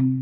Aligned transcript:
Hello, 0.00 0.14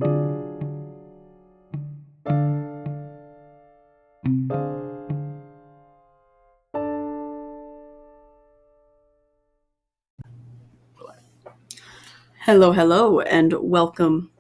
hello, 12.73 13.21
and 13.21 13.53
welcome 13.61 14.33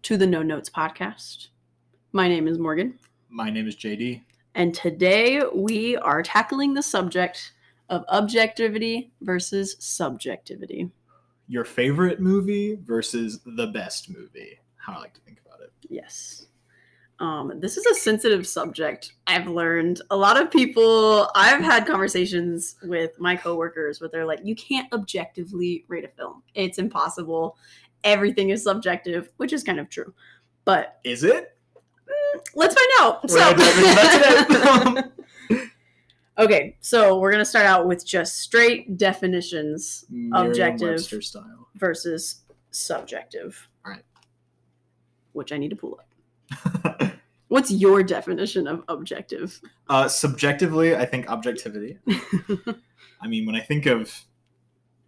to 0.00 0.16
the 0.16 0.26
No 0.26 0.42
Notes 0.42 0.70
podcast. 0.70 1.48
My 2.12 2.26
name 2.26 2.48
is 2.48 2.58
Morgan, 2.58 2.98
My 3.28 3.50
name 3.50 3.68
is 3.68 3.76
JD. 3.76 4.22
and 4.54 4.72
today 4.74 5.42
we 5.54 5.98
are 5.98 6.22
tackling 6.22 6.72
the 6.72 6.82
subject 6.82 7.52
of 7.90 8.02
objectivity 8.08 9.12
versus 9.20 9.76
subjectivity. 9.78 10.90
Your 11.48 11.66
favorite 11.66 12.18
movie 12.18 12.78
versus 12.82 13.40
the 13.44 13.66
best 13.66 14.08
movie. 14.08 14.58
How 14.86 14.92
I 14.92 14.98
like 14.98 15.14
to 15.14 15.20
think 15.22 15.40
about 15.44 15.60
it. 15.60 15.72
Yes. 15.88 16.46
Um, 17.18 17.58
this 17.58 17.76
is 17.76 17.84
a 17.86 17.94
sensitive 17.94 18.46
subject. 18.46 19.14
I've 19.26 19.48
learned 19.48 20.00
a 20.10 20.16
lot 20.16 20.40
of 20.40 20.48
people. 20.48 21.28
I've 21.34 21.60
had 21.60 21.86
conversations 21.86 22.76
with 22.84 23.18
my 23.18 23.34
coworkers 23.34 24.00
where 24.00 24.08
they're 24.08 24.26
like, 24.26 24.40
"You 24.44 24.54
can't 24.54 24.92
objectively 24.92 25.84
rate 25.88 26.04
a 26.04 26.08
film. 26.08 26.44
It's 26.54 26.78
impossible. 26.78 27.56
Everything 28.04 28.50
is 28.50 28.62
subjective," 28.62 29.30
which 29.38 29.52
is 29.52 29.64
kind 29.64 29.80
of 29.80 29.88
true. 29.88 30.14
But 30.64 31.00
Is 31.02 31.24
it? 31.24 31.56
let's 32.54 32.74
find 32.74 32.90
out. 33.00 33.28
We're 33.28 33.38
gonna 33.38 33.56
dive 33.56 33.76
into 33.78 33.82
that 33.82 35.12
today. 35.48 35.62
okay, 36.38 36.76
so 36.80 37.18
we're 37.18 37.32
gonna 37.32 37.44
start 37.44 37.66
out 37.66 37.88
with 37.88 38.06
just 38.06 38.36
straight 38.36 38.96
definitions 38.98 40.04
Objective. 40.32 41.08
Versus 41.74 42.42
subjective. 42.70 43.68
Which 45.36 45.52
I 45.52 45.58
need 45.58 45.68
to 45.68 45.76
pull 45.76 46.00
up. 46.00 47.12
What's 47.48 47.70
your 47.70 48.02
definition 48.02 48.66
of 48.66 48.82
objective? 48.88 49.60
uh, 49.88 50.08
subjectively, 50.08 50.96
I 50.96 51.04
think 51.04 51.28
objectivity. 51.28 51.98
I 53.20 53.28
mean, 53.28 53.44
when 53.44 53.54
I 53.54 53.60
think 53.60 53.84
of 53.86 54.24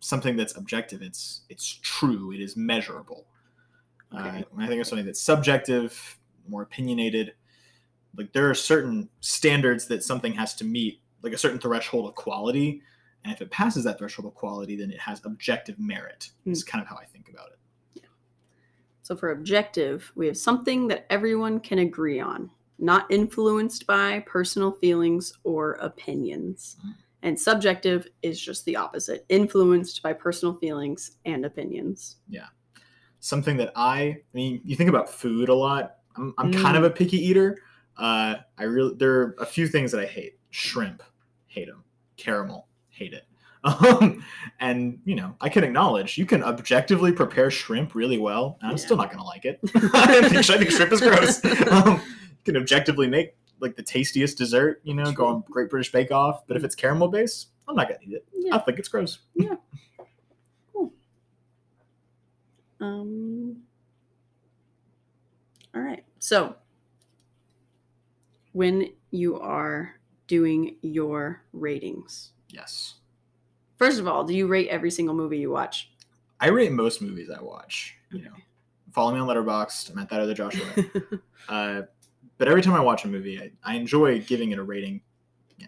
something 0.01 0.37
that's 0.37 0.55
objective, 0.55 1.01
it's 1.01 1.43
it's 1.49 1.81
true. 1.83 2.33
It 2.33 2.41
is 2.41 2.57
measurable. 2.57 3.27
Uh, 4.13 4.43
when 4.53 4.65
I 4.65 4.69
think 4.69 4.81
of 4.81 4.87
something 4.87 5.07
that's 5.07 5.21
subjective, 5.21 6.19
more 6.47 6.63
opinionated, 6.63 7.33
like 8.17 8.33
there 8.33 8.49
are 8.51 8.55
certain 8.55 9.09
standards 9.21 9.87
that 9.87 10.03
something 10.03 10.35
has 10.35 10.55
to 10.57 10.65
meet, 10.65 11.01
like 11.23 11.33
a 11.33 11.39
certain 11.39 11.59
threshold 11.59 12.07
of 12.09 12.15
quality, 12.15 12.83
and 13.25 13.33
if 13.33 13.41
it 13.41 13.51
passes 13.51 13.85
that 13.85 13.99
threshold 13.99 14.27
of 14.27 14.35
quality, 14.35 14.77
then 14.77 14.91
it 14.91 15.01
has 15.01 15.25
objective 15.25 15.79
merit. 15.79 16.31
Is 16.45 16.65
kind 16.65 16.83
of 16.83 16.89
how 16.89 16.97
I 16.97 17.07
think 17.07 17.29
about 17.31 17.49
it. 17.49 17.58
So 19.09 19.17
for 19.17 19.31
objective, 19.31 20.13
we 20.17 20.27
have 20.27 20.37
something 20.37 20.87
that 20.89 21.07
everyone 21.09 21.61
can 21.61 21.79
agree 21.79 22.21
on, 22.21 22.51
not 22.79 23.11
influenced 23.11 23.87
by 23.87 24.23
personal 24.27 24.71
feelings 24.71 25.33
or 25.45 25.79
opinions. 25.81 26.77
Mm. 26.87 26.95
And 27.23 27.41
subjective 27.41 28.07
is 28.21 28.39
just 28.39 28.67
the 28.67 28.77
opposite, 28.77 29.25
influenced 29.31 30.03
by 30.03 30.13
personal 30.13 30.57
feelings 30.57 31.13
and 31.25 31.47
opinions. 31.47 32.17
Yeah. 32.29 32.49
Something 33.21 33.57
that 33.57 33.73
I, 33.75 34.01
I 34.01 34.19
mean, 34.35 34.61
you 34.63 34.77
think 34.77 34.91
about 34.91 35.09
food 35.09 35.49
a 35.49 35.55
lot. 35.55 36.01
I'm, 36.15 36.35
I'm 36.37 36.53
kind 36.53 36.77
Mm. 36.77 36.81
of 36.81 36.85
a 36.85 36.91
picky 36.91 37.17
eater. 37.17 37.63
Uh, 37.97 38.35
I 38.59 38.65
really, 38.65 38.95
there 38.97 39.13
are 39.21 39.37
a 39.39 39.47
few 39.47 39.69
things 39.69 39.91
that 39.93 40.03
I 40.03 40.07
hate. 40.07 40.35
Shrimp, 40.51 41.03
hate 41.47 41.69
them. 41.69 41.83
Caramel, 42.19 42.69
hate 42.91 43.15
it. 43.15 43.25
Um, 43.65 44.25
and 44.61 45.01
you 45.05 45.15
know, 45.17 45.35
I 45.41 45.49
can 45.49 45.65
acknowledge 45.65 46.17
you 46.17 46.27
can 46.27 46.43
objectively 46.45 47.13
prepare 47.13 47.51
shrimp 47.51 47.95
really 47.95 48.19
well, 48.19 48.57
and 48.61 48.71
I'm 48.71 48.77
Yeah. 48.77 48.85
still 48.85 48.97
not 48.97 49.11
gonna 49.11 49.25
like 49.25 49.45
it. 49.45 49.59
I 49.95 50.29
think, 50.29 50.51
I 50.51 50.59
think 50.59 50.71
shrimp 50.71 50.93
is 50.93 51.01
gross. 51.01 51.45
Um, 51.71 52.01
you 52.01 52.55
can 52.55 52.57
objectively 52.57 53.09
make 53.09 53.35
like 53.61 53.75
the 53.77 53.83
tastiest 53.83 54.39
dessert, 54.39 54.81
you 54.85 54.95
know, 54.95 55.11
go 55.13 55.27
on 55.27 55.45
Great 55.51 55.69
British 55.71 55.91
Bake 55.91 56.13
Off. 56.13 56.47
But 56.47 56.57
if 56.57 56.63
it's 56.65 56.75
caramel 56.77 57.09
based, 57.09 57.49
I'm 57.67 57.75
not 57.75 57.89
gonna 57.89 57.99
eat 58.07 58.13
it. 58.15 58.25
I 58.53 58.59
think 58.59 58.79
it's 58.79 58.89
gross. 58.89 59.19
Yeah. 59.35 59.57
Cool. 60.73 60.93
Um, 62.81 63.57
all 65.75 65.81
right. 65.83 66.05
So, 66.21 66.55
when 68.53 68.93
you 69.11 69.39
are 69.41 69.97
doing 70.29 70.77
your 70.83 71.43
ratings, 71.53 72.33
Yes, 72.51 72.95
first 73.79 73.99
of 73.99 74.07
all, 74.07 74.25
do 74.25 74.35
you 74.35 74.47
rate 74.47 74.69
every 74.69 74.91
single 74.91 75.15
movie 75.15 75.39
you 75.39 75.51
watch? 75.51 75.91
I 76.41 76.49
rate 76.49 76.73
most 76.73 77.01
movies 77.01 77.31
I 77.31 77.43
watch. 77.43 77.97
You 78.13 78.23
know, 78.23 78.33
follow 78.93 79.13
me 79.13 79.21
on 79.21 79.27
Letterboxd. 79.27 79.91
I'm 79.91 79.99
at 79.99 80.09
that 80.11 80.21
other 80.21 80.35
Joshua. 80.35 80.67
uh, 81.49 81.83
but 82.37 82.49
every 82.49 82.63
time 82.63 82.75
I 82.75 82.81
watch 82.81 83.05
a 83.05 83.09
movie, 83.09 83.41
I, 83.41 83.51
I 83.65 83.77
enjoy 83.77 84.21
giving 84.21 84.53
it 84.53 84.59
a 84.59 84.63
rating. 84.63 85.01
Yeah. 85.57 85.67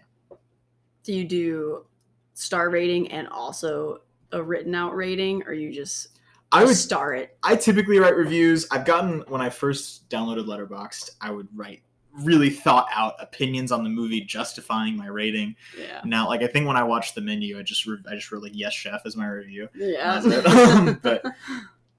do 1.03 1.13
you 1.13 1.25
do 1.25 1.85
star 2.33 2.69
rating 2.69 3.11
and 3.11 3.27
also 3.27 4.01
a 4.31 4.41
written 4.41 4.73
out 4.75 4.95
rating, 4.95 5.43
or 5.43 5.53
you 5.53 5.71
just 5.71 6.19
I 6.51 6.63
would. 6.63 6.75
star 6.75 7.13
it? 7.13 7.37
I 7.43 7.55
typically 7.55 7.99
write 7.99 8.15
reviews. 8.15 8.67
I've 8.71 8.85
gotten 8.85 9.23
when 9.27 9.41
I 9.41 9.49
first 9.49 10.09
downloaded 10.09 10.45
Letterboxd, 10.45 11.11
I 11.19 11.31
would 11.31 11.47
write 11.55 11.81
really 12.19 12.49
thought 12.49 12.87
out 12.93 13.15
opinions 13.19 13.71
on 13.71 13.83
the 13.83 13.89
movie 13.89 14.21
justifying 14.21 14.95
my 14.97 15.07
rating. 15.07 15.55
Yeah. 15.79 16.01
Now, 16.05 16.27
like 16.27 16.41
I 16.41 16.47
think 16.47 16.67
when 16.67 16.77
I 16.77 16.83
watched 16.83 17.15
the 17.15 17.21
menu, 17.21 17.57
I 17.57 17.61
just 17.63 17.85
re- 17.85 17.97
I 18.09 18.15
just 18.15 18.31
wrote 18.31 18.43
like 18.43 18.51
yes 18.55 18.73
chef 18.73 19.01
as 19.05 19.15
my 19.15 19.27
review. 19.27 19.69
Yeah. 19.75 20.21
It. 20.23 21.01
But- 21.01 21.23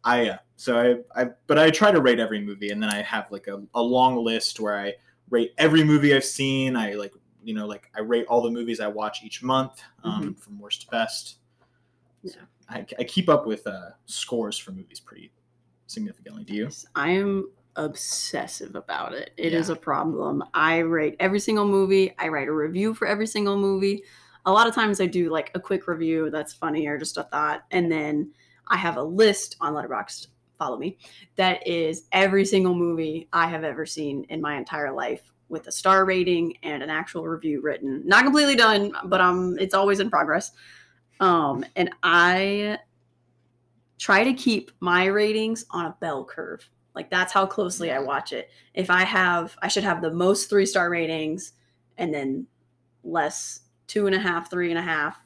I 0.04 0.30
uh, 0.30 0.36
so 0.56 1.00
I, 1.14 1.22
I 1.22 1.28
but 1.46 1.58
I 1.60 1.70
try 1.70 1.92
to 1.92 2.00
rate 2.00 2.18
every 2.18 2.40
movie 2.40 2.70
and 2.70 2.82
then 2.82 2.90
I 2.90 3.02
have 3.02 3.30
like 3.30 3.46
a, 3.46 3.62
a 3.74 3.80
long 3.80 4.16
list 4.24 4.58
where 4.58 4.76
I 4.76 4.94
rate 5.30 5.52
every 5.58 5.84
movie 5.84 6.12
I've 6.12 6.24
seen. 6.24 6.74
I 6.76 6.94
like 6.94 7.12
you 7.44 7.54
know 7.54 7.66
like 7.66 7.88
I 7.96 8.00
rate 8.00 8.26
all 8.26 8.42
the 8.42 8.50
movies 8.50 8.80
I 8.80 8.88
watch 8.88 9.22
each 9.22 9.44
month 9.44 9.80
um, 10.02 10.34
from 10.34 10.58
worst 10.58 10.82
to 10.82 10.86
best. 10.88 11.36
So 12.26 12.32
Yeah. 12.34 12.44
I, 12.68 12.84
I 12.98 13.04
keep 13.04 13.28
up 13.28 13.46
with 13.46 13.64
uh, 13.66 13.90
scores 14.06 14.58
for 14.58 14.72
movies 14.72 14.98
pretty 14.98 15.30
significantly. 15.86 16.42
Do 16.42 16.54
you? 16.54 16.68
I 16.96 17.10
am 17.10 17.48
obsessive 17.76 18.74
about 18.74 19.14
it. 19.14 19.32
It 19.36 19.52
is 19.54 19.68
Yeah. 19.68 19.74
a 19.74 19.78
problem. 19.78 20.44
I 20.54 20.78
rate 20.78 21.16
every 21.20 21.40
single 21.40 21.66
movie. 21.66 22.14
I 22.18 22.28
write 22.28 22.48
a 22.48 22.52
review 22.52 22.94
for 22.94 23.06
every 23.06 23.26
single 23.26 23.56
movie. 23.56 24.04
A 24.44 24.52
lot 24.52 24.66
of 24.66 24.74
times 24.74 25.00
I 25.00 25.06
do 25.06 25.30
like 25.30 25.50
a 25.54 25.60
quick 25.60 25.86
review 25.86 26.30
that's 26.30 26.52
funny 26.52 26.86
or 26.86 26.98
just 26.98 27.16
a 27.16 27.22
thought, 27.22 27.62
and 27.70 27.90
then 27.90 28.32
I 28.68 28.76
have 28.76 28.96
a 28.96 29.02
list 29.02 29.56
on 29.60 29.74
Letterboxd. 29.74 30.28
Follow 30.58 30.78
me. 30.78 30.98
That 31.36 31.66
is 31.66 32.04
every 32.12 32.44
single 32.44 32.74
movie 32.74 33.28
I 33.32 33.46
have 33.46 33.64
ever 33.64 33.84
seen 33.86 34.24
in 34.28 34.40
my 34.40 34.56
entire 34.56 34.92
life 34.92 35.32
with 35.48 35.66
a 35.66 35.72
star 35.72 36.04
rating 36.04 36.56
and 36.62 36.82
an 36.82 36.90
actual 36.90 37.26
review 37.26 37.60
written. 37.60 38.02
Not 38.06 38.24
completely 38.24 38.56
done, 38.56 38.92
but 39.04 39.20
um, 39.20 39.56
it's 39.58 39.74
always 39.74 40.00
in 40.00 40.08
progress. 40.08 40.52
Um, 41.20 41.64
and 41.76 41.90
I 42.02 42.78
try 43.98 44.24
to 44.24 44.32
keep 44.34 44.70
my 44.80 45.04
ratings 45.06 45.64
on 45.70 45.86
a 45.86 45.96
bell 46.00 46.24
curve. 46.24 46.68
Like 46.94 47.10
that's 47.10 47.32
how 47.32 47.46
closely 47.46 47.90
I 47.90 47.98
watch 47.98 48.32
it. 48.32 48.50
If 48.74 48.90
I 48.90 49.04
have, 49.04 49.56
I 49.62 49.68
should 49.68 49.84
have 49.84 50.02
the 50.02 50.12
most 50.12 50.50
three 50.50 50.66
star 50.66 50.90
ratings, 50.90 51.52
and 51.96 52.12
then 52.12 52.46
less 53.04 53.60
two 53.86 54.06
and 54.06 54.14
a 54.14 54.18
half, 54.18 54.50
three 54.50 54.70
and 54.70 54.78
a 54.78 54.82
half, 54.82 55.18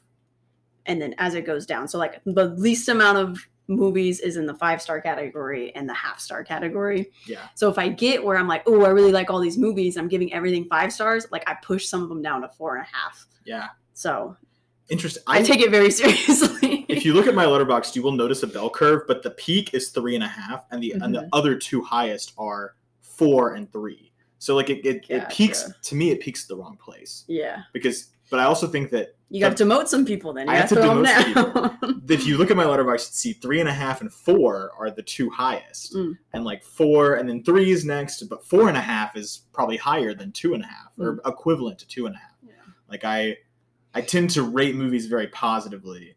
and 0.85 1.01
then 1.01 1.13
as 1.17 1.35
it 1.35 1.45
goes 1.45 1.65
down. 1.65 1.87
So 1.87 1.97
like 1.97 2.21
the 2.25 2.45
least 2.45 2.89
amount 2.89 3.17
of 3.17 3.47
movies 3.67 4.21
is 4.21 4.37
in 4.37 4.45
the 4.45 4.53
five 4.53 4.81
star 4.81 5.01
category 5.01 5.75
and 5.75 5.87
the 5.89 5.93
half 5.93 6.19
star 6.19 6.43
category. 6.43 7.11
Yeah. 7.25 7.47
So 7.55 7.69
if 7.69 7.77
I 7.77 7.89
get 7.89 8.23
where 8.23 8.37
I'm 8.37 8.47
like, 8.47 8.63
oh, 8.65 8.85
I 8.85 8.89
really 8.89 9.11
like 9.11 9.29
all 9.29 9.39
these 9.39 9.57
movies, 9.57 9.97
I'm 9.97 10.07
giving 10.07 10.33
everything 10.33 10.65
five 10.69 10.93
stars. 10.93 11.27
Like 11.31 11.43
I 11.47 11.55
push 11.61 11.87
some 11.87 12.01
of 12.01 12.09
them 12.09 12.21
down 12.21 12.41
to 12.41 12.49
four 12.49 12.77
and 12.77 12.85
a 12.85 12.95
half. 12.95 13.25
Yeah. 13.45 13.67
So 13.93 14.37
Interesting. 14.89 15.23
I, 15.27 15.41
take 15.41 15.61
it 15.61 15.71
very 15.71 15.91
seriously. 15.91 16.76
If 16.87 17.05
you 17.05 17.13
look 17.13 17.27
at 17.27 17.35
my 17.35 17.45
Letterboxd, 17.45 17.95
you 17.95 18.01
will 18.01 18.11
notice 18.11 18.43
a 18.43 18.47
bell 18.47 18.69
curve, 18.69 19.01
but 19.07 19.23
the 19.23 19.31
peak 19.31 19.73
is 19.73 19.89
three 19.89 20.15
and 20.15 20.23
a 20.23 20.27
half, 20.27 20.65
and 20.71 20.81
the 20.81 20.91
and 20.93 21.01
Mm-hmm. 21.01 21.13
the 21.13 21.29
other 21.33 21.55
two 21.55 21.81
highest 21.81 22.33
are 22.37 22.75
four 23.01 23.53
and 23.55 23.71
three. 23.71 24.11
So 24.39 24.55
like 24.55 24.69
it 24.69 24.85
it, 24.85 25.05
it 25.09 25.29
peaks 25.29 25.69
to 25.83 25.95
me, 25.95 26.11
it 26.11 26.19
peaks 26.19 26.43
at 26.43 26.49
the 26.49 26.55
wrong 26.57 26.77
place 26.77 27.23
yeah, 27.27 27.63
because. 27.73 28.07
But 28.29 28.41
I 28.41 28.43
also 28.43 28.67
think 28.67 28.91
that 28.91 29.15
you 29.29 29.39
got 29.39 29.55
to 29.55 29.63
demote 29.63 29.87
some 29.87 30.03
people. 30.05 30.33
Then 30.33 30.47
you 30.47 30.53
I 30.53 30.57
have 30.57 30.67
to 30.67 30.75
to 30.75 30.81
throw 30.81 31.01
them 31.01 31.05
demote 31.05 31.79
down. 31.81 32.01
if 32.09 32.27
you 32.27 32.37
look 32.37 32.51
at 32.51 32.57
my 32.57 32.65
Letterboxd, 32.65 32.91
you'd 33.07 33.13
see 33.13 33.31
three 33.31 33.61
and 33.61 33.69
a 33.69 33.73
half 33.73 34.01
and 34.01 34.11
four 34.11 34.71
are 34.77 34.91
the 34.91 35.01
two 35.01 35.29
highest, 35.29 35.95
Mm. 35.95 36.17
and 36.33 36.43
like 36.43 36.61
four 36.61 37.13
and 37.15 37.29
then 37.29 37.41
three 37.45 37.71
is 37.71 37.85
next, 37.85 38.21
but 38.23 38.43
four 38.45 38.67
and 38.67 38.75
a 38.75 38.81
half 38.81 39.15
is 39.15 39.43
probably 39.53 39.77
higher 39.77 40.13
than 40.13 40.33
two 40.33 40.53
and 40.55 40.61
a 40.61 40.67
half 40.67 40.89
or 40.99 41.21
equivalent 41.25 41.79
to 41.79 41.87
two 41.87 42.05
and 42.05 42.15
a 42.15 42.17
half. 42.17 42.31
Mm. 42.43 42.49
Yeah. 42.49 42.73
Like 42.89 43.05
I, 43.05 43.37
I 43.93 44.01
tend 44.01 44.29
to 44.31 44.43
rate 44.43 44.75
movies 44.75 45.05
very 45.05 45.27
positively. 45.27 46.16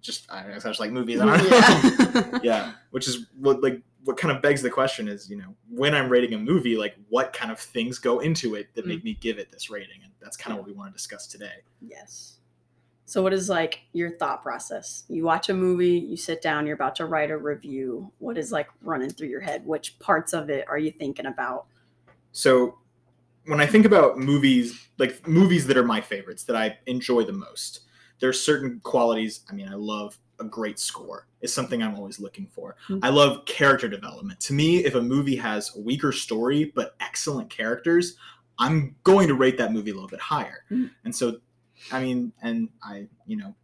Just 0.00 0.30
I, 0.30 0.54
I 0.54 0.58
just 0.58 0.80
like 0.80 0.90
movies. 0.92 1.20
I 1.20 1.26
don't 1.26 1.50
know. 1.50 1.56
yeah. 1.56 2.38
yeah, 2.42 2.72
which 2.90 3.06
is 3.08 3.26
what 3.38 3.62
like 3.62 3.82
what 4.04 4.16
kind 4.16 4.34
of 4.34 4.40
begs 4.42 4.62
the 4.62 4.70
question 4.70 5.08
is 5.08 5.28
you 5.28 5.36
know 5.36 5.54
when 5.68 5.94
I'm 5.94 6.08
rating 6.08 6.32
a 6.34 6.38
movie, 6.38 6.76
like 6.76 6.96
what 7.08 7.32
kind 7.32 7.52
of 7.52 7.58
things 7.58 7.98
go 7.98 8.20
into 8.20 8.54
it 8.54 8.74
that 8.74 8.84
Mm. 8.84 8.88
make 8.88 9.04
me 9.04 9.18
give 9.20 9.38
it 9.38 9.50
this 9.52 9.70
rating, 9.70 10.00
and 10.02 10.12
that's 10.20 10.36
kind 10.36 10.52
of 10.52 10.58
what 10.58 10.66
we 10.66 10.72
want 10.72 10.90
to 10.90 10.92
discuss 10.92 11.26
today. 11.26 11.62
yes. 11.80 12.36
So, 13.06 13.22
what 13.24 13.32
is 13.32 13.48
like 13.48 13.80
your 13.92 14.16
thought 14.18 14.40
process? 14.40 15.02
You 15.08 15.24
watch 15.24 15.48
a 15.48 15.54
movie, 15.54 15.98
you 15.98 16.16
sit 16.16 16.40
down, 16.40 16.64
you're 16.64 16.76
about 16.76 16.94
to 16.96 17.06
write 17.06 17.32
a 17.32 17.36
review. 17.36 18.12
What 18.20 18.38
is 18.38 18.52
like 18.52 18.68
running 18.82 19.10
through 19.10 19.26
your 19.26 19.40
head? 19.40 19.66
Which 19.66 19.98
parts 19.98 20.32
of 20.32 20.48
it 20.48 20.64
are 20.68 20.78
you 20.78 20.92
thinking 20.92 21.26
about? 21.26 21.66
So, 22.30 22.78
when 23.46 23.60
I 23.60 23.66
think 23.66 23.84
about 23.84 24.16
movies, 24.18 24.88
like 24.96 25.26
movies 25.26 25.66
that 25.66 25.76
are 25.76 25.82
my 25.84 26.00
favorites 26.00 26.44
that 26.44 26.54
I 26.54 26.78
enjoy 26.86 27.24
the 27.24 27.32
most, 27.32 27.80
there's 28.20 28.40
certain 28.40 28.80
qualities. 28.84 29.40
I 29.50 29.54
mean, 29.54 29.68
I 29.68 29.74
love 29.74 30.18
a 30.38 30.44
great 30.44 30.78
score. 30.78 31.26
It's 31.40 31.52
something 31.52 31.82
I'm 31.82 31.94
always 31.94 32.18
looking 32.20 32.46
for. 32.46 32.76
Mhm. 32.88 33.00
I 33.02 33.08
love 33.10 33.44
character 33.46 33.88
development. 33.88 34.40
To 34.40 34.52
me, 34.54 34.84
if 34.84 34.94
a 34.94 35.00
movie 35.02 35.36
has 35.36 35.74
a 35.76 35.80
weaker 35.80 36.12
story 36.12 36.72
but 36.74 36.94
excellent 37.00 37.50
characters, 37.50 38.16
I'm 38.58 38.94
going 39.04 39.28
to 39.28 39.34
rate 39.34 39.56
that 39.58 39.72
movie 39.72 39.90
a 39.90 39.94
little 39.94 40.08
bit 40.08 40.20
higher. 40.20 40.64
Mhm. 40.70 40.90
And 41.04 41.14
so, 41.14 41.40
I 41.90 42.02
mean, 42.02 42.32
and 42.42 42.68
I, 42.82 43.06
you 43.26 43.36
know, 43.36 43.54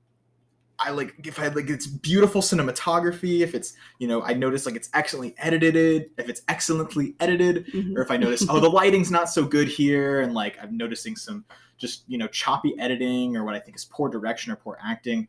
I 0.78 0.90
like 0.90 1.14
if 1.24 1.38
I 1.38 1.48
like 1.48 1.70
it's 1.70 1.86
beautiful 1.86 2.42
cinematography. 2.42 3.40
If 3.40 3.54
it's, 3.54 3.72
you 3.98 4.06
know, 4.08 4.22
I 4.22 4.34
notice 4.34 4.66
like 4.66 4.76
it's 4.76 4.90
excellently 4.92 5.34
edited. 5.38 6.10
If 6.18 6.28
it's 6.28 6.42
excellently 6.48 7.14
edited, 7.18 7.66
Mhm. 7.68 7.96
or 7.96 8.02
if 8.02 8.10
I 8.10 8.18
notice, 8.18 8.44
oh, 8.48 8.60
the 8.60 8.68
lighting's 8.80 9.10
not 9.10 9.30
so 9.30 9.46
good 9.46 9.68
here, 9.68 10.20
and 10.20 10.34
like 10.34 10.58
I'm 10.62 10.76
noticing 10.76 11.16
some 11.16 11.46
just 11.78 12.04
you 12.08 12.18
know 12.18 12.26
choppy 12.28 12.74
editing 12.78 13.36
or 13.36 13.44
what 13.44 13.54
I 13.54 13.58
think 13.60 13.76
is 13.76 13.84
poor 13.84 14.08
direction 14.08 14.52
or 14.52 14.56
poor 14.56 14.78
acting, 14.82 15.28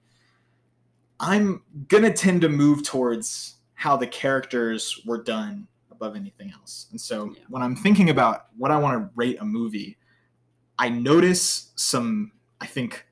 I'm 1.19 1.63
gonna 1.88 2.13
tend 2.13 2.41
to 2.41 2.49
move 2.49 2.83
towards 2.83 3.55
how 3.73 3.97
the 3.97 4.07
characters 4.07 5.01
were 5.05 5.21
done 5.21 5.67
above 5.91 6.15
anything 6.15 6.51
else. 6.51 6.88
And 6.91 6.99
so 7.01 7.31
Yeah. 7.31 7.41
when 7.49 7.61
I'm 7.61 7.75
thinking 7.75 8.09
about 8.09 8.47
what 8.57 8.71
I 8.71 8.77
want 8.77 9.01
to 9.01 9.09
rate 9.15 9.38
a 9.39 9.45
movie, 9.45 9.97
I 10.79 10.89
notice 10.89 11.71
some, 11.75 12.31
I 12.61 12.67
think, 12.67 13.07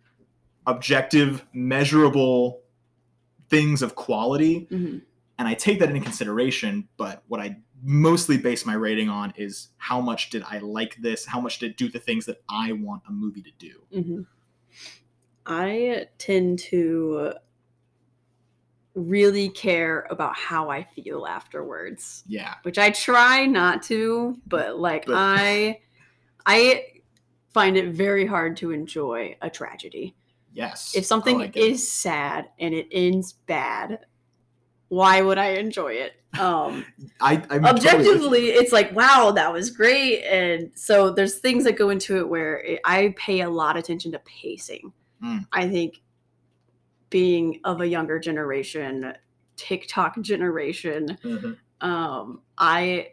objective, 0.67 1.45
measurable 1.53 2.61
things 3.49 3.81
of 3.81 3.95
quality 3.95 4.67
Mhm. 4.71 5.01
and 5.37 5.47
I 5.47 5.53
take 5.53 5.79
that 5.79 5.89
into 5.89 6.01
consideration. 6.01 6.87
But 6.97 7.23
what 7.27 7.39
I 7.39 7.57
mostly 7.87 8.35
base 8.37 8.65
my 8.65 8.73
rating 8.73 9.09
on 9.09 9.31
is 9.37 9.69
how 9.77 10.01
much 10.01 10.31
did 10.31 10.43
I 10.49 10.57
like 10.57 10.95
this? 10.97 11.25
How 11.25 11.39
much 11.39 11.59
did 11.59 11.71
it 11.71 11.77
do 11.77 11.87
the 11.87 11.99
things 11.99 12.25
that 12.25 12.41
I 12.49 12.71
want 12.71 13.03
a 13.07 13.11
movie 13.11 13.43
to 13.43 13.51
do? 13.59 13.81
Mhm. 13.93 14.25
I 15.45 16.07
tend 16.17 16.57
to 16.71 17.33
really 18.95 19.49
care 19.49 20.07
about 20.09 20.35
how 20.35 20.69
I 20.69 20.83
feel 20.83 21.27
afterwards. 21.27 22.23
Yeah, 22.27 22.55
which 22.63 22.77
I 22.79 22.89
try 22.91 23.45
not 23.45 23.83
to, 23.83 24.39
but 24.47 24.79
like 24.79 25.05
But- 25.05 25.15
I 25.17 25.81
I 26.47 27.01
find 27.53 27.75
it 27.77 27.89
very 27.93 28.25
hard 28.25 28.55
to 28.57 28.71
enjoy 28.71 29.37
a 29.41 29.49
tragedy. 29.49 30.15
yes. 30.53 30.95
If 30.95 31.05
something 31.05 31.37
Oh, 31.37 31.41
I 31.43 31.47
get 31.47 31.63
it. 31.63 31.71
is 31.73 31.91
sad 31.91 32.49
and 32.59 32.73
it 32.73 32.87
ends 32.91 33.33
bad, 33.33 34.05
why 34.89 35.21
would 35.21 35.37
I 35.37 35.51
enjoy 35.51 35.93
it? 35.93 36.13
Um 36.39 36.85
I, 37.21 37.33
I'm 37.33 37.41
totally 37.41 37.69
objectively 37.69 38.47
it's 38.49 38.71
like 38.73 38.93
wow 38.95 39.31
that 39.35 39.51
was 39.53 39.69
great 39.71 40.23
and 40.25 40.69
so 40.75 41.09
there's 41.11 41.39
things 41.39 41.63
that 41.63 41.77
go 41.77 41.89
into 41.89 42.17
it 42.17 42.27
where 42.27 42.57
it, 42.59 42.79
i 42.83 43.13
pay 43.17 43.41
a 43.41 43.49
lot 43.49 43.77
of 43.77 43.83
attention 43.83 44.11
to 44.11 44.19
pacing 44.19 44.91
Mm. 45.23 45.47
i 45.53 45.65
think 45.69 46.01
being 47.09 47.61
of 47.63 47.79
a 47.81 47.87
younger 47.87 48.19
generation 48.19 49.13
tiktok 49.55 50.19
generation 50.21 51.17
Mhm. 51.23 51.57
um 51.81 52.41
i 52.57 53.09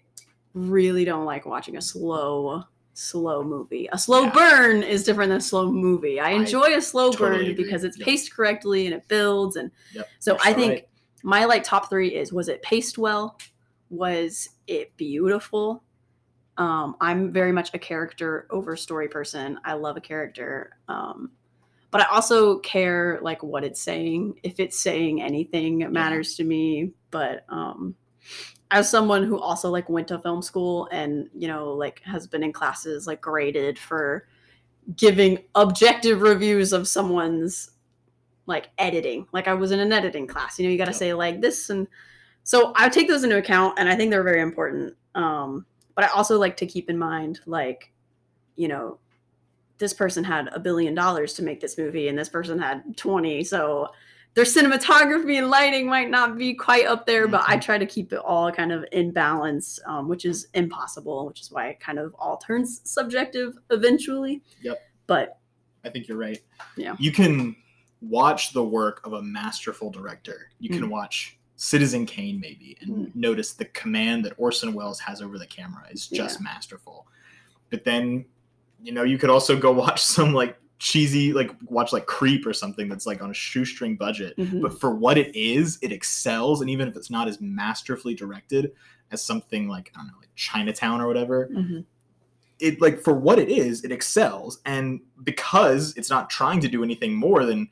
really 0.55 1.05
don't 1.05 1.25
like 1.25 1.47
watching 1.47 1.77
a 1.77 1.81
slow 1.83 2.65
slow 2.95 3.45
movie 3.45 3.89
a 3.93 3.99
slow 3.99 4.23
Yeah. 4.25 4.33
burn 4.33 4.83
is 4.83 5.05
different 5.05 5.29
than 5.31 5.39
a 5.39 5.41
slow 5.41 5.71
movie 5.71 6.19
i 6.19 6.31
I 6.31 6.33
enjoy 6.33 6.75
a 6.77 6.83
slow 6.83 7.13
totally 7.13 7.31
burn 7.31 7.41
agree. 7.53 7.55
because 7.65 7.85
it's 7.85 7.97
Yep. 7.99 8.05
paced 8.07 8.35
correctly 8.35 8.87
and 8.87 8.95
it 8.97 9.07
builds 9.09 9.55
and 9.57 9.71
Yep. 9.95 10.09
so 10.19 10.37
i 10.45 10.53
think 10.53 10.71
right. 10.71 10.89
My 11.23 11.45
like 11.45 11.65
top 11.65 11.89
three 11.89 12.15
is 12.15 12.33
was 12.33 12.49
it 12.49 12.63
paced 12.63 12.99
well? 12.99 13.39
Was 13.91 14.49
it 14.67 14.97
beautiful? 14.97 15.83
Um 16.59 16.97
i'm 17.01 17.33
very 17.33 17.53
much 17.53 17.71
a 17.75 17.79
character 17.79 18.47
over 18.51 18.77
story 18.77 19.09
person. 19.09 19.59
I 19.65 19.75
love 19.75 19.97
a 19.97 20.01
character 20.01 20.77
um 20.89 21.31
but 21.91 22.01
i 22.01 22.05
also 22.07 22.59
care 22.61 23.19
like 23.23 23.43
what 23.43 23.65
it's 23.65 23.81
saying. 23.81 24.39
If 24.43 24.61
it's 24.61 24.79
saying 24.79 25.23
anything 25.23 25.81
it 25.83 25.93
matters 25.93 26.35
to 26.37 26.45
me 26.45 26.93
but 27.11 27.45
um 27.49 27.95
as 28.73 28.91
someone 28.91 29.23
who 29.23 29.39
also 29.39 29.71
like 29.71 29.89
went 29.89 30.09
to 30.09 30.19
film 30.19 30.43
school 30.43 30.89
and 30.91 31.29
you 31.37 31.47
know 31.47 31.73
like 31.73 32.01
has 32.05 32.27
been 32.27 32.43
in 32.43 32.53
classes 32.53 33.07
like 33.07 33.21
graded 33.21 33.79
for 33.79 34.27
giving 34.97 35.39
objective 35.55 36.23
reviews 36.23 36.73
of 36.73 36.89
someone's 36.89 37.72
like 38.47 38.71
editing 38.79 39.27
like 39.33 39.47
i 39.49 39.55
was 39.55 39.71
in 39.71 39.79
an 39.81 39.93
editing 39.93 40.27
class 40.27 40.59
you 40.59 40.65
know 40.67 40.71
you 40.73 40.79
got 40.79 40.87
to 40.87 40.91
Yep. 40.91 40.99
say 40.99 41.15
like 41.15 41.41
this 41.41 41.71
and 41.71 41.87
so 42.43 42.73
i 42.77 42.89
take 42.89 43.09
those 43.09 43.23
into 43.25 43.37
account 43.37 43.79
and 43.79 43.89
i 43.89 43.95
think 43.95 44.11
they're 44.11 44.23
very 44.25 44.41
important 44.41 44.95
um 45.15 45.65
but 45.95 46.05
i 46.05 46.09
also 46.09 46.39
like 46.39 46.57
to 46.57 46.67
keep 46.67 46.91
in 46.91 46.99
mind 46.99 47.41
like 47.47 47.93
you 48.57 48.69
know 48.69 48.99
this 49.79 49.93
person 49.95 50.23
had 50.25 50.49
a 50.53 50.61
billion 50.61 50.95
dollars 50.95 51.35
to 51.35 51.43
make 51.43 51.61
this 51.61 51.79
movie 51.79 52.09
and 52.09 52.19
this 52.19 52.29
person 52.29 52.59
had 52.59 52.97
20 52.97 53.45
so 53.45 53.89
their 54.35 54.45
cinematography 54.45 55.37
and 55.39 55.51
lighting 55.51 55.87
might 55.87 56.09
not 56.11 56.37
be 56.39 56.55
quite 56.55 56.87
up 56.87 57.07
there 57.07 57.29
but 57.29 57.43
i 57.49 57.57
Mhm. 57.57 57.63
try 57.63 57.79
to 57.79 57.87
keep 57.87 58.13
it 58.13 58.19
all 58.19 58.51
kind 58.51 58.73
of 58.73 58.85
in 58.93 59.11
balance 59.13 59.79
um, 59.87 60.09
which 60.09 60.25
is 60.25 60.49
impossible 60.55 61.27
which 61.27 61.41
is 61.41 61.51
why 61.53 61.69
it 61.69 61.79
kind 61.81 61.99
of 61.99 62.15
all 62.19 62.39
turns 62.39 62.81
subjective 62.85 63.55
eventually 63.71 64.43
Yep. 64.63 64.81
but 65.07 65.39
I 65.85 65.89
think 65.91 66.07
you're 66.07 66.17
right. 66.17 66.39
Yeah. 66.77 66.95
You 67.01 67.11
can 67.11 67.57
watch 68.03 68.53
the 68.53 68.65
work 68.65 69.01
of 69.07 69.13
a 69.15 69.23
masterful 69.23 69.91
director. 69.91 70.51
You 70.59 70.69
can 70.71 70.83
Mm. 70.85 70.91
watch 70.91 71.39
Citizen 71.57 72.05
Kane 72.07 72.41
maybe 72.41 72.77
and 72.81 72.91
Mm. 72.91 73.15
notice 73.15 73.53
the 73.53 73.67
command 73.67 74.25
that 74.25 74.33
Orson 74.37 74.73
Welles 74.75 74.99
has 75.01 75.23
over 75.23 75.39
the 75.39 75.47
camera 75.47 75.87
is 75.91 76.09
just 76.09 76.41
masterful. 76.41 77.07
But 77.71 77.85
then, 77.85 78.25
you 78.83 78.93
know, 78.93 79.05
you 79.05 79.19
could 79.19 79.31
also 79.31 79.57
go 79.59 79.71
watch 79.73 80.03
some 80.03 80.33
like 80.35 80.59
cheesy 80.81 81.33
like 81.33 81.53
watch 81.67 81.93
like 81.93 82.07
Creep 82.07 82.45
or 82.45 82.53
something 82.53 82.89
that's 82.89 83.07
like 83.07 83.23
on 83.23 83.31
a 83.31 83.35
shoestring 83.35 83.97
budget. 83.97 84.37
Mhm. 84.37 84.61
But 84.63 84.81
for 84.81 84.93
what 84.93 85.17
it 85.17 85.35
is, 85.37 85.79
it 85.81 85.93
excels 85.93 86.61
and 86.61 86.69
even 86.69 86.89
if 86.89 86.97
it's 86.97 87.11
not 87.11 87.29
as 87.29 87.41
masterfully 87.41 88.15
directed 88.15 88.73
as 89.13 89.23
something 89.23 89.69
like 89.69 89.93
I 89.95 89.99
don't 90.01 90.09
know, 90.09 90.19
like 90.19 90.31
Chinatown 90.35 91.01
or 91.01 91.07
whatever, 91.07 91.49
Mhm. 91.53 91.85
it 92.59 92.81
like 92.81 92.99
for 93.01 93.15
what 93.15 93.39
it 93.39 93.49
is, 93.49 93.85
it 93.85 93.93
excels, 93.93 94.61
and 94.67 95.01
because 95.23 95.97
it's 95.97 96.11
not 96.11 96.29
trying 96.29 96.59
to 96.61 96.69
do 96.69 96.83
anything 96.83 97.15
more 97.15 97.45
than 97.47 97.69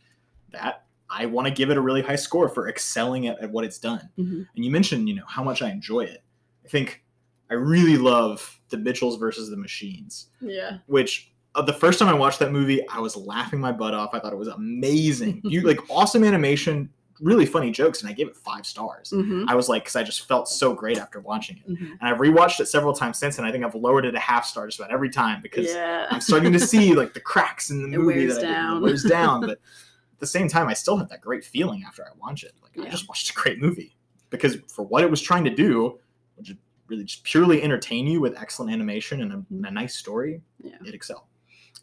that, 0.52 0.84
I 1.08 1.26
want 1.26 1.48
to 1.48 1.52
give 1.52 1.70
it 1.70 1.76
a 1.76 1.80
really 1.80 2.02
high 2.02 2.16
score 2.16 2.48
for 2.48 2.68
excelling 2.68 3.26
at, 3.26 3.38
at 3.40 3.50
what 3.50 3.64
it's 3.64 3.78
done. 3.78 4.08
Mhm. 4.18 4.46
And 4.54 4.64
you 4.64 4.70
mentioned, 4.70 5.08
you 5.08 5.14
know, 5.16 5.24
how 5.26 5.42
much 5.42 5.60
I 5.62 5.70
enjoy 5.70 6.02
it. 6.02 6.22
I 6.64 6.68
think 6.68 7.02
I 7.50 7.54
really 7.54 7.96
love 7.96 8.60
the 8.68 8.76
Mitchells 8.78 9.16
versus 9.16 9.50
the 9.50 9.56
Machines, 9.56 10.28
yeah 10.40 10.78
which 10.86 11.32
uh, 11.56 11.62
the 11.62 11.72
first 11.72 11.98
time 11.98 12.08
I 12.08 12.14
watched 12.14 12.38
that 12.38 12.52
movie, 12.52 12.86
I 12.88 13.00
was 13.00 13.16
laughing 13.16 13.58
my 13.58 13.72
butt 13.72 13.92
off. 13.92 14.10
I 14.14 14.20
thought 14.20 14.32
it 14.32 14.38
was 14.38 14.46
amazing. 14.46 15.40
you 15.44 15.62
like 15.62 15.80
awesome 15.90 16.22
animation, 16.22 16.88
really 17.20 17.44
funny 17.44 17.72
jokes, 17.72 18.02
and 18.02 18.08
I 18.08 18.12
gave 18.12 18.28
it 18.28 18.36
five 18.36 18.64
stars. 18.64 19.10
Mhm. 19.12 19.46
I 19.48 19.56
was 19.56 19.68
like, 19.68 19.82
because 19.82 19.96
I 19.96 20.04
just 20.04 20.28
felt 20.28 20.48
so 20.48 20.72
great 20.72 20.96
after 20.96 21.18
watching 21.18 21.56
it. 21.56 21.68
Mhm. 21.68 21.90
And 22.00 22.02
I've 22.02 22.18
rewatched 22.18 22.60
it 22.60 22.66
several 22.66 22.92
times 22.94 23.18
since, 23.18 23.38
and 23.38 23.46
I 23.48 23.50
think 23.50 23.64
I've 23.64 23.74
lowered 23.74 24.04
it 24.04 24.14
a 24.14 24.20
half 24.20 24.46
star 24.46 24.66
just 24.68 24.78
about 24.78 24.92
every 24.92 25.10
time 25.10 25.40
because 25.42 25.66
yeah 25.66 26.06
I'm 26.08 26.20
starting 26.20 26.52
to 26.52 26.60
see 26.60 26.94
like 26.94 27.14
the 27.14 27.20
cracks 27.20 27.70
in 27.70 27.82
the 27.82 27.88
It 27.96 27.98
movie 28.00 28.18
wears 28.26 28.36
that 28.36 28.44
I 28.44 28.46
did, 28.46 28.52
down. 28.54 28.76
it 28.76 28.80
wears 28.82 29.02
down. 29.02 29.40
But 29.40 29.58
the 30.20 30.26
same 30.26 30.48
time, 30.48 30.68
I 30.68 30.74
still 30.74 30.96
have 30.96 31.08
that 31.08 31.20
great 31.20 31.44
feeling 31.44 31.84
after 31.86 32.04
I 32.04 32.10
watch 32.18 32.44
it. 32.44 32.52
Like 32.62 32.86
I 32.86 32.90
just 32.90 33.08
watched 33.08 33.30
a 33.30 33.34
great 33.34 33.58
movie 33.58 33.96
because 34.30 34.56
for 34.68 34.84
what 34.84 35.02
it 35.02 35.10
was 35.10 35.20
trying 35.20 35.44
to 35.44 35.50
do, 35.50 35.98
which 36.36 36.50
is 36.50 36.56
really 36.86 37.04
just 37.04 37.24
purely 37.24 37.62
entertain 37.62 38.06
you 38.06 38.20
with 38.20 38.36
excellent 38.36 38.72
animation 38.72 39.22
and 39.22 39.32
a, 39.32 39.36
mm-hmm. 39.36 39.56
and 39.56 39.66
a 39.66 39.70
nice 39.70 39.94
story, 39.94 40.40
Yeah. 40.62 40.76
it 40.84 40.94
excelled. 40.94 41.24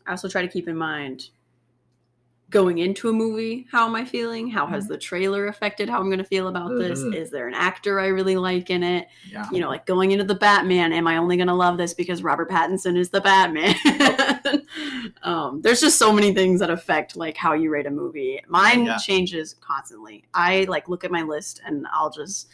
I 0.06 0.12
also 0.12 0.30
try 0.30 0.42
to 0.42 0.48
keep 0.48 0.68
in 0.68 0.78
mind 0.78 1.30
going 2.50 2.78
into 2.78 3.10
a 3.10 3.14
movie, 3.14 3.68
how 3.72 3.86
am 3.88 3.94
I 3.96 4.06
feeling? 4.06 4.48
How 4.50 4.66
has 4.68 4.88
the 4.88 4.98
trailer 4.98 5.48
affected 5.48 5.90
how 5.90 6.00
I'm 6.00 6.06
going 6.06 6.18
to 6.20 6.24
feel 6.24 6.48
about 6.48 6.78
this? 6.78 7.02
Mhm. 7.04 7.14
Is 7.14 7.30
there 7.30 7.48
an 7.50 7.54
actor 7.54 8.00
I 8.00 8.08
really 8.08 8.38
like 8.38 8.70
in 8.70 8.84
it? 8.84 9.10
Yeah. 9.30 9.46
You 9.52 9.60
know, 9.60 9.68
like 9.68 9.86
going 9.86 10.12
into 10.12 10.24
the 10.24 10.36
Batman, 10.36 10.94
am 10.94 11.08
I 11.08 11.18
only 11.18 11.36
going 11.36 11.48
to 11.50 11.54
love 11.54 11.78
this 11.78 11.94
because 11.94 12.24
Robert 12.24 12.50
Pattinson 12.50 12.98
is 12.98 13.10
the 13.10 13.20
Batman? 13.20 13.76
um, 15.24 15.62
there's 15.62 15.82
just 15.82 15.98
so 16.00 16.14
many 16.14 16.34
things 16.34 16.60
that 16.62 16.70
affect 16.70 17.16
like 17.18 17.36
how 17.36 17.54
you 17.54 17.70
rate 17.70 17.86
a 17.86 17.92
movie. 17.92 18.40
Mine 18.48 18.86
Yeah. 18.86 18.98
changes 18.98 19.56
constantly. 19.60 20.24
I 20.34 20.66
like 20.70 20.88
look 20.88 21.04
at 21.04 21.12
my 21.12 21.24
list 21.24 21.62
and 21.66 21.86
I'll 21.94 22.10
just 22.12 22.48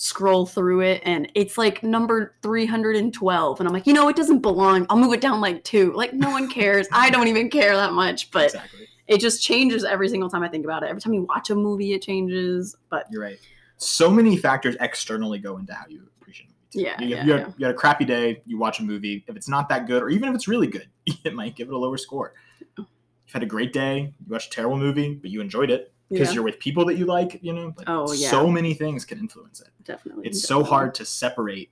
scroll 0.00 0.46
through 0.46 0.80
it 0.80 1.02
and 1.04 1.28
it's 1.34 1.58
like 1.58 1.82
number 1.82 2.34
312 2.42 3.60
and 3.60 3.68
I'm 3.68 3.72
like, 3.72 3.86
you 3.86 3.92
know, 3.92 4.08
it 4.08 4.16
doesn't 4.16 4.40
belong. 4.40 4.86
I'll 4.90 4.96
move 4.98 5.12
it 5.12 5.20
down 5.20 5.40
like 5.40 5.64
two. 5.64 5.92
Like 5.92 6.12
no 6.12 6.30
one 6.30 6.48
cares. 6.50 6.86
I 6.92 7.10
don't 7.10 7.28
even 7.28 7.50
care 7.50 7.76
that 7.76 7.92
much, 7.92 8.30
but 8.30 8.46
exactly. 8.46 8.88
It 9.08 9.20
just 9.20 9.42
changes 9.42 9.84
every 9.84 10.08
single 10.08 10.28
time 10.30 10.42
I 10.42 10.48
think 10.48 10.64
about 10.64 10.82
it. 10.84 10.90
Every 10.90 11.00
time 11.00 11.14
you 11.14 11.22
watch 11.22 11.50
a 11.50 11.54
movie, 11.56 11.92
it 11.94 12.02
changes. 12.02 12.76
But 12.90 13.06
You're 13.10 13.22
right. 13.22 13.38
So 13.78 14.10
many 14.10 14.36
factors 14.36 14.76
externally 14.80 15.38
go 15.38 15.56
into 15.56 15.72
how 15.72 15.86
you 15.88 16.08
appreciate 16.20 16.46
a 16.46 16.50
movie. 16.50 16.56
too. 16.72 16.80
Yeah, 16.82 17.00
You, 17.00 17.08
yeah, 17.16 17.24
you, 17.24 17.32
had, 17.32 17.40
yeah. 17.40 17.52
you 17.58 17.66
had 17.66 17.74
a 17.74 17.78
crappy 17.78 18.04
day, 18.04 18.42
you 18.46 18.58
watch 18.58 18.80
a 18.80 18.82
movie. 18.82 19.24
If 19.26 19.36
it's 19.36 19.48
not 19.48 19.68
that 19.70 19.86
good, 19.86 20.02
or 20.02 20.08
even 20.10 20.28
if 20.28 20.34
it's 20.34 20.46
really 20.48 20.66
good, 20.66 20.88
it 21.24 21.34
might 21.34 21.56
give 21.56 21.68
it 21.68 21.74
a 21.74 21.78
lower 21.78 21.96
score. 21.96 22.34
you've 22.76 22.86
had 23.32 23.42
a 23.42 23.46
great 23.46 23.72
day, 23.72 24.00
you 24.00 24.26
watched 24.32 24.52
a 24.52 24.56
terrible 24.56 24.76
movie, 24.78 25.14
but 25.14 25.30
you 25.30 25.40
enjoyed 25.40 25.70
it 25.70 25.92
because 26.10 26.28
yeah, 26.28 26.34
you're 26.34 26.42
with 26.42 26.58
people 26.58 26.84
that 26.86 26.96
you 26.96 27.06
like. 27.06 27.38
You 27.42 27.52
know, 27.52 27.74
like, 27.76 27.88
Oh, 27.88 28.12
yeah. 28.12 28.30
so 28.30 28.46
many 28.48 28.74
things 28.74 29.04
can 29.04 29.18
influence 29.18 29.60
it. 29.60 29.68
definitely. 29.84 30.26
It's 30.26 30.42
so 30.42 30.62
hard 30.64 30.94
to 30.96 31.04
separate 31.04 31.70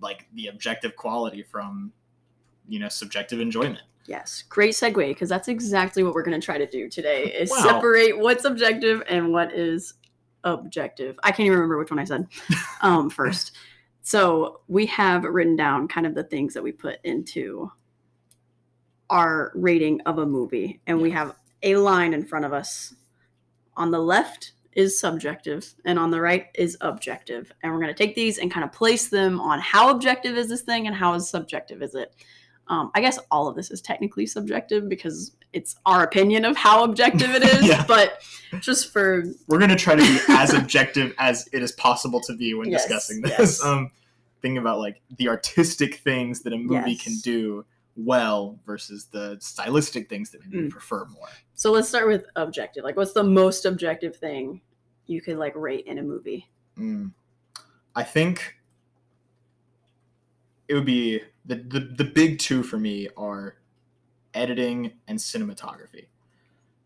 like 0.00 0.26
the 0.34 0.48
objective 0.48 0.94
quality 0.96 1.42
from 1.42 1.92
you 2.68 2.78
know 2.80 2.88
subjective 2.88 3.40
enjoyment. 3.40 3.82
Yes, 4.06 4.42
great 4.48 4.74
segue 4.74 5.08
because 5.08 5.28
that's 5.28 5.48
exactly 5.48 6.02
what 6.02 6.14
we're 6.14 6.22
going 6.22 6.40
to 6.40 6.44
try 6.44 6.58
to 6.58 6.66
do 6.66 6.88
today 6.88 7.24
is 7.24 7.50
Wow. 7.50 7.56
separate 7.58 8.18
what's 8.18 8.44
objective 8.44 9.02
and 9.08 9.32
what 9.32 9.52
is 9.52 9.94
objective. 10.44 11.18
I 11.22 11.30
can't 11.30 11.40
even 11.46 11.58
remember 11.58 11.78
which 11.78 11.90
one 11.90 11.98
I 11.98 12.04
said 12.04 12.26
um, 12.82 13.10
first. 13.18 13.52
So 14.02 14.60
we 14.68 14.86
have 14.86 15.24
written 15.24 15.56
down 15.56 15.88
kind 15.88 16.06
of 16.06 16.14
the 16.14 16.22
things 16.22 16.54
that 16.54 16.62
we 16.62 16.70
put 16.72 16.98
into 17.02 17.70
our 19.10 19.52
rating 19.54 20.00
of 20.02 20.18
a 20.18 20.26
movie, 20.26 20.80
and 20.86 21.00
we 21.00 21.10
have 21.10 21.34
a 21.62 21.76
line 21.76 22.12
in 22.14 22.24
front 22.24 22.44
of 22.44 22.52
us. 22.52 22.94
On 23.76 23.90
the 23.90 23.98
left 23.98 24.52
is 24.72 24.98
subjective, 24.98 25.74
and 25.84 25.98
on 25.98 26.10
the 26.10 26.20
right 26.20 26.46
is 26.54 26.76
objective. 26.80 27.50
And 27.62 27.72
we're 27.72 27.80
going 27.80 27.92
to 27.92 27.94
take 27.94 28.14
these 28.14 28.38
and 28.38 28.50
kind 28.50 28.64
of 28.64 28.72
place 28.72 29.08
them 29.08 29.40
on 29.40 29.58
how 29.60 29.90
objective 29.90 30.36
is 30.36 30.48
this 30.48 30.62
thing 30.62 30.86
and 30.86 30.94
how 30.94 31.18
subjective 31.18 31.82
is 31.82 31.94
it. 31.94 32.14
Um, 32.68 32.90
I 32.94 33.00
guess 33.00 33.18
all 33.30 33.46
of 33.48 33.54
this 33.56 33.70
is 33.70 33.80
technically 33.80 34.26
subjective 34.26 34.88
because 34.88 35.36
it's 35.52 35.76
our 35.86 36.02
opinion 36.02 36.44
of 36.44 36.56
how 36.56 36.82
objective 36.84 37.30
it 37.30 37.42
is, 37.44 37.64
Yeah. 37.68 37.84
but 37.86 38.20
just 38.60 38.92
for 38.92 39.24
We're 39.46 39.58
gonna 39.58 39.76
try 39.76 39.94
to 39.94 40.02
be 40.02 40.18
as 40.28 40.52
objective 40.52 41.14
as 41.18 41.48
it 41.52 41.62
is 41.62 41.72
possible 41.72 42.20
to 42.22 42.34
be 42.36 42.54
when 42.54 42.70
Yes, 42.70 42.82
discussing 42.86 43.22
this. 43.22 43.30
yes. 43.38 43.64
Um, 43.64 43.90
thinking 44.42 44.58
about 44.58 44.78
like 44.80 45.00
the 45.16 45.28
artistic 45.28 45.96
things 45.96 46.42
that 46.42 46.52
a 46.52 46.56
movie 46.58 46.92
Yes. 46.92 47.02
can 47.04 47.18
do 47.20 47.64
well 47.96 48.58
versus 48.66 49.06
the 49.06 49.38
stylistic 49.40 50.08
things 50.08 50.30
that 50.30 50.40
we 50.50 50.58
Mm. 50.58 50.70
prefer 50.70 51.06
more. 51.06 51.28
So 51.54 51.70
let's 51.72 51.88
start 51.88 52.06
with 52.08 52.26
objective. 52.36 52.84
Like, 52.84 52.96
what's 52.96 53.12
the 53.14 53.22
most 53.24 53.64
objective 53.64 54.16
thing 54.16 54.60
you 55.06 55.22
could 55.22 55.38
like 55.38 55.54
rate 55.56 55.86
in 55.86 55.98
a 55.98 56.02
movie? 56.02 56.50
Mm. 56.76 57.12
I 57.94 58.02
think 58.02 58.56
it 60.68 60.74
would 60.74 60.84
be 60.86 61.20
the, 61.44 61.56
the 61.56 61.80
the 61.80 62.04
big 62.04 62.38
two 62.38 62.62
for 62.62 62.78
me 62.78 63.08
are 63.16 63.56
editing 64.34 64.92
and 65.08 65.18
cinematography. 65.18 66.06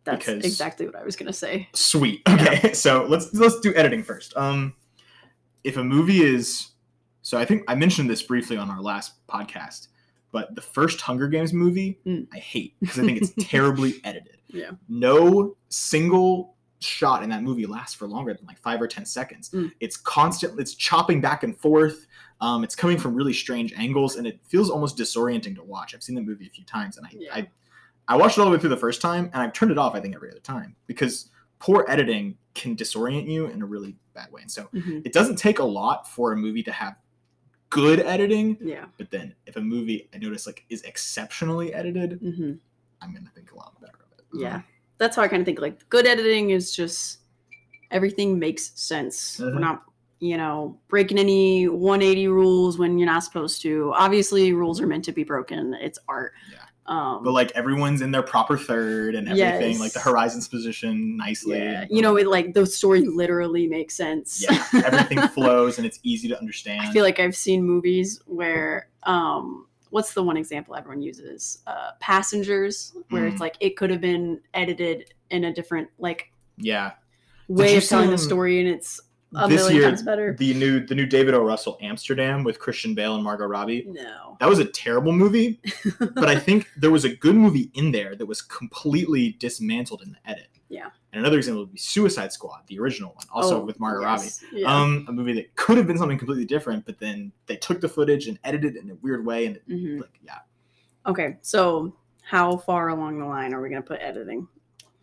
That's 0.05 0.25
Because- 0.27 0.45
exactly 0.45 0.87
what 0.87 0.97
I 0.97 1.05
was 1.05 1.17
gonna 1.17 1.33
say. 1.33 1.69
Sweet. 1.75 2.23
Okay, 2.29 2.73
so 2.73 3.05
let's 3.09 3.33
let's 3.35 3.61
do 3.61 3.75
editing 3.75 4.03
first. 4.03 4.37
Um, 4.37 4.75
if 5.65 5.77
a 5.77 5.85
movie 5.85 6.23
is, 6.23 6.69
so 7.23 7.37
I 7.39 7.45
think 7.45 7.65
I 7.69 7.75
mentioned 7.75 8.09
this 8.09 8.23
briefly 8.23 8.57
on 8.57 8.71
our 8.71 8.81
last 8.81 9.27
podcast, 9.29 9.89
but 10.33 10.55
the 10.55 10.63
first 10.63 11.01
Hunger 11.03 11.29
Games 11.29 11.53
movie 11.53 11.99
Mm. 12.07 12.29
I 12.33 12.39
hate 12.39 12.75
because 12.81 12.99
I 12.99 13.05
think 13.05 13.21
it's 13.23 13.33
terribly 13.49 13.95
edited. 14.05 14.39
Yeah. 14.49 14.71
No 14.89 15.57
single 15.69 16.55
shot 16.81 17.23
in 17.23 17.29
that 17.31 17.43
movie 17.43 17.67
lasts 17.67 17.95
for 17.95 18.07
longer 18.07 18.33
than 18.35 18.45
like 18.47 18.59
five 18.59 18.81
or 18.81 18.87
ten 18.89 19.05
seconds. 19.05 19.51
Mm. 19.51 19.71
It's 19.81 19.97
constant. 19.97 20.59
It's 20.59 20.75
chopping 20.75 21.21
back 21.21 21.43
and 21.43 21.57
forth. 21.57 22.07
Um, 22.41 22.65
it's 22.65 22.75
coming 22.75 22.97
from 22.99 23.15
really 23.15 23.35
strange 23.35 23.73
angles, 23.77 24.17
and 24.17 24.27
it 24.27 24.41
feels 24.47 24.71
almost 24.71 24.97
disorienting 24.97 25.55
to 25.57 25.63
watch. 25.63 25.95
I've 25.95 26.03
seen 26.03 26.15
the 26.17 26.23
movie 26.23 26.47
a 26.47 26.51
few 26.51 26.65
times, 26.65 26.97
and 26.97 27.07
I, 27.07 27.11
Yeah. 27.13 27.35
I 27.35 27.51
I 28.09 28.17
watched 28.17 28.39
it 28.39 28.41
all 28.41 28.47
the 28.47 28.53
way 28.53 28.59
through 28.59 28.71
the 28.71 28.77
first 28.77 29.01
time, 29.01 29.27
and 29.27 29.37
I've 29.37 29.53
turned 29.53 29.71
it 29.71 29.79
off. 29.79 29.95
I 29.95 30.01
think 30.01 30.17
every 30.17 30.31
other 30.31 30.41
time 30.41 30.75
because 30.87 31.31
poor 31.61 31.85
editing 31.87 32.37
can 32.55 32.75
disorient 32.75 33.29
you 33.29 33.47
in 33.47 33.63
a 33.63 33.67
really 33.67 33.95
bad 34.15 34.33
way. 34.33 34.41
And 34.43 34.51
so 34.51 34.69
Mhm. 34.75 35.07
it 35.07 35.13
doesn't 35.13 35.37
take 35.37 35.59
a 35.61 35.65
lot 35.65 36.09
for 36.09 36.33
a 36.33 36.37
movie 36.37 36.63
to 36.65 36.73
have 36.73 36.97
good 37.69 38.01
editing, 38.01 38.57
Yeah. 38.61 38.87
but 38.99 39.11
then 39.13 39.35
if 39.47 39.55
a 39.57 39.61
movie 39.61 40.09
I 40.13 40.19
notice 40.19 40.47
like 40.47 40.65
is 40.71 40.83
exceptionally 40.83 41.73
edited, 41.73 42.19
hmm 42.21 42.55
I'm 43.03 43.15
gonna 43.15 43.31
think 43.35 43.53
a 43.53 43.57
lot 43.57 43.81
better 43.81 43.99
of 44.13 44.19
it. 44.19 44.25
Yeah. 44.35 44.63
That's 45.01 45.17
how 45.17 45.23
I 45.23 45.29
kind 45.29 45.41
of 45.41 45.47
think. 45.47 45.61
Like, 45.61 45.89
good 45.89 46.07
editing 46.07 46.51
is 46.51 46.71
just 46.77 47.19
everything 47.91 48.39
makes 48.39 48.71
sense. 48.81 49.41
We're 49.41 49.51
Mhm. 49.53 49.61
not, 49.61 49.83
you 50.21 50.37
know, 50.37 50.79
breaking 50.89 51.19
any 51.19 51.67
180 51.69 52.29
rules 52.29 52.79
when 52.79 52.99
you're 52.99 53.07
not 53.07 53.25
supposed 53.25 53.63
to. 53.63 53.93
Obviously, 53.97 54.53
rules 54.53 54.81
are 54.81 54.87
meant 54.87 55.05
to 55.07 55.13
be 55.13 55.25
broken. 55.25 55.75
It's 55.81 55.99
art. 56.07 56.33
Yeah. 56.53 56.59
Um, 56.87 57.23
but 57.25 57.33
like 57.33 57.53
everyone's 57.53 58.01
in 58.03 58.11
their 58.11 58.23
proper 58.23 58.59
third 58.59 59.15
and 59.15 59.29
everything, 59.29 59.79
like 59.79 59.93
the 59.93 60.01
horizon's 60.01 60.49
positioned 60.49 61.17
nicely. 61.17 61.59
yeah, 61.59 61.85
you 61.89 62.03
know, 62.03 62.17
it 62.17 62.27
like 62.27 62.53
the 62.53 62.67
story 62.67 63.03
literally 63.07 63.67
makes 63.69 63.95
sense. 63.95 64.43
yeah, 64.43 64.65
everything 64.85 65.21
flows 65.29 65.79
and 65.79 65.87
it's 65.87 66.01
easy 66.03 66.27
to 66.29 66.39
understand. 66.39 66.81
I 66.83 66.93
feel 66.93 67.05
like 67.05 67.21
I've 67.21 67.37
seen 67.37 67.63
movies 67.65 68.21
where, 68.27 68.89
um, 69.05 69.67
what's 69.91 70.15
the 70.15 70.23
one 70.23 70.37
example 70.37 70.75
everyone 70.75 71.03
uses? 71.03 71.63
Uh, 71.67 71.91
Passengers, 72.01 72.93
where 73.11 73.25
Mm. 73.25 73.33
it's 73.33 73.41
like 73.41 73.57
it 73.61 73.77
could 73.77 73.91
have 73.91 74.01
been 74.01 74.41
edited 74.55 75.13
in 75.31 75.45
a 75.45 75.53
different 75.53 75.89
like 75.99 76.33
yeah, 76.57 76.93
way 77.49 77.77
of 77.77 77.85
telling 77.85 78.11
the 78.11 78.19
story, 78.19 78.61
and 78.61 78.69
it's 78.69 79.01
a 79.37 79.47
this 79.49 79.61
million 79.63 79.77
year 79.77 79.89
times 79.89 80.03
better. 80.03 80.35
the 80.39 80.55
new 80.55 80.85
the 80.85 80.95
new 80.95 81.07
David 81.07 81.35
O. 81.35 81.43
Russell 81.45 81.79
Amsterdam 81.81 82.43
with 82.45 82.59
Christian 82.59 82.95
Bale 82.95 83.15
and 83.15 83.23
Margot 83.25 83.47
Robbie. 83.47 83.85
No, 83.89 84.37
That 84.41 84.49
was 84.49 84.59
a 84.59 84.65
terrible 84.65 85.13
movie, 85.13 85.61
but 86.01 86.29
I 86.29 86.37
think 86.37 86.69
there 86.77 86.91
was 86.91 87.05
a 87.05 87.15
good 87.15 87.37
movie 87.37 87.71
in 87.75 87.93
there 87.93 88.17
that 88.17 88.27
was 88.27 88.43
completely 88.43 89.33
dismantled 89.39 90.03
in 90.03 90.11
the 90.13 90.31
edit. 90.31 90.49
Yeah. 90.71 90.89
And 91.13 91.21
another 91.21 91.37
example 91.37 91.65
would 91.65 91.73
be 91.73 91.79
Suicide 91.79 92.33
Squad, 92.33 92.61
the 92.69 92.79
original 92.79 93.13
one, 93.15 93.27
also 93.33 93.61
Oh, 93.61 93.65
with 93.65 93.79
Margot 93.81 94.03
yes, 94.03 94.41
Robbie. 94.45 94.61
Yeah. 94.63 94.73
Um, 94.75 95.05
a 95.09 95.13
movie 95.13 95.33
that 95.35 95.55
could 95.57 95.77
have 95.77 95.87
been 95.89 95.99
something 95.99 96.17
completely 96.17 96.45
different, 96.47 96.87
but 96.87 96.99
then 97.01 97.33
they 97.47 97.57
took 97.57 97.81
the 97.81 97.89
footage 97.89 98.29
and 98.29 98.39
edited 98.45 98.77
it 98.77 98.83
in 98.85 98.91
a 98.91 98.95
weird 98.97 99.27
way, 99.27 99.47
and 99.47 99.61
Mhm. 99.69 100.01
like, 100.01 100.19
yeah, 100.23 100.39
Okay, 101.07 101.39
so 101.43 101.97
how 102.23 102.57
far 102.57 102.89
along 102.91 103.19
the 103.19 103.25
line 103.27 103.53
are 103.53 103.61
we 103.61 103.69
going 103.69 103.83
to 103.83 103.87
put 103.87 104.01
editing? 104.01 104.47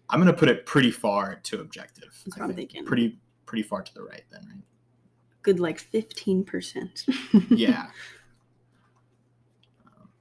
I'm 0.10 0.22
gonna 0.22 0.32
put 0.32 0.48
it 0.48 0.66
pretty 0.66 0.90
far 0.92 1.36
to 1.44 1.60
objective. 1.60 2.18
That's 2.26 2.38
I 2.38 2.40
what 2.40 2.50
I'm 2.52 2.56
think. 2.56 2.72
thinking. 2.72 2.86
Pretty 2.86 3.20
pretty 3.46 3.64
far 3.64 3.82
to 3.82 3.94
the 3.94 4.04
right, 4.04 4.24
then, 4.32 4.42
right? 4.48 4.64
Good, 5.42 5.60
like 5.60 5.80
fifteen 5.80 6.46
percent. 6.46 7.06
Yeah. 7.50 7.88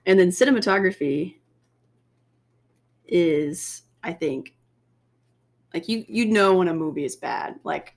and 0.06 0.18
then 0.18 0.30
cinematography 0.30 1.36
is, 3.06 3.82
I 4.02 4.12
think, 4.12 4.55
like 5.76 5.88
you 5.88 6.04
you 6.08 6.24
know 6.26 6.54
when 6.54 6.68
a 6.68 6.74
movie 6.74 7.04
is 7.04 7.16
bad. 7.16 7.56
Like 7.64 7.94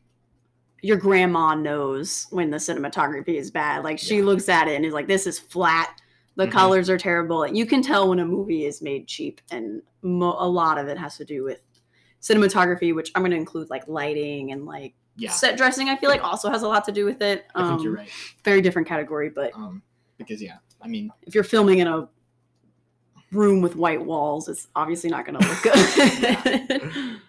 your 0.81 0.97
grandma 0.97 1.55
knows 1.55 2.27
when 2.29 2.49
the 2.49 2.57
cinematography 2.57 3.35
is 3.35 3.51
bad. 3.51 3.83
Like 3.85 3.97
she 3.99 4.17
Yeah. 4.17 4.23
looks 4.25 4.49
at 4.49 4.67
it 4.67 4.75
and 4.75 4.85
is 4.85 4.93
like, 4.93 5.07
"This 5.07 5.25
is 5.27 5.39
flat." 5.39 6.01
The 6.35 6.47
Mhm. 6.47 6.51
colors 6.51 6.89
are 6.89 6.97
terrible. 6.97 7.47
You 7.47 7.65
can 7.65 7.81
tell 7.81 8.09
when 8.09 8.19
a 8.19 8.25
movie 8.25 8.65
is 8.65 8.81
made 8.81 9.07
cheap, 9.07 9.39
and 9.51 9.81
mo- 10.01 10.35
a 10.39 10.47
lot 10.47 10.77
of 10.77 10.87
it 10.89 10.97
has 10.97 11.15
to 11.17 11.25
do 11.25 11.43
with 11.43 11.61
cinematography, 12.21 12.93
which 12.93 13.11
I'm 13.15 13.21
going 13.21 13.31
to 13.31 13.37
include 13.37 13.69
like 13.69 13.87
lighting 13.87 14.51
and 14.51 14.65
like 14.65 14.93
Yeah. 15.15 15.31
set 15.31 15.55
dressing. 15.57 15.87
I 15.89 15.95
feel 15.97 16.09
like 16.09 16.23
also 16.23 16.49
has 16.49 16.63
a 16.63 16.67
lot 16.67 16.83
to 16.85 16.91
do 16.91 17.05
with 17.05 17.21
it. 17.21 17.45
I 17.55 17.67
think 17.67 17.81
you're 17.83 17.93
Um, 17.93 17.97
right. 17.99 18.09
Very 18.43 18.61
different 18.61 18.87
category, 18.89 19.29
but 19.29 19.53
Um, 19.55 19.81
because 20.17 20.41
yeah, 20.41 20.57
I 20.81 20.87
mean, 20.89 21.11
if 21.23 21.33
you're 21.33 21.43
filming 21.45 21.79
in 21.79 21.87
a 21.87 22.07
room 23.31 23.61
with 23.61 23.75
white 23.75 24.03
walls, 24.03 24.47
it's 24.49 24.67
obviously 24.75 25.09
not 25.09 25.25
going 25.25 25.37
to 25.39 25.47
look 25.47 25.61
good. 26.81 27.19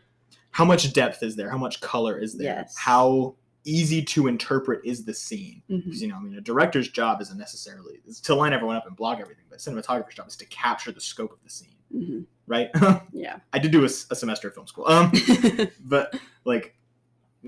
how 0.50 0.64
much 0.64 0.92
depth 0.92 1.22
is 1.22 1.36
there? 1.36 1.50
How 1.50 1.58
much 1.58 1.80
color 1.80 2.18
is 2.18 2.36
there? 2.36 2.46
Yes. 2.62 2.74
How 2.76 3.34
easy 3.64 4.02
to 4.02 4.26
interpret 4.26 4.80
is 4.84 5.04
the 5.04 5.14
scene? 5.14 5.62
Mhm. 5.70 5.82
You 6.00 6.08
know, 6.08 6.16
I 6.16 6.20
mean, 6.20 6.34
a 6.36 6.40
director's 6.40 6.88
job 6.88 7.20
isn't 7.20 7.36
necessarily 7.38 8.00
is 8.06 8.20
to 8.22 8.34
line 8.34 8.52
everyone 8.52 8.76
up 8.76 8.86
and 8.86 8.96
block 8.96 9.20
everything, 9.20 9.44
but 9.48 9.56
a 9.64 9.70
cinematographer's 9.70 10.14
job 10.14 10.28
is 10.28 10.36
to 10.36 10.46
capture 10.46 10.92
the 10.92 11.00
scope 11.00 11.32
of 11.32 11.38
the 11.44 11.50
scene, 11.50 11.76
Mhm. 11.94 12.24
right? 12.46 12.70
Yeah. 13.12 13.40
I 13.52 13.58
did 13.58 13.70
do 13.70 13.84
a 13.84 13.88
semester 13.88 14.48
of 14.48 14.54
film 14.54 14.66
school, 14.66 14.86
um, 14.88 15.12
but 15.84 16.18
like, 16.44 16.74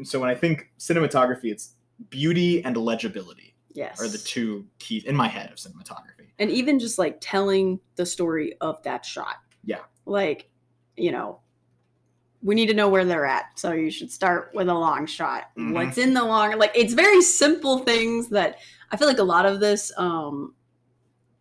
so 0.05 0.21
when 0.21 0.29
I 0.31 0.35
think 0.35 0.71
cinematography, 0.79 1.47
it's 1.51 1.75
beauty 2.11 2.63
and 2.65 2.77
legibility 2.77 3.55
yes. 3.73 4.01
are 4.01 4.09
the 4.09 4.19
two 4.19 4.67
keys 4.79 5.05
in 5.05 5.17
my 5.17 5.29
head 5.29 5.51
of 5.51 5.57
cinematography. 5.57 6.29
and 6.39 6.51
even 6.51 6.79
just 6.79 6.99
like 6.99 7.19
telling 7.21 7.79
the 7.97 8.05
story 8.07 8.55
of 8.61 8.83
that 8.83 9.05
shot. 9.05 9.37
Yeah. 9.65 9.81
Like, 10.07 10.51
you 10.97 11.11
know, 11.13 11.41
we 12.43 12.55
need 12.55 12.67
to 12.67 12.75
know 12.75 12.89
where 12.89 13.05
they're 13.05 13.27
at. 13.27 13.59
So 13.59 13.73
you 13.73 13.91
should 13.91 14.11
start 14.11 14.51
with 14.55 14.69
a 14.69 14.75
long 14.75 15.07
shot. 15.07 15.45
Mhm. 15.57 15.73
What's 15.75 15.99
in 15.99 16.13
the 16.15 16.25
long 16.25 16.59
like 16.59 16.73
it's 16.75 16.93
very 16.95 17.23
simple 17.23 17.79
things 17.79 18.29
that 18.31 18.59
I 18.91 18.97
feel 18.97 19.07
like 19.09 19.19
a 19.19 19.23
lot 19.25 19.47
of 19.47 19.61
this 19.61 19.93
um 19.97 20.55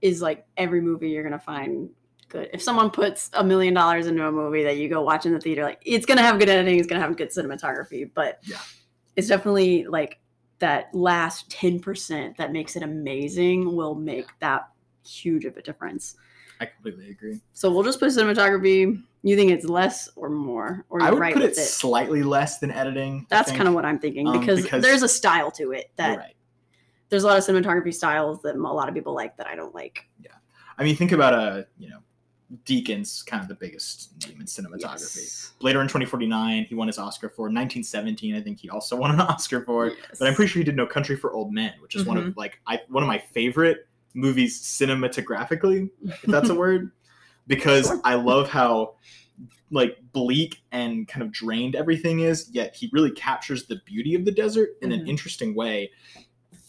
is 0.01 0.21
like 0.21 0.45
every 0.57 0.81
movie 0.81 1.09
you're 1.09 1.23
gonna 1.23 1.39
find 1.39 1.89
good. 2.29 2.49
If 2.53 2.61
someone 2.61 2.89
puts 2.91 3.29
a 3.33 3.43
million 3.43 3.73
dollars 3.73 4.07
into 4.07 4.25
a 4.27 4.31
movie 4.31 4.63
that 4.63 4.77
you 4.77 4.89
go 4.89 5.01
watch 5.01 5.25
in 5.25 5.33
the 5.33 5.39
theater, 5.39 5.63
like 5.63 5.81
it's 5.85 6.05
gonna 6.05 6.21
have 6.21 6.39
good 6.39 6.49
editing, 6.49 6.77
it's 6.77 6.87
gonna 6.87 7.01
have 7.01 7.17
good 7.17 7.29
cinematography, 7.29 8.09
but 8.13 8.39
Yeah. 8.43 8.57
it's 9.15 9.27
definitely 9.27 9.85
like 9.85 10.19
that 10.59 10.93
last 10.93 11.49
10% 11.49 12.37
that 12.37 12.51
makes 12.51 12.75
it 12.75 12.83
amazing 12.83 13.75
will 13.75 13.95
make 13.95 14.27
that 14.39 14.69
huge 15.05 15.45
of 15.45 15.57
a 15.57 15.61
difference. 15.63 16.15
I 16.59 16.67
completely 16.67 17.09
agree. 17.09 17.41
So 17.53 17.71
we'll 17.71 17.81
just 17.83 17.99
put 17.99 18.09
cinematography. 18.11 19.01
You 19.23 19.35
think 19.35 19.51
it's 19.51 19.65
less 19.65 20.09
or 20.15 20.29
more? 20.29 20.85
Or 20.89 21.01
I 21.01 21.11
would 21.11 21.19
right 21.19 21.33
put 21.33 21.43
it, 21.43 21.51
it? 21.51 21.55
slightly 21.55 22.23
less 22.23 22.57
than 22.59 22.71
editing. 22.71 23.27
That's 23.29 23.51
kind 23.51 23.67
of 23.67 23.73
what 23.75 23.85
I'm 23.85 23.99
thinking 23.99 24.27
Um, 24.27 24.39
because, 24.39 24.61
because- 24.63 24.81
there's 24.81 25.03
a 25.03 25.09
style 25.09 25.51
to 25.51 25.71
it 25.73 25.91
that 25.97 26.17
right. 26.17 26.35
there's 27.09 27.23
a 27.23 27.27
lot 27.27 27.37
of 27.37 27.43
cinematography 27.43 27.93
styles 27.93 28.41
that 28.41 28.55
a 28.55 28.57
lot 28.57 28.89
of 28.89 28.95
people 28.95 29.13
like 29.13 29.37
that 29.37 29.47
I 29.47 29.55
don't 29.55 29.75
like. 29.75 30.07
Yeah, 30.23 30.31
I 30.77 30.83
mean, 30.83 30.95
think 30.95 31.11
about 31.11 31.33
a 31.33 31.67
you 31.77 31.89
know 31.89 31.99
Deakins 32.65 33.25
kind 33.25 33.41
of 33.41 33.47
the 33.47 33.55
biggest 33.55 34.27
name 34.27 34.41
in 34.41 34.45
cinematography. 34.47 35.17
Yes. 35.17 35.53
Blade 35.59 35.75
Runner 35.75 35.87
2049, 35.87 36.65
he 36.65 36.75
won 36.75 36.87
his 36.87 36.97
Oscar 36.97 37.29
for. 37.29 37.43
1917, 37.43 38.35
I 38.35 38.41
think 38.41 38.59
he 38.59 38.69
also 38.69 38.95
won 38.97 39.11
an 39.11 39.21
Oscar 39.21 39.63
for. 39.63 39.87
Yes. 39.87 39.97
But 40.19 40.27
I'm 40.27 40.33
pretty 40.35 40.49
sure 40.51 40.59
he 40.59 40.63
did 40.65 40.75
No 40.75 40.85
Country 40.87 41.15
for 41.15 41.31
Old 41.33 41.53
Men, 41.53 41.73
which 41.79 41.95
is 41.95 42.05
one 42.05 42.17
of 42.17 42.35
like 42.37 42.59
I 42.65 42.79
one 42.89 43.03
of 43.03 43.07
my 43.07 43.19
favorite 43.19 43.87
movies 44.13 44.61
cinematographically, 44.61 45.89
if 46.03 46.21
that's 46.23 46.49
a 46.49 46.55
word, 46.63 46.91
because 47.47 47.91
I 48.03 48.15
love 48.15 48.49
how 48.49 48.95
like 49.71 49.97
bleak 50.11 50.61
and 50.71 51.07
kind 51.07 51.23
of 51.23 51.31
drained 51.31 51.75
everything 51.75 52.19
is, 52.19 52.49
yet 52.51 52.75
he 52.75 52.89
really 52.91 53.11
captures 53.11 53.65
the 53.67 53.79
beauty 53.85 54.15
of 54.15 54.25
the 54.25 54.31
desert 54.31 54.71
in 54.81 54.91
an 54.91 55.01
Mhm. 55.01 55.09
interesting 55.09 55.55
way 55.55 55.91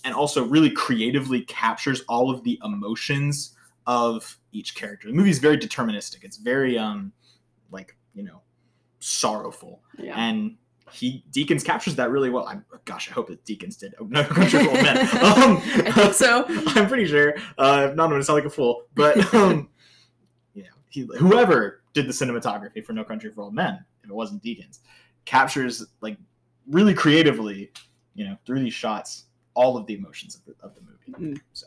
and 0.04 0.14
also 0.14 0.44
really 0.44 0.70
creatively 0.70 1.42
captures 1.42 2.02
all 2.08 2.30
of 2.30 2.42
the 2.44 2.60
emotions 2.64 3.56
of 3.86 4.38
each 4.52 4.74
character. 4.76 5.08
The 5.08 5.14
movie's 5.14 5.38
very 5.40 5.58
deterministic. 5.58 6.22
It's 6.22 6.36
very 6.36 6.78
um 6.78 7.12
like, 7.72 7.96
you 8.14 8.22
know, 8.22 8.42
sorrowful 9.00 9.82
yeah. 9.98 10.14
and 10.16 10.56
he 10.90 11.24
Deakins 11.32 11.64
captures 11.64 11.96
that 11.96 12.10
really 12.10 12.28
well. 12.30 12.46
I'm 12.46 12.64
gosh, 12.84 13.08
I 13.10 13.14
hope 13.14 13.28
that 13.28 13.44
Deakins 13.46 13.78
did. 13.78 13.94
Oh, 13.98 14.04
no, 14.04 14.22
Country 14.24 14.60
Old 14.60 14.74
Men. 14.74 14.98
Um, 14.98 15.56
I 15.86 15.90
think 15.92 16.12
so. 16.14 16.44
I'm 16.48 16.86
pretty 16.86 17.06
sure. 17.06 17.34
Uh, 17.56 17.92
not 17.94 18.08
going 18.10 18.20
to 18.20 18.24
sound 18.24 18.36
like 18.36 18.44
a 18.44 18.50
fool, 18.50 18.82
but 18.94 19.32
um, 19.34 19.70
he, 20.92 21.08
whoever 21.18 21.82
did 21.94 22.06
the 22.06 22.12
cinematography 22.12 22.84
for 22.84 22.92
No 22.92 23.04
Country 23.04 23.30
for 23.30 23.42
Old 23.42 23.54
Men, 23.54 23.84
if 24.04 24.10
it 24.10 24.14
wasn't 24.14 24.42
Deakins, 24.42 24.80
captures 25.24 25.84
like 26.00 26.16
really 26.68 26.94
creatively, 26.94 27.70
you 28.14 28.24
know, 28.26 28.36
through 28.46 28.60
these 28.60 28.74
shots, 28.74 29.24
all 29.54 29.76
of 29.76 29.86
the 29.86 29.94
emotions 29.94 30.34
of 30.36 30.44
the, 30.44 30.54
of 30.64 30.74
the 30.74 30.80
movie. 30.82 31.34
Mm. 31.34 31.40
So 31.52 31.66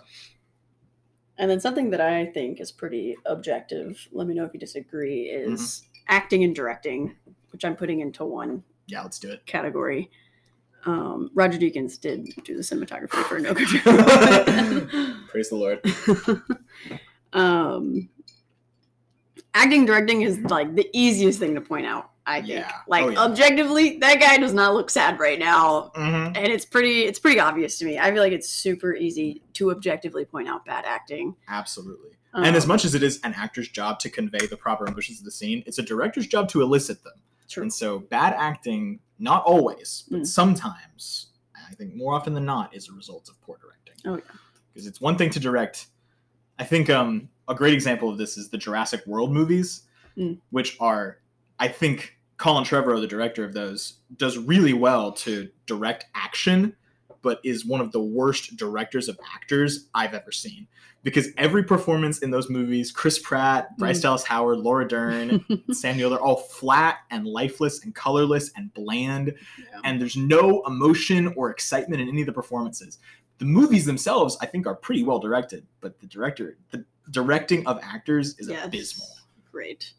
And 1.38 1.50
then 1.52 1.60
something 1.60 1.90
that 1.92 2.02
I 2.02 2.26
think 2.28 2.60
is 2.62 2.72
pretty 2.72 3.16
objective, 3.26 4.08
let 4.12 4.28
me 4.28 4.34
know 4.34 4.44
if 4.46 4.54
you 4.54 4.60
disagree, 4.60 5.24
is 5.24 5.60
Mm-hmm. 5.62 6.16
acting 6.16 6.44
and 6.44 6.56
directing, 6.56 7.16
which 7.52 7.66
I'm 7.66 7.76
putting 7.76 8.00
into 8.02 8.26
one 8.26 8.64
yeah, 8.88 9.02
let's 9.02 9.18
do 9.20 9.32
it. 9.32 9.46
category. 9.48 10.10
Um, 10.86 11.32
Roger 11.34 11.58
Deakins 11.58 12.00
did 12.00 12.30
do 12.44 12.56
the 12.56 12.62
cinematography 12.62 13.24
for 13.26 13.40
No 13.40 13.56
Country 13.56 13.80
for 13.82 13.90
Old 13.90 14.06
Men. 14.48 15.24
Praise 15.28 15.50
the 15.50 15.56
Lord. 15.56 15.82
um, 17.34 18.08
acting 19.56 19.86
directing 19.86 20.22
is 20.22 20.38
like 20.42 20.76
the 20.76 20.88
easiest 20.94 21.40
thing 21.40 21.56
to 21.56 21.62
point 21.62 21.88
out. 21.88 22.12
I 22.28 22.38
think, 22.42 22.54
Yeah. 22.54 22.72
like 22.88 23.04
Oh, 23.06 23.10
yeah. 23.10 23.20
objectively, 23.24 23.98
that 24.00 24.20
guy 24.20 24.38
does 24.38 24.54
not 24.54 24.74
look 24.74 24.90
sad 24.90 25.20
right 25.20 25.38
now, 25.40 25.92
Mm-hmm. 25.96 26.36
and 26.36 26.48
it's 26.48 26.66
pretty. 26.66 27.02
It's 27.04 27.20
pretty 27.20 27.40
obvious 27.40 27.78
to 27.80 27.86
me. 27.86 28.00
I 28.00 28.12
feel 28.12 28.22
like 28.24 28.34
it's 28.34 28.50
super 28.50 28.96
easy 28.96 29.42
to 29.54 29.70
objectively 29.72 30.26
point 30.26 30.48
out 30.48 30.66
bad 30.66 30.86
acting. 30.86 31.36
Absolutely. 31.48 32.12
and 32.34 32.54
as 32.56 32.64
Um, 32.66 32.68
much 32.68 32.84
as 32.84 32.94
it 32.96 33.02
is 33.04 33.20
an 33.24 33.34
actor's 33.34 33.70
job 33.70 33.98
to 34.00 34.10
convey 34.10 34.46
the 34.48 34.58
proper 34.58 34.86
emotions 34.88 35.20
of 35.20 35.26
the 35.26 35.32
scene, 35.32 35.64
it's 35.66 35.78
a 35.80 35.82
director's 35.82 36.28
job 36.28 36.50
to 36.50 36.62
elicit 36.62 37.02
them. 37.04 37.14
true. 37.48 37.62
And 37.62 37.72
so 37.72 38.00
bad 38.00 38.34
acting, 38.34 39.00
not 39.20 39.44
always, 39.46 40.04
but 40.10 40.22
Mm. 40.22 40.28
sometimes, 40.28 41.28
I 41.56 41.74
think 41.76 41.94
more 41.96 42.14
often 42.16 42.34
than 42.34 42.44
not, 42.44 42.76
is 42.76 42.90
a 42.90 42.92
result 42.94 43.30
of 43.30 43.40
poor 43.42 43.58
directing. 43.62 43.96
Oh, 44.04 44.16
yeah. 44.16 44.36
Because 44.74 44.88
it's 44.88 45.00
one 45.00 45.16
thing 45.16 45.30
to 45.30 45.40
direct. 45.40 45.86
I 46.60 46.64
think 46.66 46.90
um, 46.90 47.30
a 47.48 47.56
great 47.56 47.74
example 47.74 48.10
of 48.10 48.18
this 48.18 48.38
is 48.38 48.50
the 48.50 48.58
Jurassic 48.58 49.06
World 49.06 49.32
movies, 49.32 49.84
Mm. 50.18 50.40
which 50.52 50.78
are, 50.80 51.18
I 51.60 51.68
think, 51.68 52.18
Colin 52.38 52.64
Trevorrow, 52.64 53.02
the 53.02 53.08
director 53.08 53.44
of 53.44 53.54
those, 53.54 53.96
does 54.16 54.38
really 54.38 54.72
well 54.74 55.12
to 55.12 55.50
direct 55.66 56.06
action, 56.16 56.74
but 57.22 57.40
is 57.44 57.66
one 57.66 57.82
of 57.82 57.92
the 57.92 58.00
worst 58.00 58.56
directors 58.56 59.10
of 59.10 59.20
actors 59.36 59.90
I've 59.94 60.14
ever 60.14 60.32
seen. 60.32 60.68
Because 61.04 61.30
every 61.38 61.64
performance 61.64 62.20
in 62.20 62.32
those 62.32 62.50
movies, 62.50 62.92
Chris 62.92 63.20
Pratt, 63.20 63.78
Bryce 63.78 64.00
Mm. 64.00 64.04
Dallas 64.04 64.24
Howard, 64.24 64.60
Laura 64.60 64.88
Dern, 64.88 65.44
Samuel, 65.72 66.10
they're 66.12 66.20
all 66.22 66.38
flat 66.38 67.00
and 67.12 67.28
lifeless 67.28 67.84
and 67.84 67.94
colorless 67.94 68.52
and 68.56 68.74
bland, 68.74 69.34
Yeah. 69.60 69.80
and 69.84 70.00
there's 70.02 70.16
no 70.18 70.64
emotion 70.66 71.34
or 71.36 71.52
excitement 71.52 72.02
in 72.02 72.08
any 72.08 72.22
of 72.22 72.26
the 72.28 72.34
performances. 72.34 73.00
The 73.38 73.46
movies 73.46 73.86
themselves, 73.86 74.38
I 74.42 74.46
think, 74.46 74.66
are 74.66 74.76
pretty 74.76 75.04
well 75.04 75.20
directed, 75.20 75.68
but 75.82 76.00
the 76.00 76.08
director, 76.08 76.58
the 76.72 76.86
directing 77.12 77.66
of 77.68 77.80
actors 77.84 78.38
is 78.40 78.50
Yes. 78.50 78.66
abysmal. 78.66 79.08
Great. 79.52 79.94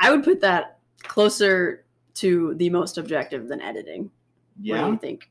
I 0.00 0.10
would 0.10 0.22
put 0.24 0.40
that 0.40 0.78
closer 1.02 1.84
to 2.14 2.54
the 2.54 2.70
most 2.70 2.98
objective 2.98 3.48
than 3.48 3.60
editing. 3.60 4.04
What 4.04 4.10
do 4.62 4.68
Yeah, 4.68 4.88
you 4.88 4.98
think? 4.98 5.28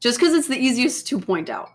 Just 0.00 0.18
because 0.18 0.34
it's 0.34 0.48
the 0.48 0.56
easiest 0.58 1.06
to 1.08 1.18
point 1.20 1.48
out. 1.50 1.70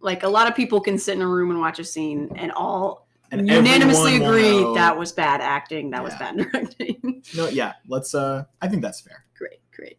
Like 0.00 0.22
a 0.24 0.28
lot 0.28 0.48
of 0.48 0.54
people 0.54 0.80
can 0.80 0.98
sit 0.98 1.14
in 1.16 1.22
a 1.22 1.26
room 1.28 1.50
and 1.50 1.60
watch 1.60 1.78
a 1.78 1.84
scene 1.84 2.30
and 2.36 2.52
all 2.52 3.06
and 3.30 3.46
unanimously 3.48 4.16
agree 4.16 4.62
that 4.74 4.96
was 4.96 5.12
bad 5.12 5.40
acting, 5.40 5.90
that 5.90 6.02
was 6.02 6.14
bad 6.14 6.36
directing. 6.52 7.22
No, 7.36 7.48
yeah, 7.48 7.74
let's. 7.86 8.14
uh 8.14 8.44
I 8.62 8.68
think 8.68 8.82
that's 8.82 9.00
fair. 9.00 9.24
great, 9.36 9.60
great. 9.72 9.98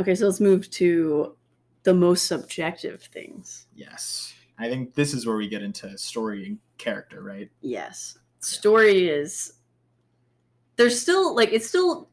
Okay, 0.00 0.14
so 0.14 0.26
let's 0.26 0.40
move 0.40 0.68
to 0.70 1.36
the 1.84 1.94
most 1.94 2.26
subjective 2.26 3.02
things. 3.02 3.66
Yes, 3.74 4.34
I 4.62 4.68
think 4.68 4.94
this 4.94 5.12
is 5.14 5.26
where 5.26 5.36
we 5.36 5.48
get 5.48 5.62
into 5.62 5.96
story 5.98 6.46
and 6.46 6.58
character, 6.78 7.22
right? 7.22 7.50
Yes. 7.60 8.18
Story 8.40 9.08
is 9.08 9.54
there's 10.76 11.00
still 11.00 11.34
like 11.34 11.52
it's 11.52 11.66
still 11.68 12.08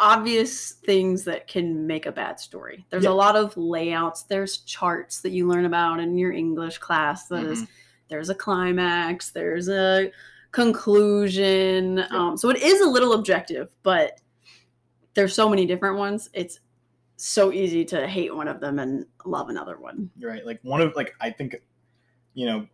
obvious 0.00 0.72
things 0.72 1.24
that 1.24 1.46
can 1.46 1.86
make 1.86 2.06
a 2.06 2.12
bad 2.12 2.40
story. 2.40 2.84
There's 2.90 3.04
Yeah. 3.04 3.10
a 3.10 3.12
lot 3.12 3.36
of 3.36 3.56
layouts, 3.56 4.24
there's 4.24 4.58
charts 4.58 5.20
that 5.22 5.30
you 5.30 5.46
learn 5.46 5.64
about 5.66 6.00
in 6.00 6.18
your 6.18 6.32
English 6.32 6.78
class 6.78 7.28
that 7.28 7.44
is 7.44 7.62
Mhm. 7.62 7.68
there's 8.08 8.28
a 8.28 8.34
climax, 8.34 9.30
there's 9.30 9.68
a 9.68 10.10
conclusion. 10.50 12.04
Um, 12.10 12.36
so 12.36 12.50
it 12.50 12.60
is 12.62 12.80
a 12.80 12.88
little 12.88 13.12
objective, 13.12 13.74
but 13.82 14.20
there's 15.14 15.34
so 15.34 15.48
many 15.48 15.64
different 15.64 15.96
ones. 15.96 16.28
It's 16.32 16.58
so 17.16 17.52
easy 17.52 17.84
to 17.86 18.06
hate 18.08 18.34
one 18.34 18.48
of 18.48 18.60
them 18.60 18.80
and 18.80 19.06
love 19.24 19.48
another 19.48 19.78
one. 19.78 20.10
You're 20.16 20.30
right. 20.32 20.44
Like 20.44 20.58
one 20.62 20.80
of 20.80 20.94
like 20.96 21.14
I 21.20 21.30
think, 21.30 21.56
you 22.34 22.46
know, 22.46 22.66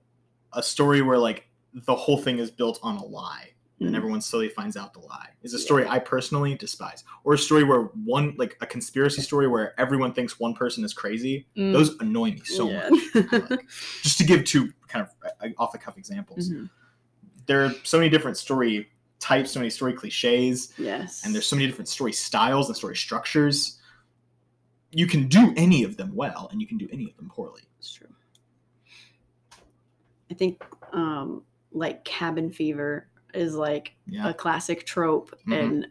a 0.53 0.63
story 0.63 1.03
where 1.03 1.19
like 1.19 1.47
the 1.73 1.95
whole 1.95 2.19
thing 2.19 2.39
is 2.39 2.51
built 2.51 2.79
on 2.83 2.97
a 2.97 3.05
lie 3.05 3.51
and 3.81 3.91
Mm. 3.91 3.97
everyone 3.97 4.21
slowly 4.21 4.49
finds 4.51 4.77
out 4.77 4.93
the 4.93 4.99
lie 5.01 5.29
is 5.43 5.55
a 5.55 5.59
story 5.59 5.87
I 5.89 5.99
personally 6.01 6.55
despise. 6.55 7.03
Or 7.25 7.33
a 7.35 7.39
story 7.39 7.65
where 7.65 7.85
one 8.05 8.35
like 8.37 8.57
a 8.61 8.67
conspiracy 8.67 9.23
story 9.23 9.49
where 9.49 9.79
everyone 9.81 10.13
thinks 10.13 10.39
one 10.41 10.53
person 10.55 10.85
is 10.85 10.93
crazy. 10.93 11.47
Mm. 11.57 11.73
Those 11.73 11.97
annoy 12.01 12.33
me 12.33 12.43
so 12.45 12.69
Yeah. 12.69 12.89
much. 12.91 13.33
Like, 13.51 13.61
just 14.03 14.19
to 14.19 14.25
give 14.25 14.45
two 14.45 14.73
kind 14.89 15.07
of 15.07 15.31
uh, 15.41 15.49
off 15.57 15.73
the 15.73 15.79
cuff 15.79 15.97
examples. 15.97 16.51
Mhm. 16.51 16.69
There 17.47 17.65
are 17.65 17.73
so 17.85 17.97
many 17.99 18.11
different 18.11 18.37
story 18.37 18.91
types, 19.19 19.51
so 19.53 19.61
many 19.61 19.71
story 19.71 19.93
cliches, 19.95 20.73
Yes. 20.79 21.25
and 21.25 21.35
there's 21.35 21.47
so 21.47 21.57
many 21.57 21.67
different 21.69 21.89
story 21.89 22.13
styles 22.13 22.69
and 22.69 22.77
story 22.77 22.97
structures. 22.97 23.79
You 24.93 25.07
can 25.07 25.29
do 25.29 25.53
any 25.57 25.85
of 25.85 25.97
them 25.97 26.15
well, 26.15 26.49
and 26.51 26.61
you 26.61 26.67
can 26.67 26.77
do 26.79 26.89
any 26.93 27.05
of 27.11 27.17
them 27.17 27.29
poorly. 27.31 27.63
It's 27.79 27.93
true. 27.93 28.09
I 30.31 30.35
think 30.35 30.63
um 30.93 31.43
like 31.73 32.05
cabin 32.05 32.51
fever 32.51 33.09
is 33.35 33.55
like 33.55 33.95
Yeah. 34.07 34.29
a 34.29 34.35
classic 34.35 34.85
trope 34.87 35.35
Mhm. 35.47 35.61
and 35.61 35.87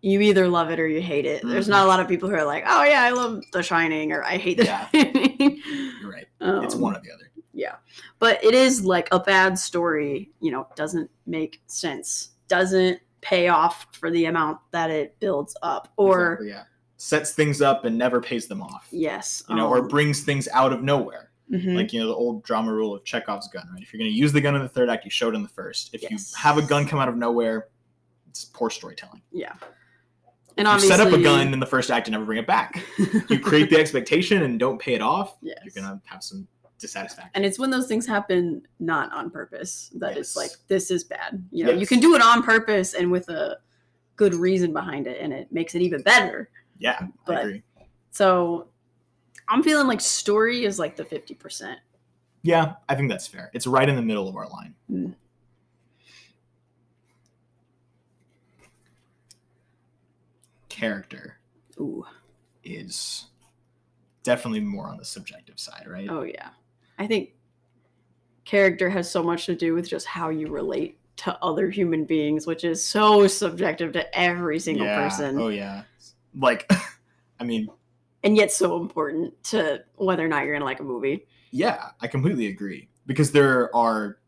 you 0.00 0.20
either 0.20 0.46
love 0.48 0.70
it 0.70 0.78
or 0.78 0.86
you 0.86 1.00
hate 1.00 1.24
it. 1.24 1.42
There's 1.42 1.66
Mhm. 1.66 1.70
not 1.70 1.84
a 1.86 1.88
lot 1.88 1.98
of 2.00 2.06
people 2.08 2.28
who 2.28 2.34
are 2.34 2.44
like, 2.44 2.64
"Oh 2.66 2.84
yeah, 2.84 3.02
I 3.02 3.10
love 3.10 3.42
The 3.52 3.62
Shining" 3.62 4.12
or 4.12 4.22
"I 4.22 4.36
hate 4.36 4.58
The 4.58 4.64
Yeah. 4.64 4.88
Shining." 4.92 5.60
You're 6.00 6.10
right. 6.12 6.26
Um, 6.40 6.62
It's 6.64 6.74
one 6.74 6.94
or 6.94 7.00
the 7.00 7.10
other. 7.10 7.30
Yeah. 7.54 7.76
But 8.18 8.42
it 8.44 8.54
is 8.54 8.84
like 8.84 9.08
a 9.12 9.18
bad 9.20 9.58
story, 9.58 10.30
you 10.40 10.50
know, 10.50 10.66
doesn't 10.76 11.10
make 11.26 11.62
sense. 11.66 12.30
Doesn't 12.48 13.00
pay 13.22 13.48
off 13.48 13.86
for 13.92 14.10
the 14.10 14.26
amount 14.26 14.58
that 14.72 14.90
it 14.90 15.18
builds 15.20 15.56
up 15.62 15.88
or 15.96 16.32
Exactly, 16.34 16.48
yeah, 16.50 16.64
sets 16.98 17.32
things 17.32 17.62
up 17.62 17.84
and 17.86 17.96
never 17.96 18.20
pays 18.20 18.46
them 18.46 18.60
off. 18.60 18.86
yes, 18.90 19.42
You 19.48 19.54
know, 19.56 19.68
or 19.68 19.78
um, 19.78 19.88
brings 19.88 20.22
things 20.22 20.46
out 20.52 20.72
of 20.72 20.82
nowhere. 20.82 21.30
Mhm. 21.50 21.74
Like 21.76 21.92
you 21.92 22.00
know, 22.00 22.08
the 22.08 22.14
old 22.14 22.42
drama 22.42 22.72
rule 22.72 22.94
of 22.94 23.04
Chekhov's 23.04 23.48
gun, 23.48 23.68
right? 23.72 23.82
If 23.82 23.92
you're 23.92 23.98
going 23.98 24.10
to 24.10 24.16
use 24.16 24.32
the 24.32 24.40
gun 24.40 24.54
in 24.56 24.62
the 24.62 24.68
third 24.68 24.88
act, 24.90 25.04
you 25.04 25.10
show 25.10 25.28
it 25.28 25.34
in 25.34 25.42
the 25.42 25.48
first. 25.48 25.94
If 25.94 26.02
Yes. 26.02 26.10
you 26.10 26.18
have 26.42 26.58
a 26.58 26.62
gun 26.62 26.86
come 26.86 26.98
out 26.98 27.08
of 27.08 27.16
nowhere, 27.16 27.68
it's 28.28 28.44
poor 28.46 28.70
storytelling. 28.70 29.22
yeah. 29.30 29.54
And 30.56 30.68
you 30.68 30.78
set 30.80 31.00
up 31.00 31.12
a 31.12 31.20
gun 31.20 31.52
in 31.52 31.58
the 31.58 31.66
first 31.66 31.90
act 31.90 32.06
and 32.06 32.12
never 32.12 32.24
bring 32.24 32.38
it 32.38 32.46
back. 32.46 32.80
You 33.28 33.40
create 33.40 33.70
the 33.70 33.76
expectation 33.80 34.44
and 34.44 34.56
don't 34.58 34.78
pay 34.78 34.94
it 34.94 35.02
off. 35.02 35.36
yes. 35.42 35.58
You're 35.64 35.72
gonna 35.74 36.00
have 36.04 36.22
some 36.22 36.46
dissatisfaction. 36.78 37.30
and 37.34 37.44
it's 37.44 37.58
when 37.58 37.70
those 37.70 37.86
things 37.88 38.06
happen 38.06 38.62
not 38.78 39.12
on 39.12 39.30
purpose 39.30 39.90
that 39.96 40.16
it's 40.18 40.36
like 40.36 40.50
this 40.68 40.90
is 40.90 41.02
bad 41.04 41.42
you 41.50 41.64
know 41.64 41.70
you 41.72 41.86
can 41.86 41.98
do 41.98 42.14
it 42.14 42.20
on 42.20 42.42
purpose 42.42 42.92
and 42.94 43.10
with 43.10 43.28
a 43.30 43.56
good 44.16 44.34
reason 44.34 44.72
behind 44.72 45.06
it 45.06 45.18
and 45.20 45.32
it 45.32 45.50
makes 45.50 45.74
it 45.74 45.80
even 45.82 46.02
better 46.02 46.50
yeah, 46.78 47.06
I 47.28 47.40
agree. 47.40 47.62
so 48.10 48.68
i'm 49.48 49.62
feeling 49.62 49.86
like 49.86 50.00
story 50.00 50.64
is 50.64 50.78
like 50.78 50.96
the 50.96 51.04
50% 51.04 51.76
Yeah, 52.42 52.74
I 52.88 52.94
think 52.94 53.08
that's 53.10 53.26
fair. 53.26 53.50
It's 53.54 53.66
right 53.66 53.88
in 53.88 53.96
the 53.96 54.02
middle 54.02 54.28
of 54.28 54.36
our 54.36 54.46
line. 54.48 54.74
Mm. 54.90 55.14
Character 60.68 61.36
ooh 61.80 62.04
is 62.64 63.26
definitely 64.22 64.60
more 64.60 64.88
on 64.88 64.96
the 64.96 65.04
subjective 65.04 65.58
side, 65.60 65.84
right? 65.86 66.08
oh 66.10 66.22
yeah 66.22 66.48
i 66.98 67.06
think 67.06 67.30
character 68.44 68.88
has 68.88 69.10
so 69.10 69.22
much 69.22 69.44
to 69.46 69.54
do 69.54 69.74
with 69.74 69.88
just 69.88 70.06
how 70.06 70.30
you 70.30 70.48
relate 70.48 70.98
to 71.16 71.38
other 71.44 71.70
human 71.70 72.04
beings, 72.04 72.44
which 72.46 72.64
is 72.64 72.84
so 72.84 73.26
subjective 73.28 73.92
to 73.92 74.18
every 74.18 74.58
single 74.58 74.84
Yeah. 74.86 74.96
person, 75.08 75.38
Oh 75.38 75.48
yeah. 75.48 75.84
Like, 76.36 76.68
I 77.40 77.44
mean, 77.44 77.68
and 78.24 78.36
yet 78.36 78.50
so 78.50 78.76
important 78.80 79.40
to 79.44 79.84
whether 79.96 80.24
or 80.24 80.28
not 80.28 80.44
you're 80.44 80.54
gonna 80.54 80.64
like 80.64 80.80
a 80.80 80.84
movie. 80.84 81.26
yeah, 81.52 81.90
I 82.00 82.08
completely 82.08 82.46
agree 82.48 82.88
because 83.06 83.30
there 83.30 83.74
are 83.76 84.18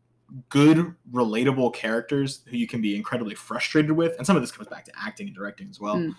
good, 0.49 0.93
relatable 1.11 1.73
characters 1.73 2.41
who 2.49 2.57
you 2.57 2.67
can 2.67 2.81
be 2.81 2.95
incredibly 2.95 3.35
frustrated 3.35 3.91
with, 3.91 4.15
and 4.17 4.25
some 4.25 4.35
of 4.35 4.41
this 4.43 4.51
comes 4.51 4.67
back 4.69 4.85
to 4.85 4.91
acting 4.97 5.27
and 5.27 5.35
directing 5.35 5.67
as 5.69 5.79
well. 5.79 5.95
Mm. 5.97 6.15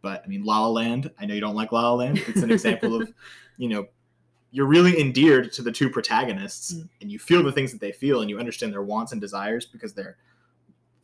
But 0.00 0.22
I 0.24 0.28
mean, 0.28 0.44
La 0.44 0.60
La 0.60 0.68
Land. 0.68 1.10
I 1.18 1.26
know 1.26 1.34
you 1.34 1.40
don't 1.40 1.56
like 1.56 1.72
La 1.72 1.82
La 1.82 1.94
Land. 1.94 2.18
It's 2.28 2.42
an 2.42 2.50
example 2.58 3.00
of, 3.02 3.12
you 3.56 3.68
know, 3.68 3.86
you're 4.52 4.66
really 4.66 4.98
endeared 5.00 5.52
to 5.52 5.62
the 5.62 5.72
two 5.72 5.90
protagonists, 5.90 6.74
Mm. 6.74 6.88
and 7.02 7.12
you 7.12 7.18
feel 7.18 7.42
the 7.42 7.52
things 7.52 7.72
that 7.72 7.80
they 7.80 7.92
feel, 7.92 8.20
and 8.20 8.30
you 8.30 8.38
understand 8.38 8.72
their 8.72 8.82
wants 8.82 9.12
and 9.12 9.20
desires 9.20 9.66
because 9.66 9.92
they're 9.92 10.16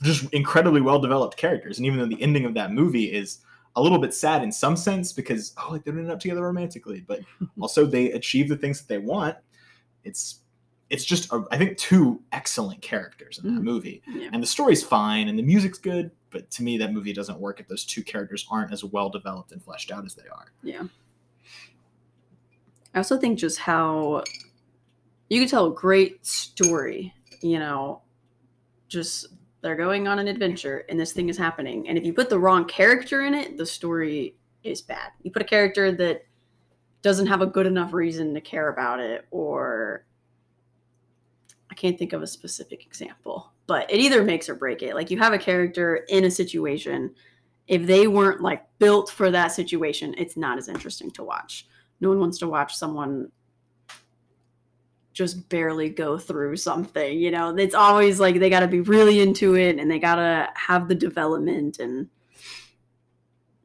just 0.02 0.32
incredibly 0.32 0.80
well 0.80 0.98
developed 1.00 1.36
characters. 1.36 1.78
And 1.78 1.86
even 1.86 1.98
though 1.98 2.06
the 2.06 2.22
ending 2.22 2.44
of 2.44 2.54
that 2.54 2.70
movie 2.72 3.12
is 3.12 3.38
a 3.76 3.82
little 3.82 3.98
bit 3.98 4.14
sad 4.14 4.42
in 4.42 4.52
some 4.52 4.76
sense 4.76 5.12
because 5.12 5.52
oh, 5.58 5.72
like 5.72 5.84
they 5.84 5.90
don't 5.90 6.00
end 6.00 6.10
up 6.10 6.20
together 6.20 6.42
romantically, 6.42 7.00
but 7.06 7.20
also 7.60 7.84
they 7.86 8.12
achieve 8.12 8.48
the 8.48 8.56
things 8.56 8.80
that 8.80 8.88
they 8.88 8.98
want. 8.98 9.36
It's 10.04 10.40
it's 10.90 11.04
just 11.04 11.32
a, 11.32 11.42
I 11.50 11.56
think 11.58 11.76
two 11.78 12.20
excellent 12.32 12.82
characters 12.82 13.38
in 13.42 13.54
that 13.54 13.60
Mm. 13.60 13.64
movie, 13.64 14.02
Yeah. 14.06 14.28
and 14.32 14.42
the 14.42 14.46
story's 14.46 14.84
fine 14.84 15.28
and 15.28 15.38
the 15.38 15.42
music's 15.42 15.78
good. 15.78 16.10
But 16.30 16.50
to 16.52 16.62
me, 16.62 16.76
that 16.78 16.92
movie 16.92 17.12
doesn't 17.12 17.38
work 17.40 17.58
if 17.60 17.68
those 17.68 17.84
two 17.84 18.02
characters 18.04 18.46
aren't 18.50 18.72
as 18.72 18.84
well 18.84 19.08
developed 19.08 19.52
and 19.52 19.62
fleshed 19.62 19.90
out 19.90 20.04
as 20.04 20.14
they 20.14 20.28
are. 20.30 20.52
Yeah. 20.62 20.82
I 22.94 22.98
also 22.98 23.18
think 23.18 23.38
just 23.38 23.58
how 23.58 24.22
you 25.30 25.40
can 25.40 25.48
tell 25.48 25.66
a 25.66 25.74
great 25.74 26.24
story, 26.26 27.12
you 27.40 27.58
know, 27.58 28.02
just 28.88 29.26
they're 29.64 29.74
going 29.74 30.06
on 30.06 30.18
an 30.18 30.28
adventure 30.28 30.84
and 30.90 31.00
this 31.00 31.12
thing 31.12 31.30
is 31.30 31.38
happening. 31.38 31.88
And 31.88 31.96
if 31.96 32.04
you 32.04 32.12
put 32.12 32.28
the 32.28 32.38
wrong 32.38 32.66
character 32.66 33.22
in 33.22 33.32
it, 33.32 33.56
the 33.56 33.64
story 33.64 34.36
is 34.62 34.82
bad. 34.82 35.12
You 35.22 35.30
put 35.30 35.40
a 35.40 35.46
character 35.46 35.90
that 35.90 36.26
doesn't 37.00 37.28
have 37.28 37.40
a 37.40 37.46
good 37.46 37.66
enough 37.66 37.94
reason 37.94 38.34
to 38.34 38.42
care 38.42 38.68
about 38.68 39.00
it, 39.00 39.26
or 39.30 40.04
I 41.70 41.74
can't 41.74 41.98
think 41.98 42.12
of 42.12 42.20
a 42.20 42.26
specific 42.26 42.84
example, 42.84 43.52
but 43.66 43.90
it 43.90 44.00
either 44.00 44.22
makes 44.22 44.50
or 44.50 44.54
break 44.54 44.82
it. 44.82 44.94
Like 44.94 45.10
you 45.10 45.18
have 45.18 45.32
a 45.32 45.38
character 45.38 46.04
in 46.10 46.24
a 46.24 46.30
situation 46.30 47.14
if 47.66 47.86
they 47.86 48.06
weren't 48.06 48.42
like 48.42 48.66
built 48.78 49.08
for 49.08 49.30
that 49.30 49.48
situation, 49.48 50.14
it's 50.18 50.36
not 50.36 50.58
as 50.58 50.68
interesting 50.68 51.10
to 51.12 51.24
watch. 51.24 51.66
No 52.02 52.10
one 52.10 52.20
wants 52.20 52.36
to 52.40 52.48
watch 52.48 52.76
someone 52.76 53.32
just 55.14 55.48
barely 55.48 55.88
go 55.88 56.18
through 56.18 56.56
something, 56.56 57.18
you 57.18 57.30
know. 57.30 57.56
It's 57.56 57.74
always 57.74 58.20
like 58.20 58.38
they 58.38 58.50
got 58.50 58.60
to 58.60 58.66
be 58.68 58.80
really 58.80 59.20
into 59.20 59.54
it 59.56 59.78
and 59.78 59.90
they 59.90 59.98
got 59.98 60.16
to 60.16 60.50
have 60.54 60.88
the 60.88 60.94
development 60.94 61.78
and 61.78 62.08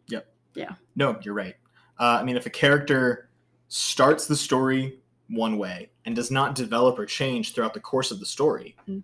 Yep. 0.07 0.27
Yeah. 0.55 0.73
No, 0.95 1.19
you're 1.23 1.33
right. 1.33 1.55
Uh, 1.99 2.19
I 2.21 2.23
mean, 2.23 2.37
if 2.37 2.45
a 2.45 2.49
character 2.51 3.29
starts 3.67 4.25
the 4.27 4.35
story 4.35 4.99
one 5.27 5.57
way 5.57 5.89
and 6.05 6.15
does 6.15 6.31
not 6.31 6.55
develop 6.55 6.97
or 6.97 7.05
change 7.05 7.53
throughout 7.53 7.73
the 7.73 7.79
course 7.79 8.11
of 8.11 8.19
the 8.19 8.25
story, 8.25 8.75
Mm. 8.87 9.03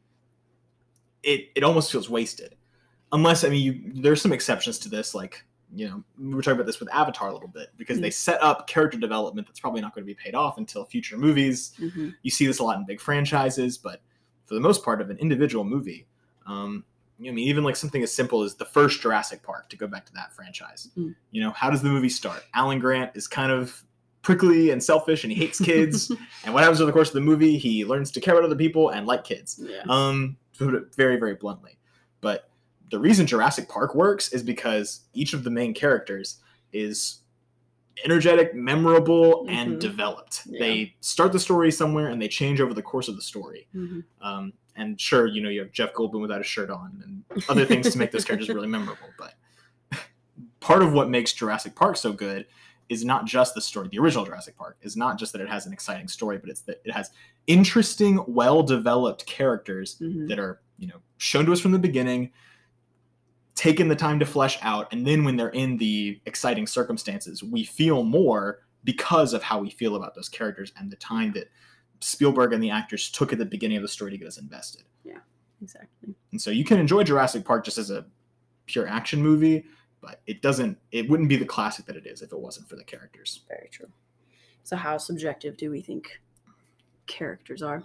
it 1.23 1.49
it 1.55 1.63
almost 1.63 1.91
feels 1.91 2.09
wasted. 2.09 2.55
Unless, 3.11 3.43
I 3.43 3.49
mean, 3.49 3.61
you, 3.63 4.01
there's 4.01 4.21
some 4.21 4.33
exceptions 4.33 4.79
to 4.79 4.89
this, 4.89 5.13
like 5.15 5.43
you 5.73 5.87
know, 5.87 6.03
we 6.19 6.33
were 6.33 6.41
talking 6.41 6.55
about 6.55 6.65
this 6.65 6.79
with 6.79 6.93
Avatar 6.93 7.29
a 7.29 7.33
little 7.33 7.47
bit 7.47 7.69
because 7.77 7.99
they 7.99 8.09
set 8.09 8.41
up 8.41 8.67
character 8.67 8.97
development 8.97 9.47
that's 9.47 9.59
probably 9.59 9.81
not 9.81 9.93
going 9.95 10.03
to 10.03 10.07
be 10.07 10.13
paid 10.13 10.35
off 10.35 10.57
until 10.57 10.85
future 10.85 11.17
movies. 11.17 11.73
Mhm. 11.79 12.13
You 12.21 12.31
see 12.31 12.45
this 12.45 12.59
a 12.59 12.63
lot 12.63 12.77
in 12.77 12.85
big 12.85 13.01
franchises, 13.01 13.77
but 13.77 14.01
for 14.45 14.53
the 14.53 14.59
most 14.59 14.83
part 14.83 15.01
of 15.01 15.09
an 15.09 15.17
individual 15.17 15.63
movie, 15.63 16.05
um, 16.45 16.83
you 17.17 17.25
know, 17.25 17.31
I 17.31 17.35
mean, 17.35 17.47
even 17.47 17.63
like 17.63 17.75
something 17.75 18.03
as 18.03 18.11
simple 18.11 18.43
as 18.43 18.55
the 18.55 18.65
first 18.65 19.01
Jurassic 19.01 19.41
Park, 19.41 19.69
to 19.69 19.77
go 19.77 19.87
back 19.87 20.05
to 20.05 20.13
that 20.13 20.33
franchise. 20.33 20.89
Mm. 20.97 21.15
You 21.31 21.41
know, 21.41 21.51
how 21.51 21.69
does 21.69 21.81
the 21.81 21.89
movie 21.89 22.09
start? 22.09 22.43
Alan 22.53 22.79
Grant 22.79 23.11
is 23.15 23.27
kind 23.27 23.51
of 23.51 23.83
prickly 24.21 24.71
and 24.71 24.83
selfish, 24.83 25.23
and 25.23 25.31
he 25.31 25.39
hates 25.39 25.59
kids. 25.59 26.11
and 26.43 26.53
what 26.53 26.63
happens 26.63 26.81
over 26.81 26.87
the 26.87 26.93
course 26.93 27.09
of 27.09 27.13
the 27.13 27.21
movie? 27.21 27.57
He 27.57 27.85
learns 27.85 28.11
to 28.11 28.19
care 28.21 28.33
about 28.33 28.45
other 28.45 28.55
people 28.55 28.89
and 28.89 29.07
like 29.07 29.23
kids. 29.23 29.59
yeah. 29.63 29.83
Um, 29.87 30.37
to 30.57 30.65
put 30.65 30.73
it 30.75 30.95
very, 30.95 31.17
very 31.17 31.35
bluntly. 31.35 31.77
But 32.21 32.49
the 32.91 32.99
reason 32.99 33.25
Jurassic 33.25 33.67
Park 33.67 33.95
works 33.95 34.31
is 34.31 34.43
because 34.43 35.01
each 35.13 35.33
of 35.33 35.43
the 35.43 35.49
main 35.49 35.73
characters 35.73 36.37
is 36.71 37.19
energetic, 38.03 38.53
memorable, 38.53 39.45
and 39.49 39.75
Mhm. 39.75 39.79
developed. 39.79 40.41
Yeah. 40.45 40.59
They 40.59 40.95
start 40.99 41.31
the 41.31 41.39
story 41.39 41.71
somewhere 41.71 42.09
and 42.09 42.21
they 42.21 42.27
change 42.27 42.59
over 42.59 42.73
the 42.73 42.81
course 42.81 43.07
of 43.07 43.15
the 43.15 43.21
story. 43.21 43.67
Mhm. 43.73 44.03
Um, 44.21 44.53
and 44.75 44.99
sure, 44.99 45.25
you 45.27 45.41
know, 45.41 45.49
you 45.49 45.61
have 45.61 45.71
Jeff 45.71 45.93
Goldblum 45.93 46.21
without 46.21 46.41
a 46.41 46.43
shirt 46.43 46.69
on 46.69 47.01
and 47.03 47.43
other 47.47 47.65
things 47.65 47.89
to 47.91 47.97
make 47.97 48.11
those 48.11 48.25
characters 48.25 48.49
really 48.49 48.67
memorable. 48.67 49.07
But 49.17 49.33
part 50.59 50.83
of 50.83 50.91
what 50.93 51.09
makes 51.09 51.31
Jurassic 51.33 51.75
Park 51.75 51.95
so 51.97 52.11
good 52.11 52.45
is 52.89 53.03
not 53.05 53.25
just 53.25 53.55
the 53.55 53.61
story. 53.61 53.87
The 53.87 53.97
original 53.99 54.25
Jurassic 54.25 54.57
Park 54.57 54.77
is 54.81 54.95
not 54.97 55.17
just 55.17 55.31
that 55.31 55.41
it 55.41 55.47
has 55.49 55.65
an 55.65 55.73
exciting 55.73 56.07
story, 56.07 56.37
but 56.37 56.49
it's 56.49 56.61
that 56.61 56.81
it 56.83 56.91
has 56.91 57.09
interesting, 57.47 58.19
well-developed 58.27 59.25
characters 59.25 59.97
Mhm. 59.99 60.27
that 60.27 60.37
are, 60.37 60.61
you 60.77 60.87
know, 60.87 61.01
shown 61.17 61.45
to 61.45 61.53
us 61.53 61.59
from 61.61 61.71
the 61.71 61.79
beginning, 61.79 62.31
taken 63.55 63.87
the 63.87 63.95
time 63.95 64.19
to 64.19 64.25
flesh 64.25 64.57
out, 64.61 64.91
and 64.91 65.07
then 65.07 65.23
when 65.23 65.35
they're 65.37 65.49
in 65.49 65.77
the 65.77 66.19
exciting 66.25 66.67
circumstances, 66.67 67.43
we 67.43 67.63
feel 67.63 68.03
more 68.03 68.59
because 68.83 69.33
of 69.33 69.41
how 69.41 69.59
we 69.59 69.69
feel 69.69 69.95
about 69.95 70.13
those 70.13 70.29
characters 70.29 70.71
and 70.77 70.91
the 70.91 70.97
time 70.97 71.31
that 71.33 71.49
Spielberg 72.01 72.53
and 72.53 72.61
the 72.61 72.69
actors 72.69 73.09
took 73.09 73.33
at 73.33 73.39
the 73.39 73.45
beginning 73.45 73.77
of 73.77 73.81
the 73.81 73.87
story 73.87 74.11
to 74.11 74.17
get 74.17 74.27
us 74.27 74.37
invested. 74.37 74.83
Yeah, 75.03 75.19
exactly. 75.61 76.13
And 76.31 76.41
so 76.41 76.51
you 76.51 76.63
can 76.63 76.79
enjoy 76.79 77.03
Jurassic 77.03 77.45
Park 77.45 77.65
just 77.65 77.77
as 77.77 77.89
a 77.89 78.05
pure 78.67 78.87
action 78.87 79.21
movie, 79.21 79.65
but 80.01 80.21
it 80.27 80.41
doesn't 80.41 80.77
it 80.91 81.09
wouldn't 81.09 81.29
be 81.29 81.35
the 81.35 81.45
classic 81.45 81.85
that 81.85 81.95
it 81.95 82.05
is 82.05 82.21
if 82.21 82.31
it 82.31 82.39
wasn't 82.39 82.67
for 82.69 82.75
the 82.75 82.83
characters. 82.83 83.41
Very 83.47 83.69
true. 83.71 83.87
So 84.63 84.75
how 84.75 84.97
subjective 84.97 85.57
do 85.57 85.71
we 85.71 85.81
think 85.81 86.19
characters 87.07 87.61
are? 87.61 87.83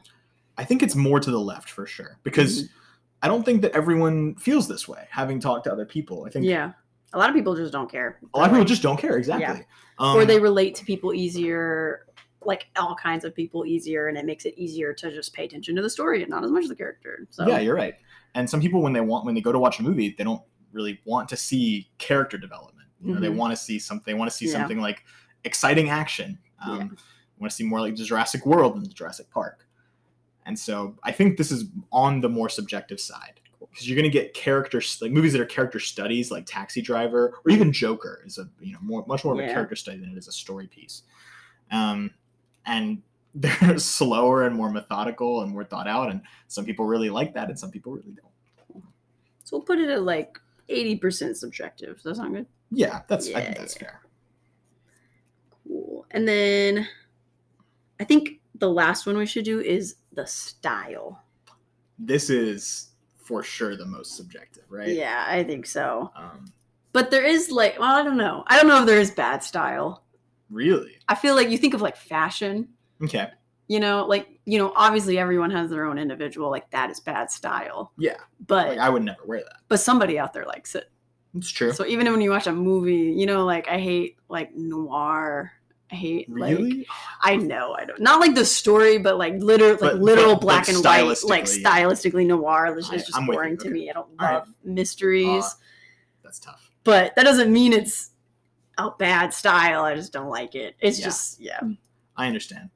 I 0.59 0.65
think 0.65 0.83
it's 0.83 0.97
more 0.97 1.21
to 1.21 1.31
the 1.31 1.41
left 1.41 1.71
for 1.71 1.87
sure 1.87 2.19
because 2.23 2.65
mm-hmm. 2.65 2.80
I 3.23 3.29
don't 3.29 3.45
think 3.45 3.63
that 3.63 3.73
everyone 3.73 4.35
feels 4.37 4.67
this 4.69 4.89
way 4.89 5.07
having 5.11 5.41
talked 5.41 5.65
to 5.65 5.73
other 5.73 5.85
people. 5.85 6.25
I 6.27 6.31
think 6.31 6.45
Yeah. 6.47 6.73
A 7.13 7.19
lot 7.19 7.29
of 7.29 7.35
people 7.35 7.55
just 7.57 7.73
don't 7.73 7.91
care. 7.91 8.21
a 8.35 8.39
lot 8.39 8.47
of 8.47 8.53
people 8.53 8.65
just 8.65 8.83
don't 8.83 8.97
care 8.99 9.17
exactly. 9.17 9.65
Um, 9.99 10.17
or 10.17 10.25
they 10.25 10.39
relate 10.39 10.75
to 10.77 10.85
people 10.85 11.13
easier, 11.13 12.07
like 12.43 12.69
all 12.79 12.95
kinds 12.95 13.25
of 13.25 13.35
people 13.35 13.67
easier, 13.67 14.07
and 14.09 14.17
it 14.17 14.25
makes 14.25 14.45
it 14.47 14.55
easier 14.57 14.95
to 14.95 15.11
just 15.11 15.35
pay 15.35 15.45
attention 15.45 15.75
to 15.77 15.83
the 15.83 15.91
story 15.91 16.23
and 16.23 16.31
not 16.31 16.45
as 16.45 16.51
much 16.51 16.69
the 16.69 16.77
character. 16.77 17.27
So 17.31 17.47
Yeah, 17.49 17.59
you're 17.59 17.75
right. 17.75 17.95
And 18.35 18.49
some 18.49 18.61
people 18.61 18.81
when 18.81 18.93
they 18.93 19.01
want 19.01 19.27
when 19.27 19.35
they 19.35 19.41
go 19.41 19.51
to 19.53 19.59
watch 19.59 19.81
a 19.81 19.83
movie, 19.83 20.15
they 20.17 20.23
don't 20.25 20.41
really 20.73 21.01
want 21.05 21.29
to 21.31 21.37
see 21.37 21.91
character 21.99 22.39
development. 22.39 22.89
You 23.03 23.15
know, 23.15 23.21
they 23.21 23.27
Mhm. 23.29 23.37
want 23.37 23.51
to 23.53 23.57
see 23.57 23.79
something 23.81 24.05
they 24.07 24.17
want 24.19 24.31
to 24.31 24.37
see 24.37 24.47
Yeah. 24.47 24.53
something 24.53 24.81
like 24.81 25.03
exciting 25.45 25.91
action. 25.91 26.39
Um 26.65 26.71
Yeah. 26.79 26.87
want 27.39 27.51
to 27.51 27.57
see 27.57 27.65
more 27.65 27.81
like 27.81 27.97
the 27.97 28.05
Jurassic 28.05 28.47
World 28.47 28.77
than 28.77 28.85
the 28.85 28.91
Jurassic 28.91 29.29
Park. 29.31 29.67
And 30.47 30.59
so 30.59 30.97
I 31.03 31.13
think 31.13 31.37
this 31.37 31.51
is 31.51 31.65
on 31.93 32.21
the 32.21 32.29
more 32.29 32.49
subjective 32.49 33.01
side 33.01 33.41
because 33.71 33.89
you're 33.89 33.97
going 33.97 34.11
to 34.11 34.19
get 34.19 34.35
characters 34.35 34.99
like 35.01 35.13
movies 35.13 35.33
that 35.33 35.41
are 35.41 35.47
character 35.47 35.79
studies 35.79 36.31
like 36.31 36.45
Taxi 36.47 36.83
Driver 36.83 37.35
or 37.45 37.51
even 37.53 37.73
Joker 37.73 38.23
is 38.27 38.39
a 38.39 38.49
you 38.61 38.73
know 38.73 38.79
more 38.83 39.05
much 39.07 39.25
more 39.25 39.35
of 39.35 39.41
a 39.41 39.53
character 39.53 39.77
study 39.77 39.99
than 39.99 40.11
it 40.11 40.19
is 40.19 40.29
a 40.29 40.33
story 40.33 40.67
piece. 40.67 41.03
Um, 41.71 42.11
and 42.67 43.03
they're 43.35 43.79
slower 43.79 44.45
and 44.47 44.57
more 44.57 44.71
methodical 44.71 45.43
and 45.43 45.53
more 45.53 45.63
thought 45.63 45.87
out, 45.87 46.11
and 46.11 46.21
some 46.49 46.65
people 46.65 46.85
really 46.85 47.11
like 47.11 47.33
that, 47.35 47.49
and 47.49 47.57
some 47.57 47.71
people 47.71 47.93
really 47.93 48.13
don't. 48.13 48.83
So 49.45 49.57
we'll 49.57 49.67
put 49.67 49.79
it 49.79 49.89
at 49.89 50.03
like 50.03 50.39
eighty 50.69 50.97
percent 50.97 51.37
subjective. 51.37 51.97
Does 51.97 52.03
that 52.05 52.17
sound 52.17 52.35
good? 52.35 52.47
Yeah, 52.73 53.03
that's 53.07 53.29
I 53.29 53.45
think 53.45 53.57
that's 53.57 53.77
yeah. 53.77 53.83
fair. 53.83 54.01
Cool. 55.67 56.07
And 56.11 56.27
then 56.27 56.89
I 58.01 58.05
think 58.05 58.41
the 58.57 58.69
last 58.69 59.07
one 59.07 59.17
we 59.17 59.27
should 59.27 59.45
do 59.45 59.61
is 59.61 59.97
the 60.13 60.27
style. 60.27 61.23
This 61.99 62.31
is 62.31 62.91
for 63.17 63.43
sure 63.43 63.77
the 63.77 63.87
most 63.87 64.17
subjective, 64.17 64.65
right? 64.69 64.89
Yeah, 64.89 65.25
I 65.27 65.45
think 65.45 65.67
so. 65.67 66.11
Um, 66.17 66.47
But 66.93 67.11
there 67.11 67.25
is 67.25 67.51
like, 67.51 67.79
well, 67.79 67.95
I 67.95 68.03
don't 68.03 68.17
know. 68.17 68.43
I 68.49 68.57
don't 68.57 68.67
know 68.69 68.81
if 68.81 68.87
there 68.87 68.99
is 69.01 69.11
bad 69.13 69.43
style. 69.45 70.05
really? 70.51 70.97
I 71.09 71.15
feel 71.15 71.35
like 71.37 71.49
you 71.51 71.59
think 71.59 71.75
of 71.75 71.81
like 71.83 71.97
fashion, 71.97 72.69
Okay. 73.05 73.29
you 73.69 73.79
know, 73.79 74.05
like, 74.07 74.27
you 74.47 74.59
know, 74.59 74.73
obviously 74.75 75.17
everyone 75.19 75.51
has 75.53 75.71
their 75.71 75.85
own 75.85 75.97
individual, 75.99 76.51
like 76.51 76.69
that 76.73 76.91
is 76.91 76.99
bad 76.99 77.31
style. 77.31 77.93
Yeah. 77.99 78.17
But 78.47 78.69
Like 78.71 78.79
I 78.79 78.89
would 78.91 79.05
never 79.05 79.23
wear 79.27 79.41
that. 79.45 79.59
but 79.69 79.79
somebody 79.79 80.19
out 80.19 80.33
there 80.33 80.45
likes 80.47 80.75
it. 80.75 80.91
It's 81.37 81.51
true. 81.51 81.73
So 81.73 81.87
even 81.87 82.11
when 82.11 82.21
you 82.21 82.31
watch 82.31 82.49
a 82.49 82.53
movie, 82.53 83.13
you 83.17 83.27
know, 83.27 83.45
like 83.45 83.69
I 83.69 83.79
hate 83.79 84.17
like 84.29 84.53
noir. 84.57 85.53
I 85.93 85.95
hate 85.97 86.31
like 86.31 86.57
really? 86.57 86.87
I 87.21 87.37
know 87.37 87.75
I 87.75 87.85
don't 87.85 88.01
not 88.01 88.21
like 88.21 88.35
the 88.35 88.45
story, 88.45 88.99
but 88.99 89.19
like 89.19 89.35
literal 89.39 89.77
like 89.81 89.95
literal 89.95 90.35
but, 90.35 90.41
black 90.43 90.69
like, 90.69 90.77
and 90.77 90.85
white, 90.85 91.23
like 91.25 91.45
stylistically, 91.45 92.27
noir. 92.27 92.77
It's 92.79 92.89
I- 92.91 92.97
just, 92.97 93.17
I'm 93.17 93.27
boring 93.27 93.57
to 93.59 93.65
okay. 93.65 93.73
me. 93.73 93.91
I 93.91 93.95
don't 93.95 94.07
All 94.19 94.27
right. 94.27 94.35
love 94.35 94.49
mysteries, 94.65 95.45
Uh, 95.45 95.49
That's 96.23 96.39
tough. 96.39 96.71
but 96.85 97.15
that 97.17 97.25
doesn't 97.25 97.53
mean 97.53 97.73
it's 97.73 98.11
a 98.79 98.91
bad 98.99 99.35
style. 99.35 99.83
I 99.85 99.95
just 99.97 100.13
don't 100.13 100.29
like 100.31 100.55
it. 100.55 100.77
It's 100.81 100.99
Yeah. 100.99 101.05
just 101.07 101.41
yeah. 101.41 101.61
I 102.17 102.27
understand. 102.27 102.71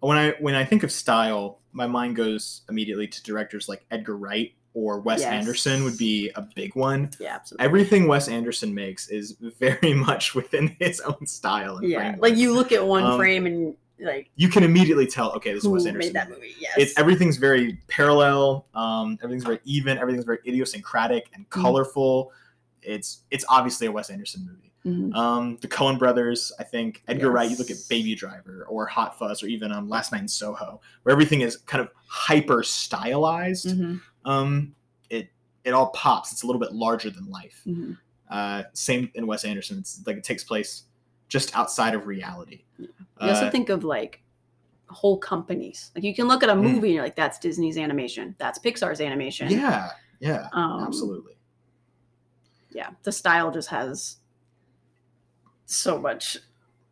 When 0.00 0.16
I 0.18 0.30
when 0.40 0.54
I 0.54 0.64
think 0.64 0.82
of 0.82 0.90
style, 0.92 1.60
my 1.72 1.86
mind 1.86 2.16
goes 2.16 2.62
immediately 2.68 3.06
to 3.06 3.22
directors 3.22 3.68
like 3.68 3.84
Edgar 3.90 4.16
Wright 4.16 4.52
or 4.78 5.00
Wes 5.00 5.20
Yes. 5.20 5.32
Anderson 5.32 5.82
would 5.84 5.98
be 5.98 6.30
a 6.36 6.42
big 6.54 6.74
one. 6.76 7.10
Yeah, 7.18 7.34
absolutely. 7.36 7.64
Everything 7.64 8.06
Wes 8.06 8.28
Anderson 8.28 8.74
makes 8.74 9.08
is 9.08 9.32
very 9.58 9.94
much 10.08 10.34
within 10.34 10.76
his 10.78 11.00
own 11.00 11.26
style. 11.26 11.78
And 11.78 11.88
yeah, 11.88 11.98
framework. 11.98 12.22
like 12.22 12.36
you 12.36 12.52
look 12.54 12.70
at 12.72 12.86
one 12.86 13.02
Um, 13.04 13.18
frame 13.18 13.46
and 13.46 13.74
like 14.00 14.30
you 14.36 14.48
can 14.48 14.62
immediately 14.62 15.06
tell. 15.06 15.32
Okay, 15.32 15.52
this 15.52 15.64
Wes 15.64 15.84
Anderson. 15.86 16.08
made 16.08 16.14
that 16.14 16.28
movie? 16.30 16.54
Yes, 16.60 16.74
It's 16.76 16.98
everything's 16.98 17.36
very 17.36 17.78
parallel. 17.88 18.66
Um, 18.74 19.18
everything's 19.22 19.44
very 19.44 19.58
even. 19.64 19.98
Everything's 19.98 20.24
very 20.24 20.38
idiosyncratic 20.46 21.28
and 21.34 21.48
Mm-hmm. 21.50 21.60
colorful. 21.62 22.32
It's 22.82 23.22
it's 23.32 23.44
obviously 23.48 23.88
a 23.88 23.92
Wes 23.92 24.08
Anderson 24.10 24.46
movie. 24.46 24.64
Mhm. 24.86 25.12
Um, 25.16 25.58
the 25.60 25.66
Coen 25.68 25.98
Brothers, 25.98 26.52
I 26.60 26.62
think 26.64 27.02
Edgar 27.08 27.30
Wright. 27.32 27.50
You 27.50 27.56
look 27.56 27.70
at 27.72 27.76
Baby 27.90 28.14
Driver 28.14 28.64
or 28.70 28.86
Hot 28.86 29.18
Fuzz 29.18 29.42
or 29.42 29.48
even 29.48 29.72
um, 29.72 29.88
Last 29.88 30.12
Night 30.12 30.22
in 30.22 30.28
Soho, 30.28 30.80
where 31.02 31.12
everything 31.12 31.40
is 31.40 31.56
kind 31.56 31.82
of 31.82 31.90
hyper 32.06 32.62
stylized. 32.62 33.66
Mhm. 33.66 34.00
Um, 34.28 34.74
it 35.10 35.30
it 35.64 35.72
all 35.72 35.88
pops. 35.90 36.32
It's 36.32 36.42
a 36.42 36.46
little 36.46 36.60
bit 36.60 36.72
larger 36.72 37.10
than 37.10 37.28
life. 37.30 37.62
Mhm. 37.66 37.96
Uh, 38.30 38.62
same 38.74 39.10
in 39.14 39.26
Wes 39.26 39.44
Anderson. 39.44 39.78
It's 39.78 40.02
like 40.06 40.16
it 40.18 40.24
takes 40.24 40.44
place 40.44 40.84
just 41.28 41.56
outside 41.56 41.94
of 41.94 42.06
reality. 42.06 42.62
You 42.78 42.88
also 43.20 43.46
Uh, 43.46 43.50
think 43.50 43.68
of 43.70 43.84
like 43.84 44.22
whole 44.88 45.18
companies. 45.18 45.90
Like 45.94 46.04
you 46.04 46.14
can 46.14 46.28
look 46.28 46.42
at 46.42 46.48
a 46.48 46.54
Mm. 46.54 46.62
movie 46.62 46.88
and 46.88 46.94
you're 46.96 47.02
like, 47.04 47.16
that's 47.16 47.38
Disney's 47.38 47.76
animation, 47.78 48.34
that's 48.38 48.58
Pixar's 48.58 49.00
animation. 49.00 49.50
yeah, 49.50 49.90
yeah, 50.20 50.48
um, 50.52 50.84
absolutely. 50.84 51.34
Yeah, 52.70 52.90
the 53.02 53.12
style 53.12 53.50
just 53.50 53.68
has 53.68 54.16
so 55.66 55.98
much 55.98 56.38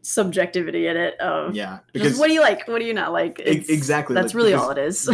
subjectivity 0.03 0.87
in 0.87 0.96
it. 0.96 1.18
Of 1.20 1.55
Yeah, 1.55 1.79
because 1.92 2.18
what 2.18 2.29
do 2.29 2.35
you 2.35 2.40
like? 2.40 2.66
What 2.68 2.79
do 2.81 2.85
you 2.85 2.94
not 2.94 3.12
like? 3.12 3.40
It's- 3.40 3.68
exactly, 3.68 4.14
That's 4.14 4.29
like, 4.35 4.35
really 4.35 4.55
all 4.55 4.70
it 4.70 4.79
is. 4.79 5.09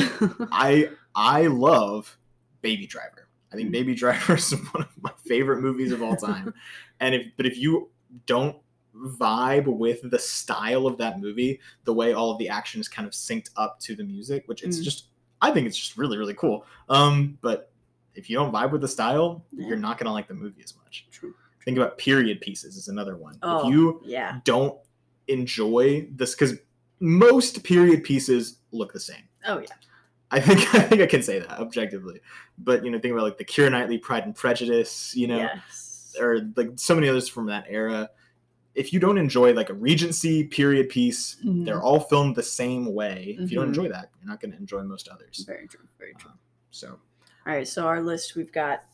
I 0.53 0.91
I 1.15 1.47
love 1.47 2.17
Baby 2.63 2.87
Driver. 2.87 3.29
I 3.53 3.57
think 3.57 3.69
Mhm. 3.69 3.73
Baby 3.73 3.95
Driver 4.03 4.35
is 4.37 4.51
one 4.73 4.83
of 4.85 4.89
my 5.03 5.13
favorite 5.27 5.61
movies 5.61 5.93
of 5.93 6.03
all 6.03 6.17
time. 6.17 6.55
and 7.01 7.15
if 7.15 7.27
but 7.37 7.47
if 7.47 7.59
you 7.59 7.91
don't 8.27 8.57
vibe 8.95 9.67
with 9.67 10.11
the 10.11 10.19
style 10.19 10.87
of 10.87 10.99
that 10.99 11.19
movie, 11.21 11.59
the 11.85 11.93
way 11.93 12.13
all 12.13 12.31
of 12.31 12.39
the 12.39 12.49
action 12.49 12.81
is 12.81 12.89
kind 12.89 13.07
of 13.07 13.15
synced 13.15 13.51
up 13.57 13.81
to 13.81 13.95
the 13.95 14.05
music, 14.05 14.45
which 14.47 14.63
it's 14.63 14.79
Mm. 14.79 14.85
just 14.85 15.07
I 15.41 15.51
think 15.51 15.67
it's 15.67 15.77
just 15.77 15.97
really 15.99 16.19
really 16.19 16.35
cool. 16.35 16.65
Um, 16.89 17.39
but 17.43 17.71
if 18.15 18.29
you 18.31 18.37
don't 18.37 18.53
vibe 18.53 18.71
with 18.73 18.81
the 18.83 18.89
style, 18.89 19.45
Yeah. 19.53 19.69
you're 19.69 19.77
not 19.79 19.99
gonna 19.99 20.13
like 20.13 20.29
the 20.29 20.35
movie 20.35 20.63
as 20.63 20.77
much. 20.77 21.07
True. 21.11 21.35
Think 21.65 21.77
about 21.79 21.97
period 21.99 22.41
pieces 22.41 22.77
is 22.77 22.89
another 22.89 23.17
one. 23.17 23.39
Oh, 23.43 23.67
If 23.69 23.73
you 23.75 24.01
yeah. 24.05 24.41
don't 24.45 24.79
enjoy 25.29 26.07
this, 26.13 26.35
because 26.35 26.55
most 27.01 27.63
period 27.65 28.05
pieces 28.05 28.59
look 28.73 28.93
the 28.93 29.01
same. 29.01 29.23
Oh 29.47 29.59
yeah. 29.59 29.67
I 30.33 30.41
think 30.41 30.61
I 30.75 30.81
think 30.81 31.03
I 31.03 31.07
can 31.07 31.23
say 31.23 31.39
that 31.39 31.51
objectively. 31.61 32.21
But 32.59 32.85
you 32.85 32.91
know, 32.91 32.99
think 32.99 33.13
about 33.13 33.25
like 33.25 33.39
the 33.39 33.45
Keira 33.45 33.71
Knightley 33.71 33.99
Pride 33.99 34.25
and 34.25 34.35
Prejudice, 34.35 35.15
you 35.15 35.27
know, 35.29 35.37
yes. 35.39 36.17
or 36.19 36.41
like 36.57 36.71
so 36.77 36.95
many 36.95 37.09
others 37.09 37.29
from 37.29 37.47
that 37.47 37.67
era. 37.69 38.11
If 38.75 38.93
you 38.95 38.99
don't 39.01 39.19
enjoy 39.19 39.53
like 39.53 39.69
a 39.69 39.75
Regency 39.75 40.45
period 40.45 40.89
piece, 40.89 41.37
Mhm. 41.45 41.67
they're 41.67 41.83
all 41.83 42.01
filmed 42.01 42.37
the 42.37 42.43
same 42.43 42.95
way. 42.95 43.37
If 43.39 43.51
you 43.51 43.57
don't 43.59 43.67
Mhm. 43.67 43.77
enjoy 43.77 43.89
that, 43.91 44.11
you're 44.19 44.29
not 44.31 44.41
going 44.41 44.53
to 44.53 44.57
enjoy 44.59 44.83
most 44.83 45.09
others. 45.09 45.45
Very 45.47 45.69
true. 45.69 45.87
Very 45.99 46.15
true. 46.15 46.31
Uh, 46.31 46.35
so 46.71 46.89
All 47.47 47.53
right, 47.53 47.69
so 47.69 47.87
our 47.87 48.01
list 48.01 48.35
we've 48.35 48.53
got 48.53 48.85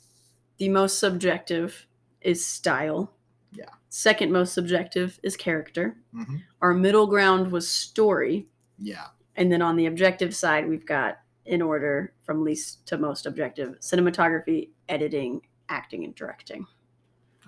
the 0.56 0.68
most 0.68 0.98
subjective 0.98 1.86
is 2.20 2.44
style. 2.44 3.14
Yeah. 3.52 3.66
Second 3.88 4.32
most 4.32 4.52
subjective 4.52 5.20
is 5.22 5.36
character. 5.36 5.96
mhm. 6.12 6.42
Our 6.60 6.74
middle 6.74 7.06
ground 7.06 7.52
was 7.52 7.68
story. 7.68 8.48
yeah, 8.80 9.08
And 9.36 9.52
then 9.52 9.62
on 9.62 9.76
the 9.76 9.86
objective 9.86 10.34
side, 10.34 10.68
we've 10.68 10.84
got 10.86 11.18
in 11.48 11.62
order 11.62 12.12
from 12.24 12.44
least 12.44 12.86
to 12.86 12.98
most 12.98 13.26
objective 13.26 13.78
cinematography, 13.80 14.68
editing, 14.88 15.40
acting, 15.68 16.04
and 16.04 16.14
directing. 16.14 16.66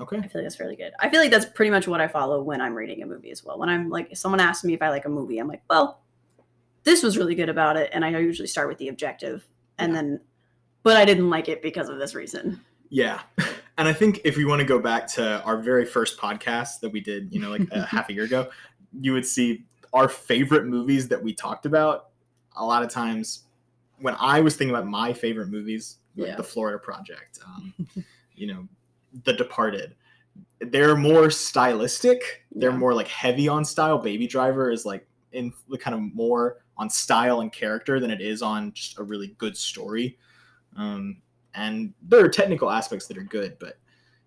okay, 0.01 0.17
I 0.17 0.21
feel 0.23 0.31
like 0.41 0.45
that's 0.45 0.57
fairly 0.57 0.77
good. 0.77 0.93
I 0.99 1.09
feel 1.11 1.21
like 1.21 1.31
that's 1.31 1.45
pretty 1.47 1.71
much 1.71 1.87
what 1.87 2.01
I 2.01 2.09
follow 2.09 2.43
when 2.43 2.61
I'm 2.61 2.75
reading 2.75 3.03
a 3.03 3.07
movie 3.07 3.31
as 3.31 3.45
well. 3.45 3.59
When 3.59 3.69
I'm 3.69 3.91
like, 3.91 4.11
if 4.11 4.19
someone 4.19 4.41
asks 4.41 4.65
me 4.65 4.75
if 4.75 4.83
I 4.83 4.89
like 4.89 5.05
a 5.05 5.09
movie, 5.11 5.39
I'm 5.39 5.49
like, 5.49 5.63
well, 5.69 6.01
this 6.85 7.03
was 7.03 7.19
really 7.19 7.35
good 7.35 7.51
about 7.51 7.77
it. 7.77 7.91
And 7.93 8.05
I 8.05 8.09
usually 8.19 8.49
start 8.49 8.69
with 8.69 8.79
the 8.79 8.89
objective. 8.89 9.47
And 9.79 9.93
Yeah. 9.93 9.99
then, 10.01 10.21
but 10.83 10.97
I 10.97 11.05
didn't 11.05 11.29
like 11.29 11.49
it 11.51 11.61
because 11.63 11.89
of 11.91 11.99
this 11.99 12.15
reason. 12.15 12.61
yeah. 12.89 13.21
And 13.79 13.89
I 13.89 13.95
think 13.95 14.21
if 14.25 14.37
we 14.37 14.45
want 14.45 14.61
to 14.61 14.67
go 14.67 14.79
back 14.79 15.07
to 15.15 15.43
our 15.43 15.57
very 15.57 15.87
first 15.87 16.19
podcast 16.19 16.81
that 16.81 16.91
we 16.91 17.01
did, 17.01 17.33
you 17.33 17.41
know, 17.41 17.49
like 17.49 17.63
a 17.71 17.87
half 17.87 18.11
a 18.11 18.13
year 18.13 18.25
ago, 18.25 18.51
you 19.01 19.15
would 19.15 19.25
see 19.25 19.65
our 19.95 20.07
favorite 20.07 20.67
movies 20.67 21.09
that 21.09 21.23
we 21.23 21.33
talked 21.33 21.65
about. 21.65 22.09
A 22.57 22.65
lot 22.65 22.83
of 22.83 22.91
times, 22.91 23.45
when 24.01 24.17
I 24.19 24.41
was 24.41 24.57
thinking 24.57 24.75
about 24.75 24.87
my 24.89 25.13
favorite 25.13 25.49
movies, 25.49 25.99
like 26.17 26.29
Yeah. 26.29 26.37
the 26.37 26.43
Florida 26.45 26.79
Project, 26.79 27.39
um, 27.45 27.75
you 28.35 28.47
know, 28.47 28.67
The 29.25 29.33
Departed, 29.33 29.95
they're 30.61 30.97
more 30.97 31.31
stylistic. 31.31 32.45
They're 32.53 32.71
Yeah. 32.71 32.77
more 32.77 32.95
like 32.95 33.09
heavy 33.09 33.49
on 33.49 33.65
style. 33.65 33.99
Baby 33.99 34.27
Driver 34.27 34.71
is 34.71 34.85
like 34.87 35.07
in 35.33 35.53
the 35.69 35.79
kind 35.79 35.95
of 35.95 36.01
more 36.15 36.59
on 36.77 36.89
style 36.91 37.41
and 37.41 37.53
character 37.53 38.01
than 38.01 38.11
it 38.11 38.21
is 38.21 38.43
on 38.43 38.73
just 38.73 38.99
a 38.99 39.03
really 39.03 39.29
good 39.39 39.57
story. 39.57 40.19
Um, 40.77 41.21
and 41.55 41.93
there 42.03 42.25
are 42.25 42.29
technical 42.29 42.71
aspects 42.71 43.07
that 43.09 43.19
are 43.19 43.23
good, 43.25 43.57
but 43.59 43.79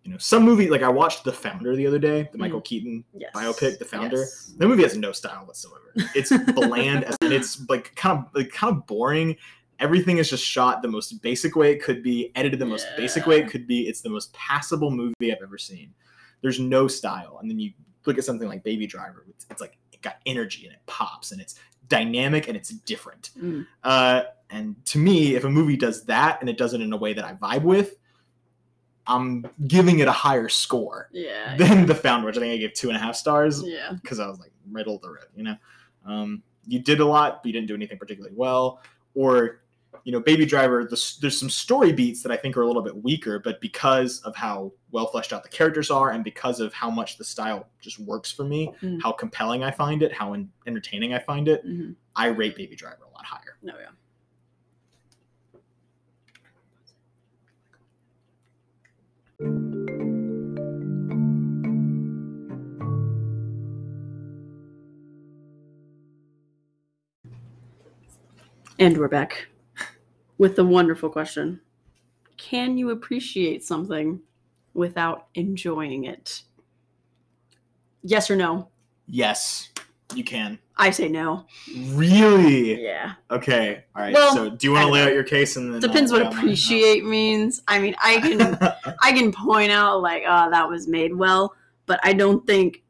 you 0.04 0.12
know, 0.12 0.18
some 0.18 0.44
movie 0.44 0.70
like 0.70 0.84
I 0.84 0.90
watched 0.90 1.24
The 1.24 1.32
Founder 1.32 1.76
the 1.78 1.88
other 1.88 1.98
day, 2.00 2.28
the 2.32 2.38
Michael 2.38 2.60
Keaton 2.62 3.06
Yes. 3.18 3.32
biopic, 3.34 3.80
The 3.80 3.86
Founder. 3.86 4.18
Yes. 4.20 4.54
the 4.58 4.68
movie 4.68 4.84
has 4.84 4.98
no 4.98 5.14
style 5.14 5.46
whatsoever. 5.46 5.94
It's 6.14 6.32
bland 6.54 7.06
as 7.06 7.16
and 7.22 7.32
it's 7.32 7.68
like 7.70 7.96
kind 7.96 8.20
of 8.20 8.26
like 8.36 8.52
kind 8.52 8.76
of 8.76 8.86
boring. 8.86 9.38
Everything 9.80 10.18
is 10.18 10.30
just 10.30 10.44
shot 10.46 10.82
the 10.82 10.88
most 10.88 11.22
basic 11.22 11.56
way 11.56 11.72
it 11.72 11.84
could 11.84 12.04
be, 12.04 12.32
edited 12.36 12.60
the 12.60 12.66
most 12.66 12.88
basic 12.96 13.26
way 13.26 13.40
it 13.40 13.50
could 13.50 13.68
be. 13.68 13.88
It's 13.88 14.02
the 14.02 14.10
most 14.10 14.32
passable 14.34 14.92
movie 14.92 15.32
I've 15.32 15.42
ever 15.42 15.58
seen. 15.58 15.94
There's 16.42 16.60
no 16.60 16.88
style, 16.88 17.40
and 17.42 17.50
then 17.50 17.60
you 17.60 17.72
look 18.06 18.18
at 18.18 18.24
something 18.24 18.48
like 18.48 18.64
Baby 18.64 18.86
Driver. 18.88 19.26
It's, 19.30 19.46
it's 19.50 19.62
like 19.62 19.78
it 19.92 20.02
got 20.02 20.18
energy 20.26 20.66
and 20.66 20.74
it 20.74 20.82
pops 20.86 21.32
and 21.32 21.40
it's 21.42 21.56
dynamic 21.88 22.48
and 22.48 22.58
it's 22.58 22.70
different. 22.70 23.32
Mm. 23.42 23.66
Uh, 23.84 24.24
and 24.50 24.76
to 24.88 24.98
me, 24.98 25.36
if 25.36 25.44
a 25.46 25.50
movie 25.50 25.78
does 25.78 26.04
that 26.06 26.40
and 26.42 26.50
it 26.50 26.58
does 26.58 26.74
it 26.74 26.82
in 26.82 26.92
a 26.94 26.98
way 26.98 27.14
that 27.14 27.24
I 27.26 27.34
vibe 27.34 27.64
with, 27.64 27.96
I'm 29.08 29.46
giving 29.68 30.00
it 30.00 30.08
a 30.08 30.12
higher 30.12 30.48
score 30.50 31.10
Yeah. 31.12 31.58
than 31.58 31.86
The 31.86 31.96
Founder, 31.96 32.28
which 32.28 32.38
I 32.38 32.42
think 32.42 32.54
I 32.54 32.58
gave 32.58 32.74
two 32.74 32.88
and 32.90 32.96
a 32.98 33.00
half 33.00 33.16
stars 33.16 33.62
yeah. 33.66 33.92
because 34.02 34.20
I 34.20 34.28
was 34.28 34.40
like 34.40 34.52
middle 34.66 34.96
of 34.96 35.02
the 35.02 35.10
road, 35.10 35.26
you 35.36 35.44
know. 35.44 35.56
Um, 36.06 36.44
you 36.68 36.80
did 36.80 37.00
a 37.02 37.06
lot, 37.06 37.42
but 37.42 37.48
you 37.48 37.54
didn't 37.54 37.68
do 37.68 37.76
anything 37.76 37.98
particularly 37.98 38.36
well. 38.36 38.82
Or, 39.16 39.62
you 40.04 40.12
know, 40.12 40.20
Baby 40.20 40.46
Driver, 40.46 40.84
the, 40.84 41.16
there's 41.22 41.40
some 41.40 41.50
story 41.50 41.92
beats 41.94 42.22
that 42.24 42.32
I 42.32 42.38
think 42.38 42.58
are 42.58 42.62
a 42.62 42.68
little 42.68 42.82
bit 42.82 42.96
weaker, 43.04 43.40
but 43.40 43.62
because 43.62 44.20
of 44.22 44.36
how 44.36 44.72
well 44.92 45.08
fleshed 45.08 45.34
out 45.34 45.44
the 45.44 45.50
characters 45.50 45.90
are, 45.92 46.12
and 46.12 46.24
because 46.24 46.60
of 46.60 46.74
how 46.74 46.90
much 46.90 47.18
the 47.18 47.24
style 47.24 47.68
just 47.82 48.00
works 48.00 48.32
for 48.32 48.44
me, 48.44 48.74
Mm. 48.82 49.02
how 49.02 49.12
compelling 49.12 49.64
I 49.64 49.72
find 49.72 50.04
it, 50.04 50.12
how 50.12 50.34
en- 50.34 50.52
entertaining 50.68 51.14
I 51.14 51.20
find 51.20 51.48
it, 51.48 51.62
hmm 51.64 51.92
I 52.16 52.28
rate 52.28 52.56
Baby 52.56 52.76
Driver 52.76 53.04
a 53.04 53.12
lot 53.12 53.26
higher. 53.26 53.58
No, 53.64 53.74
yeah. 53.80 53.90
And 68.80 68.98
we're 68.98 69.08
back 69.08 69.48
with 70.38 70.56
the 70.56 70.66
wonderful 70.66 71.10
question 71.10 71.60
Can 72.38 72.78
you 72.78 72.92
appreciate 72.92 73.64
something 73.64 74.20
without 74.74 75.28
enjoying 75.36 76.06
it? 76.06 76.44
Yes 78.02 78.30
or 78.30 78.36
no? 78.36 78.70
Yes, 79.08 79.70
you 80.16 80.24
can. 80.24 80.60
I 80.76 80.90
say 80.90 81.08
no. 81.08 81.46
Really? 81.90 82.84
Yeah. 82.84 83.14
Okay. 83.30 83.84
All 83.96 84.02
right. 84.02 84.14
Well, 84.14 84.34
so, 84.34 84.50
do 84.50 84.68
you 84.68 84.74
want 84.74 84.88
to 84.88 84.92
lay 84.92 85.02
know. 85.02 85.08
out 85.08 85.14
your 85.14 85.24
case 85.24 85.56
and 85.56 85.74
then 85.74 85.82
Depends 85.82 86.12
what 86.12 86.22
lay 86.22 86.28
out 86.28 86.34
mine? 86.34 86.44
appreciate 86.44 87.06
means. 87.06 87.62
I 87.68 87.80
mean, 87.80 87.96
I 88.04 88.20
can 88.20 88.58
I 89.02 89.12
can 89.12 89.32
point 89.32 89.72
out 89.72 90.02
like, 90.02 90.24
oh, 90.28 90.50
that 90.50 90.68
was 90.68 90.88
made 90.88 91.16
well, 91.16 91.56
but 91.86 92.00
I 92.04 92.14
don't 92.14 92.46
think 92.48 92.84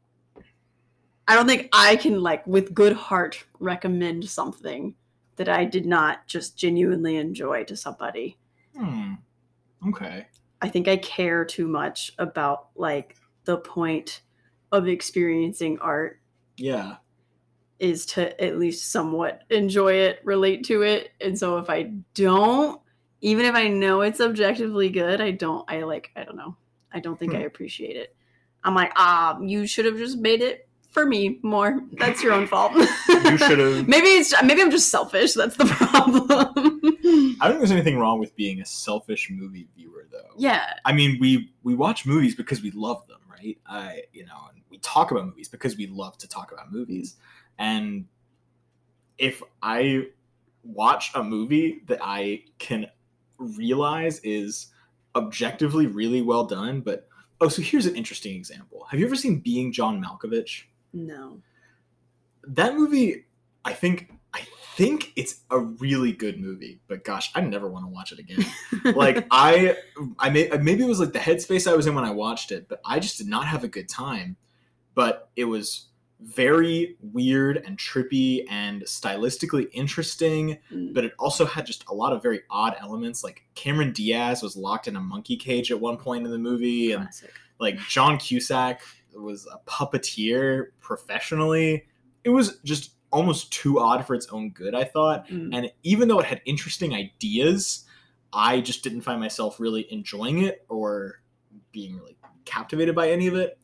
I 1.28 1.34
don't 1.34 1.46
think 1.46 1.68
I 1.72 1.96
can 1.96 2.22
like 2.22 2.46
with 2.46 2.74
good 2.74 2.94
heart 2.94 3.44
recommend 3.60 4.28
something 4.28 4.94
that 5.36 5.48
I 5.48 5.64
did 5.64 5.86
not 5.86 6.26
just 6.26 6.56
genuinely 6.56 7.16
enjoy 7.16 7.64
to 7.64 7.76
somebody. 7.76 8.38
Hmm. 8.76 9.14
Okay. 9.88 10.26
I 10.62 10.68
think 10.68 10.88
I 10.88 10.96
care 10.96 11.44
too 11.44 11.68
much 11.68 12.12
about 12.18 12.68
like 12.74 13.16
the 13.44 13.58
point 13.58 14.22
of 14.72 14.88
experiencing 14.88 15.78
art 15.80 16.20
Yeah. 16.56 16.96
is 17.78 18.06
to 18.06 18.42
at 18.42 18.58
least 18.58 18.90
somewhat 18.90 19.42
enjoy 19.50 19.94
it, 19.94 20.20
relate 20.24 20.64
to 20.66 20.82
it. 20.82 21.10
And 21.20 21.38
so 21.38 21.58
if 21.58 21.68
I 21.68 21.92
don't, 22.14 22.80
even 23.20 23.44
if 23.46 23.54
I 23.54 23.68
know 23.68 24.00
it's 24.02 24.20
objectively 24.20 24.88
good, 24.90 25.20
I 25.20 25.32
don't 25.32 25.70
I 25.70 25.82
like 25.82 26.10
I 26.16 26.24
don't 26.24 26.36
know. 26.36 26.56
I 26.92 27.00
don't 27.00 27.18
think 27.18 27.34
I 27.34 27.38
Hmm. 27.38 27.46
appreciate 27.46 27.96
it. 27.96 28.14
I'm 28.62 28.74
like, 28.74 28.92
ah, 28.96 29.38
you 29.40 29.66
should 29.66 29.84
have 29.84 29.98
just 29.98 30.18
made 30.18 30.40
it 30.40 30.68
for 30.94 31.04
me 31.04 31.38
more. 31.42 31.80
That's 31.98 32.22
your 32.22 32.32
own 32.32 32.46
fault. 32.46 32.72
You 32.74 33.36
should've- 33.36 33.86
maybe 33.94 34.06
it's 34.06 34.32
maybe 34.42 34.62
I'm 34.62 34.70
just 34.70 34.88
selfish. 34.90 35.34
That's 35.34 35.56
the 35.56 35.64
problem. 35.78 36.26
I 36.30 37.48
don't 37.48 37.52
think 37.54 37.58
there's 37.58 37.70
anything 37.72 37.98
wrong 37.98 38.18
with 38.20 38.34
being 38.36 38.60
a 38.60 38.64
selfish 38.64 39.28
movie 39.30 39.68
viewer, 39.76 40.06
though. 40.10 40.30
yeah. 40.38 40.74
I 40.84 40.92
mean, 40.92 41.18
we 41.20 41.52
we 41.64 41.74
watch 41.74 42.06
movies 42.06 42.34
because 42.34 42.62
we 42.62 42.70
love 42.70 43.06
them, 43.08 43.18
right? 43.30 43.58
I 43.66 44.02
you 44.12 44.24
know, 44.24 44.38
and 44.52 44.62
we 44.70 44.78
talk 44.78 45.10
about 45.10 45.26
movies 45.26 45.48
because 45.48 45.76
we 45.76 45.86
love 45.88 46.16
to 46.18 46.28
talk 46.28 46.52
about 46.52 46.72
movies. 46.72 47.16
And 47.58 48.06
if 49.18 49.42
I 49.62 50.06
watch 50.62 51.10
a 51.14 51.22
movie 51.22 51.82
that 51.86 51.98
I 52.02 52.44
can 52.58 52.86
realize 53.38 54.20
is 54.20 54.68
objectively 55.16 55.86
really 55.86 56.22
well 56.22 56.44
done, 56.44 56.80
but 56.80 57.06
oh, 57.40 57.48
so 57.48 57.62
here's 57.62 57.86
an 57.86 57.94
interesting 57.96 58.34
example. 58.36 58.86
Have 58.90 58.98
you 58.98 59.06
ever 59.06 59.14
seen 59.16 59.40
Being 59.40 59.72
John 59.72 60.02
Malkovich? 60.02 60.62
No. 60.94 61.40
That 62.44 62.74
movie, 62.74 63.24
I 63.64 63.72
think 63.72 64.10
I 64.32 64.46
think 64.76 65.12
it's 65.14 65.42
a 65.50 65.58
really 65.58 66.12
good 66.12 66.40
movie, 66.40 66.80
but 66.88 67.04
gosh, 67.04 67.30
I 67.34 67.40
never 67.40 67.68
want 67.68 67.84
to 67.84 67.88
watch 67.88 68.12
it 68.12 68.18
again. 68.18 68.44
like 68.96 69.26
I, 69.30 69.76
I 70.18 70.30
may, 70.30 70.48
maybe 70.60 70.82
it 70.82 70.88
was 70.88 70.98
like 70.98 71.12
the 71.12 71.20
headspace 71.20 71.70
I 71.70 71.76
was 71.76 71.86
in 71.86 71.94
when 71.94 72.04
I 72.04 72.10
watched 72.10 72.50
it, 72.50 72.68
but 72.68 72.80
I 72.84 72.98
just 72.98 73.18
did 73.18 73.28
not 73.28 73.46
have 73.46 73.62
a 73.62 73.68
good 73.68 73.88
time. 73.88 74.36
But 74.94 75.30
it 75.36 75.44
was 75.44 75.86
very 76.20 76.96
weird 77.00 77.58
and 77.58 77.78
trippy 77.78 78.44
and 78.50 78.82
stylistically 78.82 79.68
interesting. 79.72 80.58
Mm. 80.72 80.94
But 80.94 81.04
it 81.04 81.12
also 81.18 81.44
had 81.44 81.66
just 81.66 81.84
a 81.88 81.94
lot 81.94 82.12
of 82.12 82.22
very 82.22 82.40
odd 82.50 82.76
elements. 82.80 83.22
Like 83.22 83.44
Cameron 83.54 83.92
Diaz 83.92 84.42
was 84.42 84.56
locked 84.56 84.88
in 84.88 84.96
a 84.96 85.00
monkey 85.00 85.36
cage 85.36 85.70
at 85.70 85.78
one 85.78 85.96
point 85.96 86.24
in 86.24 86.32
the 86.32 86.38
movie, 86.38 86.92
and 86.92 87.08
like 87.60 87.78
John 87.88 88.18
Cusack 88.18 88.82
was 89.20 89.46
a 89.46 89.58
puppeteer 89.68 90.66
professionally. 90.80 91.84
It 92.24 92.30
was 92.30 92.58
just 92.64 92.92
almost 93.10 93.52
too 93.52 93.78
odd 93.78 94.06
for 94.06 94.14
its 94.14 94.26
own 94.28 94.50
good, 94.50 94.74
I 94.74 94.84
thought. 94.84 95.28
Mm. 95.28 95.54
And 95.54 95.72
even 95.82 96.08
though 96.08 96.18
it 96.18 96.26
had 96.26 96.40
interesting 96.46 96.94
ideas, 96.94 97.84
I 98.32 98.60
just 98.60 98.82
didn't 98.82 99.02
find 99.02 99.20
myself 99.20 99.60
really 99.60 99.86
enjoying 99.92 100.42
it 100.42 100.64
or 100.68 101.22
being 101.70 101.96
really 101.96 102.16
captivated 102.44 102.94
by 102.94 103.10
any 103.10 103.26
of 103.28 103.34
it. 103.34 103.58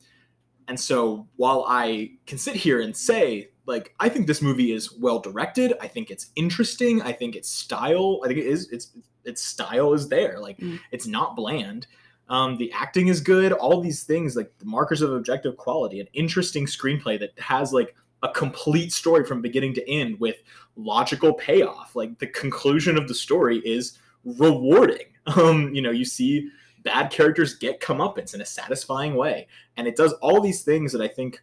And 0.67 0.79
so 0.79 1.27
while 1.35 1.65
I 1.67 2.11
can 2.25 2.37
sit 2.37 2.55
here 2.55 2.79
and 2.79 2.95
say, 2.95 3.49
like, 3.65 3.93
I 3.99 4.07
think 4.07 4.27
this 4.27 4.41
movie 4.41 4.71
is 4.71 4.93
well 4.97 5.19
directed, 5.19 5.73
I 5.81 5.87
think 5.87 6.09
it's 6.09 6.31
interesting, 6.35 7.01
I 7.01 7.11
think 7.11 7.35
its 7.35 7.49
style, 7.49 8.21
I 8.23 8.27
think 8.27 8.39
it 8.39 8.45
is 8.45 8.69
its 8.69 8.91
its 9.23 9.41
style 9.41 9.93
is 9.93 10.07
there. 10.09 10.39
Like 10.39 10.57
Mm. 10.57 10.79
it's 10.91 11.07
not 11.07 11.35
bland. 11.35 11.87
Um, 12.31 12.55
the 12.55 12.71
acting 12.71 13.09
is 13.09 13.19
good. 13.19 13.51
All 13.51 13.81
these 13.81 14.03
things, 14.03 14.37
like 14.37 14.57
the 14.57 14.65
markers 14.65 15.01
of 15.01 15.11
objective 15.11 15.57
quality, 15.57 15.99
an 15.99 16.07
interesting 16.13 16.65
screenplay 16.65 17.19
that 17.19 17.37
has 17.37 17.73
like 17.73 17.93
a 18.23 18.29
complete 18.29 18.93
story 18.93 19.25
from 19.25 19.41
beginning 19.41 19.73
to 19.73 19.91
end 19.91 20.17
with 20.17 20.37
logical 20.77 21.33
payoff. 21.33 21.93
Like 21.93 22.17
the 22.19 22.27
conclusion 22.27 22.97
of 22.97 23.09
the 23.09 23.13
story 23.13 23.59
is 23.59 23.99
rewarding. 24.25 24.97
Um, 25.27 25.71
you 25.75 25.83
know, 25.83 25.91
you 25.91 26.03
see 26.03 26.49
bad 26.83 27.11
characters 27.11 27.53
get 27.53 27.79
comeuppance 27.79 28.33
in 28.33 28.41
a 28.41 28.45
satisfying 28.45 29.13
way, 29.13 29.47
and 29.77 29.87
it 29.87 29.95
does 29.95 30.13
all 30.13 30.41
these 30.41 30.63
things 30.63 30.91
that 30.93 31.01
I 31.01 31.07
think 31.07 31.39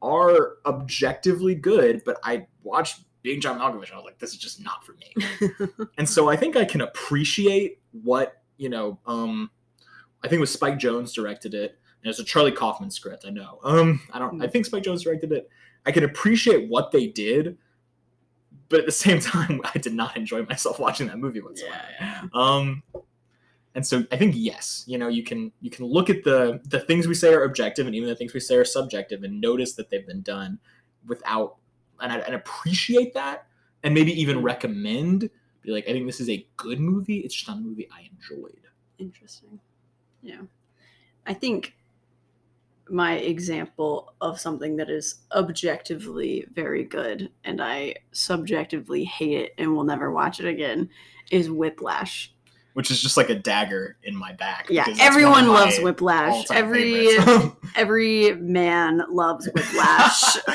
are 0.00 0.52
objectively 0.64 1.54
good. 1.54 2.00
But 2.06 2.18
I 2.24 2.46
watched 2.62 3.00
Being 3.20 3.42
John 3.42 3.58
Malkovich, 3.58 3.88
and 3.88 3.92
I 3.92 3.96
was 3.96 4.06
like, 4.06 4.18
this 4.18 4.30
is 4.30 4.38
just 4.38 4.64
not 4.64 4.86
for 4.86 4.94
me. 4.94 5.68
and 5.98 6.08
so 6.08 6.30
I 6.30 6.36
think 6.36 6.56
I 6.56 6.64
can 6.64 6.80
appreciate 6.80 7.78
what 7.92 8.42
you 8.56 8.70
know. 8.70 8.98
Um, 9.06 9.50
I 10.22 10.28
think 10.28 10.38
it 10.38 10.40
was 10.40 10.52
Spike 10.52 10.78
Jonze 10.78 11.12
directed 11.12 11.54
it. 11.54 11.78
And 12.02 12.10
it's 12.10 12.18
a 12.18 12.24
Charlie 12.24 12.52
Kaufman 12.52 12.90
script. 12.90 13.24
I 13.26 13.30
know. 13.30 13.58
Um, 13.62 14.00
I 14.12 14.18
don't. 14.18 14.42
I 14.42 14.46
think 14.46 14.64
Spike 14.64 14.82
Jonze 14.82 15.02
directed 15.02 15.32
it. 15.32 15.50
I 15.84 15.92
can 15.92 16.04
appreciate 16.04 16.68
what 16.68 16.92
they 16.92 17.06
did, 17.06 17.58
but 18.70 18.80
at 18.80 18.86
the 18.86 18.92
same 19.06 19.20
time, 19.20 19.60
I 19.74 19.78
did 19.78 19.92
not 19.92 20.16
enjoy 20.16 20.42
myself 20.44 20.78
watching 20.78 21.08
that 21.08 21.18
movie 21.18 21.40
whatsoever. 21.40 21.76
yeah. 22.00 22.22
Um, 22.32 22.82
and 23.74 23.86
so 23.86 24.04
I 24.10 24.16
think 24.16 24.34
yes, 24.36 24.82
you 24.86 24.98
know, 24.98 25.08
you 25.08 25.22
can 25.22 25.52
you 25.60 25.70
can 25.70 25.84
look 25.84 26.10
at 26.10 26.24
the 26.24 26.60
the 26.64 26.80
things 26.80 27.06
we 27.06 27.14
say 27.14 27.32
are 27.32 27.44
objective 27.44 27.86
and 27.86 27.94
even 27.94 28.08
the 28.08 28.16
things 28.16 28.34
we 28.34 28.40
say 28.40 28.56
are 28.56 28.64
subjective 28.64 29.22
and 29.22 29.40
notice 29.40 29.74
that 29.74 29.90
they've 29.90 30.06
been 30.06 30.22
done 30.22 30.58
without 31.06 31.56
and, 32.00 32.12
and 32.12 32.34
appreciate 32.34 33.14
that 33.14 33.46
and 33.82 33.94
maybe 33.94 34.12
even 34.20 34.42
recommend 34.42 35.30
be 35.62 35.70
like 35.70 35.88
I 35.88 35.92
think 35.92 36.06
this 36.06 36.20
is 36.20 36.28
a 36.28 36.46
good 36.56 36.80
movie. 36.80 37.18
It's 37.18 37.34
just 37.34 37.46
not 37.46 37.58
a 37.58 37.60
movie 37.60 37.88
I 37.92 38.08
enjoyed. 38.12 38.62
Interesting. 38.98 39.60
Yeah. 40.22 40.42
I 41.26 41.34
think 41.34 41.74
my 42.90 43.14
example 43.14 44.14
of 44.20 44.40
something 44.40 44.76
that 44.76 44.90
is 44.90 45.20
objectively 45.32 46.46
very 46.52 46.84
good 46.84 47.30
and 47.44 47.60
I 47.62 47.94
subjectively 48.12 49.04
hate 49.04 49.38
it 49.38 49.54
and 49.58 49.74
will 49.74 49.84
never 49.84 50.10
watch 50.10 50.40
it 50.40 50.46
again 50.46 50.90
is 51.30 51.50
Whiplash. 51.50 52.32
Which 52.74 52.90
is 52.90 53.00
just 53.00 53.16
like 53.16 53.30
a 53.30 53.34
dagger 53.34 53.96
in 54.02 54.16
my 54.16 54.32
back. 54.32 54.66
Yeah, 54.70 54.84
because 54.84 54.98
that's 54.98 55.14
one 55.14 55.24
of 55.24 55.28
everyone 55.32 55.48
loves 55.48 55.78
Whiplash. 55.80 56.50
Every 56.52 57.08
every 57.76 58.34
man 58.36 59.02
loves 59.10 59.46
Whiplash. 59.46 60.36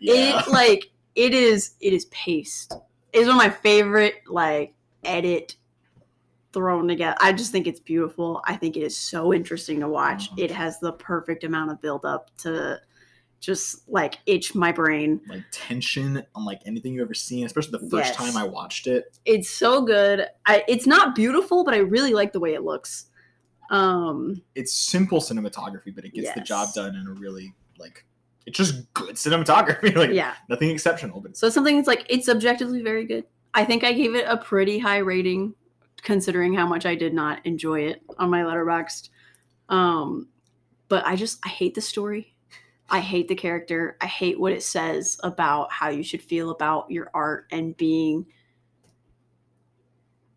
yeah. 0.00 0.40
It 0.40 0.48
like 0.48 0.90
it 1.14 1.34
is 1.34 1.74
it 1.80 1.92
is 1.92 2.06
paced. 2.06 2.74
It's 3.12 3.26
one 3.26 3.36
of 3.36 3.36
my 3.36 3.50
favorite 3.50 4.14
like 4.26 4.74
edit 5.04 5.56
thrown 6.52 6.88
together. 6.88 7.16
I 7.20 7.32
just 7.32 7.52
think 7.52 7.66
it's 7.66 7.80
beautiful. 7.80 8.40
I 8.44 8.56
think 8.56 8.76
it 8.76 8.82
is 8.82 8.96
so 8.96 9.32
interesting 9.34 9.80
to 9.80 9.88
watch. 9.88 10.30
Mhm. 10.32 10.38
It 10.44 10.50
has 10.50 10.80
the 10.80 10.92
perfect 10.92 11.44
amount 11.44 11.70
of 11.70 11.80
build 11.80 12.04
up 12.04 12.30
to 12.38 12.80
just 13.40 13.88
like 13.88 14.18
itch 14.26 14.54
my 14.54 14.72
brain. 14.72 15.20
like 15.28 15.44
tension 15.52 16.22
unlike 16.34 16.60
anything 16.66 16.94
you've 16.94 17.04
ever 17.04 17.14
seen, 17.14 17.46
especially 17.46 17.72
the 17.78 17.88
first 17.90 18.08
Yes. 18.08 18.16
time 18.16 18.36
I 18.36 18.44
watched 18.44 18.86
it. 18.86 19.16
It's 19.24 19.48
so 19.48 19.82
good. 19.82 20.26
I 20.46 20.64
it's 20.66 20.86
not 20.86 21.14
beautiful, 21.14 21.64
but 21.64 21.74
I 21.74 21.78
really 21.78 22.14
like 22.14 22.32
the 22.32 22.40
way 22.40 22.54
it 22.54 22.62
looks. 22.64 23.06
Um 23.70 24.42
It's 24.54 24.72
simple 24.72 25.20
cinematography, 25.20 25.94
but 25.94 26.04
it 26.04 26.14
gets 26.14 26.32
the 26.34 26.40
job 26.40 26.72
done 26.74 26.96
in 26.96 27.06
a 27.06 27.12
really 27.12 27.54
like 27.78 28.04
it's 28.46 28.56
just 28.56 28.92
good 28.94 29.14
cinematography. 29.16 29.94
like 29.96 30.10
yeah. 30.10 30.34
nothing 30.48 30.70
exceptional, 30.70 31.20
but 31.20 31.36
So 31.36 31.48
something 31.50 31.76
that's 31.76 31.86
like 31.88 32.06
it's 32.08 32.28
objectively 32.28 32.82
very 32.82 33.04
good. 33.04 33.24
I 33.54 33.64
think 33.64 33.84
I 33.84 33.92
gave 33.92 34.14
it 34.16 34.24
a 34.26 34.36
pretty 34.38 34.78
high 34.78 34.98
rating 34.98 35.54
considering 36.02 36.54
how 36.54 36.66
much 36.66 36.86
I 36.86 36.94
did 36.94 37.14
not 37.14 37.44
enjoy 37.44 37.80
it 37.80 38.02
on 38.18 38.30
my 38.30 38.42
letterboxd. 38.42 39.10
Um 39.68 40.28
but 40.88 41.04
I 41.06 41.16
just 41.16 41.38
I 41.44 41.48
hate 41.48 41.74
the 41.74 41.80
story. 41.80 42.34
I 42.90 43.00
hate 43.00 43.28
the 43.28 43.34
character. 43.34 43.96
I 44.00 44.06
hate 44.06 44.40
what 44.40 44.52
it 44.52 44.62
says 44.62 45.18
about 45.22 45.70
how 45.70 45.90
you 45.90 46.02
should 46.02 46.22
feel 46.22 46.50
about 46.50 46.90
your 46.90 47.10
art 47.12 47.46
and 47.50 47.76
being 47.76 48.24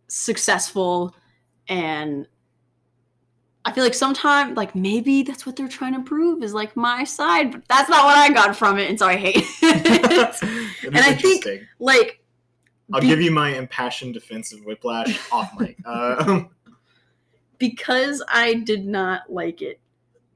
successful 0.07 1.15
and 1.67 2.27
I 3.63 3.71
feel 3.71 3.83
like 3.83 3.93
sometimes 3.93 4.57
like 4.57 4.73
maybe 4.75 5.21
that's 5.23 5.45
what 5.45 5.55
they're 5.55 5.67
trying 5.67 5.93
to 5.93 6.01
prove 6.01 6.41
is 6.43 6.53
like 6.53 6.75
my 6.75 7.03
side, 7.03 7.51
but 7.51 7.61
that's 7.69 7.89
not 7.89 8.05
what 8.05 8.17
I 8.17 8.33
got 8.33 8.55
from 8.55 8.79
it 8.79 8.89
and 8.89 8.97
so 8.97 9.07
I 9.07 9.15
hate 9.15 9.37
it 9.61 10.43
and 10.83 10.97
I 10.97 11.13
think- 11.13 11.45
like 11.79 12.20
I'll 12.93 13.01
be- 13.01 13.07
give 13.07 13.21
you 13.21 13.31
my 13.31 13.49
impassioned 13.55 14.13
defense 14.13 14.51
of 14.53 14.63
Whiplash 14.65 15.19
off 15.31 15.51
mic. 15.59 15.77
Uh, 15.85 16.43
because 17.57 18.23
I 18.27 18.55
did 18.55 18.85
not 18.85 19.31
like 19.31 19.61
it, 19.61 19.79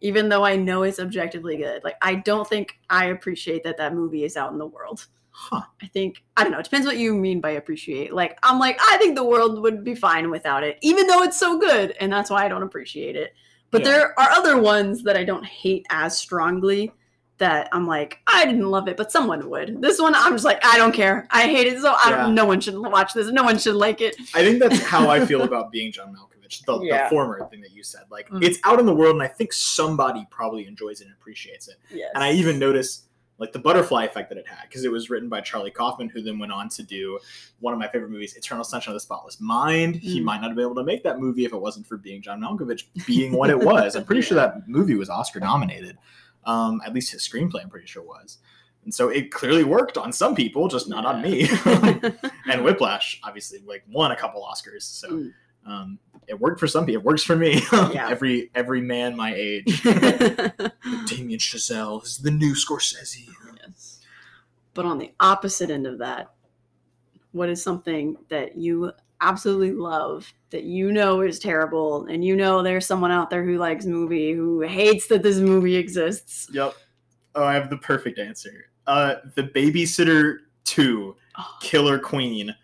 even 0.02 0.30
though 0.30 0.44
I 0.46 0.56
know 0.56 0.84
it's 0.84 1.00
objectively 1.00 1.58
good. 1.58 1.84
Like 1.84 1.96
I 2.02 2.16
don't 2.16 2.48
think 2.48 2.78
I 2.90 3.06
appreciate 3.06 3.64
that 3.64 3.78
that 3.78 3.94
movie 3.96 4.24
is 4.24 4.38
out 4.38 4.52
in 4.52 4.58
the 4.60 4.68
world. 4.68 5.08
huh. 5.32 5.62
I 5.82 5.88
think 5.88 6.24
I 6.38 6.44
don't 6.44 6.52
know. 6.52 6.60
It 6.60 6.64
depends 6.66 6.86
what 6.86 6.98
you 6.98 7.14
mean 7.16 7.42
by 7.42 7.52
appreciate. 7.52 8.14
Like 8.14 8.38
I'm 8.44 8.60
like 8.60 8.78
I 8.80 8.98
think 8.98 9.16
the 9.16 9.24
world 9.24 9.62
would 9.62 9.84
be 9.84 9.96
fine 9.96 10.30
without 10.30 10.64
it, 10.64 10.78
even 10.82 11.08
though 11.08 11.24
it's 11.24 11.40
so 11.40 11.58
good, 11.60 11.96
and 12.00 12.12
that's 12.12 12.30
why 12.30 12.46
I 12.46 12.48
don't 12.48 12.64
appreciate 12.64 13.16
it. 13.16 13.34
But 13.72 13.82
Yeah. 13.82 13.92
there 13.92 14.20
are 14.20 14.30
other 14.32 14.60
ones 14.62 15.02
that 15.04 15.18
I 15.18 15.24
don't 15.24 15.46
hate 15.46 15.86
as 15.90 16.16
strongly. 16.18 16.92
That 17.38 17.68
I'm 17.74 17.86
like 17.86 18.20
I 18.28 18.46
didn't 18.46 18.70
love 18.72 18.88
it, 18.88 18.96
but 18.96 19.12
someone 19.12 19.50
would. 19.50 19.82
This 19.82 20.00
one 20.00 20.16
I'm 20.16 20.32
just 20.34 20.46
like 20.46 20.64
I 20.64 20.78
don't 20.78 20.94
care. 20.94 21.28
I 21.32 21.48
hate 21.48 21.68
it, 21.68 21.82
so 21.82 21.90
I 21.92 22.10
Yeah. 22.12 22.16
don't. 22.24 22.36
No 22.36 22.46
one 22.46 22.62
should 22.62 22.78
watch 22.78 23.14
this. 23.14 23.30
No 23.30 23.44
one 23.44 23.58
should 23.58 23.76
like 23.76 24.00
it. 24.00 24.16
I 24.34 24.42
think 24.44 24.60
that's 24.60 24.82
how 24.84 25.10
I 25.10 25.26
feel 25.26 25.42
about 25.42 25.70
being 25.70 25.92
John 25.92 26.16
Malkovich, 26.16 26.64
the, 26.66 26.80
Yeah. 26.82 27.04
the 27.04 27.10
former 27.10 27.46
thing 27.50 27.60
that 27.62 27.72
you 27.72 27.84
said. 27.84 28.04
Like 28.10 28.30
Mm. 28.30 28.42
it's 28.42 28.58
out 28.64 28.80
in 28.80 28.86
the 28.86 28.96
world, 28.96 29.16
and 29.16 29.24
I 29.24 29.28
think 29.28 29.52
somebody 29.52 30.26
probably 30.32 30.66
enjoys 30.66 31.02
it 31.02 31.08
and 31.08 31.14
appreciates 31.14 31.68
it. 31.68 31.76
Yes. 31.94 32.10
And 32.16 32.24
I 32.24 32.32
even 32.32 32.58
notice 32.58 33.02
like 33.38 33.52
the 33.52 33.60
butterfly 33.60 34.06
effect 34.06 34.30
that 34.30 34.38
it 34.38 34.48
had 34.48 34.62
because 34.70 34.86
it 34.86 34.92
was 34.94 35.10
written 35.10 35.28
by 35.28 35.42
Charlie 35.42 35.70
Kaufman, 35.72 36.08
who 36.08 36.22
then 36.22 36.40
went 36.40 36.54
on 36.54 36.70
to 36.70 36.84
do 36.84 37.20
one 37.60 37.74
of 37.74 37.80
my 37.82 37.90
favorite 37.90 38.12
movies, 38.12 38.34
Eternal 38.38 38.64
Sunshine 38.64 38.94
of 38.94 38.96
the 38.96 39.02
Spotless 39.02 39.42
Mind. 39.42 39.98
He 39.98 40.22
Mm. 40.22 40.24
might 40.24 40.38
not 40.40 40.48
have 40.52 40.56
been 40.56 40.64
able 40.64 40.76
to 40.76 40.86
make 40.86 41.04
that 41.04 41.20
movie 41.20 41.44
if 41.44 41.52
it 41.52 41.60
wasn't 41.60 41.86
for 41.86 41.98
being 41.98 42.22
John 42.22 42.40
Malkovich 42.40 42.84
being 43.06 43.34
what 43.34 43.50
it 43.50 43.60
was. 43.60 43.98
I'm 43.98 44.06
pretty 44.06 44.22
sure 44.22 44.36
that 44.38 44.70
movie 44.70 44.96
was 44.96 45.10
Oscar 45.10 45.42
nominated. 45.42 45.98
Um, 46.46 46.82
at 46.86 46.94
least 46.94 47.12
his 47.12 47.22
screenplay, 47.28 47.62
I'm 47.62 47.70
pretty 47.70 47.88
sure 47.88 48.04
was. 48.04 48.38
And 48.84 48.94
so 48.94 49.10
it 49.10 49.32
clearly 49.32 49.64
worked 49.64 49.98
on 49.98 50.14
some 50.14 50.36
people, 50.36 50.68
just 50.68 50.88
not 50.88 51.06
on 51.06 51.22
me. 51.22 51.50
and 52.48 52.64
Whiplash, 52.64 53.20
obviously, 53.24 53.60
like 53.66 53.84
won 53.90 54.12
a 54.12 54.16
couple 54.16 54.44
Oscars. 54.44 54.84
So 54.84 55.10
Mm. 55.10 55.34
Um, 55.68 55.98
it 56.28 56.40
worked 56.40 56.60
for 56.60 56.68
some 56.68 56.86
people. 56.86 57.02
It 57.02 57.06
works 57.06 57.24
for 57.24 57.36
me. 57.36 57.60
Yeah. 57.72 58.08
every 58.10 58.52
every 58.54 58.82
man 58.82 59.16
my 59.16 59.34
age. 59.34 59.82
Damien 59.82 61.40
Chazelle 61.40 62.04
is 62.04 62.20
the 62.20 62.30
new 62.30 62.54
Scorsese. 62.54 63.28
yes. 63.66 64.00
But 64.76 64.86
on 64.86 65.00
the 65.00 65.12
opposite 65.20 65.72
end 65.72 65.88
of 65.88 65.98
that, 65.98 66.34
what 67.32 67.50
is 67.50 67.64
something 67.64 68.16
that 68.30 68.56
you 68.58 68.92
absolutely 69.30 69.72
love 69.72 70.32
that 70.52 70.64
you 70.64 70.92
know 70.92 71.22
is 71.22 71.40
terrible 71.40 72.06
and 72.06 72.24
you 72.24 72.36
know 72.36 72.62
there's 72.64 72.86
someone 72.86 73.12
out 73.12 73.30
there 73.30 73.44
who 73.44 73.58
likes 73.58 73.86
movie 73.86 74.32
who 74.34 74.62
hates 74.62 75.08
that 75.08 75.24
this 75.24 75.38
movie 75.38 75.76
exists? 75.76 76.48
Yep. 76.54 76.74
Oh, 77.36 77.44
I 77.44 77.54
have 77.54 77.70
the 77.70 77.78
perfect 77.78 78.20
answer. 78.20 78.70
Uh, 78.88 79.16
the 79.36 79.44
Babysitter 79.44 80.38
Two, 80.64 81.16
Oh, 81.38 81.58
Killer 81.62 82.00
Queen. 82.00 82.56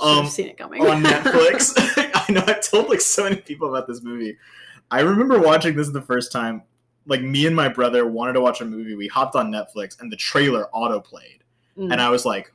Um, 0.00 0.26
seen 0.26 0.48
it 0.48 0.58
coming. 0.58 0.82
on 0.86 1.02
Netflix. 1.02 1.72
I 2.28 2.32
know 2.32 2.42
I've 2.46 2.60
told 2.60 2.88
like 2.88 3.00
so 3.00 3.22
many 3.24 3.36
people 3.36 3.68
about 3.68 3.86
this 3.86 4.02
movie. 4.02 4.36
I 4.90 5.00
remember 5.00 5.38
watching 5.38 5.74
this 5.76 5.88
the 5.90 6.02
first 6.02 6.32
time. 6.32 6.62
Like 7.08 7.20
me 7.22 7.46
and 7.46 7.54
my 7.54 7.68
brother 7.68 8.04
wanted 8.06 8.32
to 8.32 8.40
watch 8.40 8.60
a 8.60 8.64
movie. 8.64 8.96
We 8.96 9.06
hopped 9.06 9.36
on 9.36 9.52
Netflix 9.52 10.00
and 10.00 10.10
the 10.10 10.16
trailer 10.16 10.68
auto 10.72 10.98
played, 11.00 11.44
Mm. 11.78 11.92
and 11.92 12.00
I 12.02 12.08
was 12.10 12.24
like, 12.24 12.52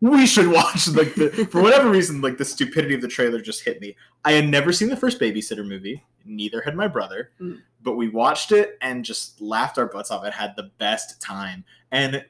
"We 0.00 0.26
should 0.26 0.48
watch." 0.48 0.88
Like 0.88 1.14
the, 1.14 1.48
for 1.50 1.62
whatever 1.62 1.90
reason, 1.90 2.20
like 2.20 2.38
the 2.38 2.44
stupidity 2.44 2.94
of 2.94 3.00
the 3.00 3.08
trailer 3.08 3.40
just 3.40 3.64
hit 3.64 3.80
me. 3.80 3.96
I 4.24 4.32
had 4.32 4.48
never 4.48 4.72
seen 4.72 4.88
the 4.88 4.96
first 4.96 5.20
Babysitter 5.20 5.66
movie. 5.66 6.04
Neither 6.24 6.60
had 6.60 6.76
my 6.76 6.88
brother, 6.88 7.30
Mm. 7.40 7.60
but 7.82 7.94
we 7.96 8.08
watched 8.08 8.52
it 8.52 8.76
and 8.80 9.04
just 9.04 9.40
laughed 9.40 9.78
our 9.78 9.86
butts 9.86 10.10
off. 10.10 10.24
It 10.24 10.32
had 10.34 10.54
the 10.56 10.70
best 10.78 11.20
time, 11.22 11.64
and 11.90 12.24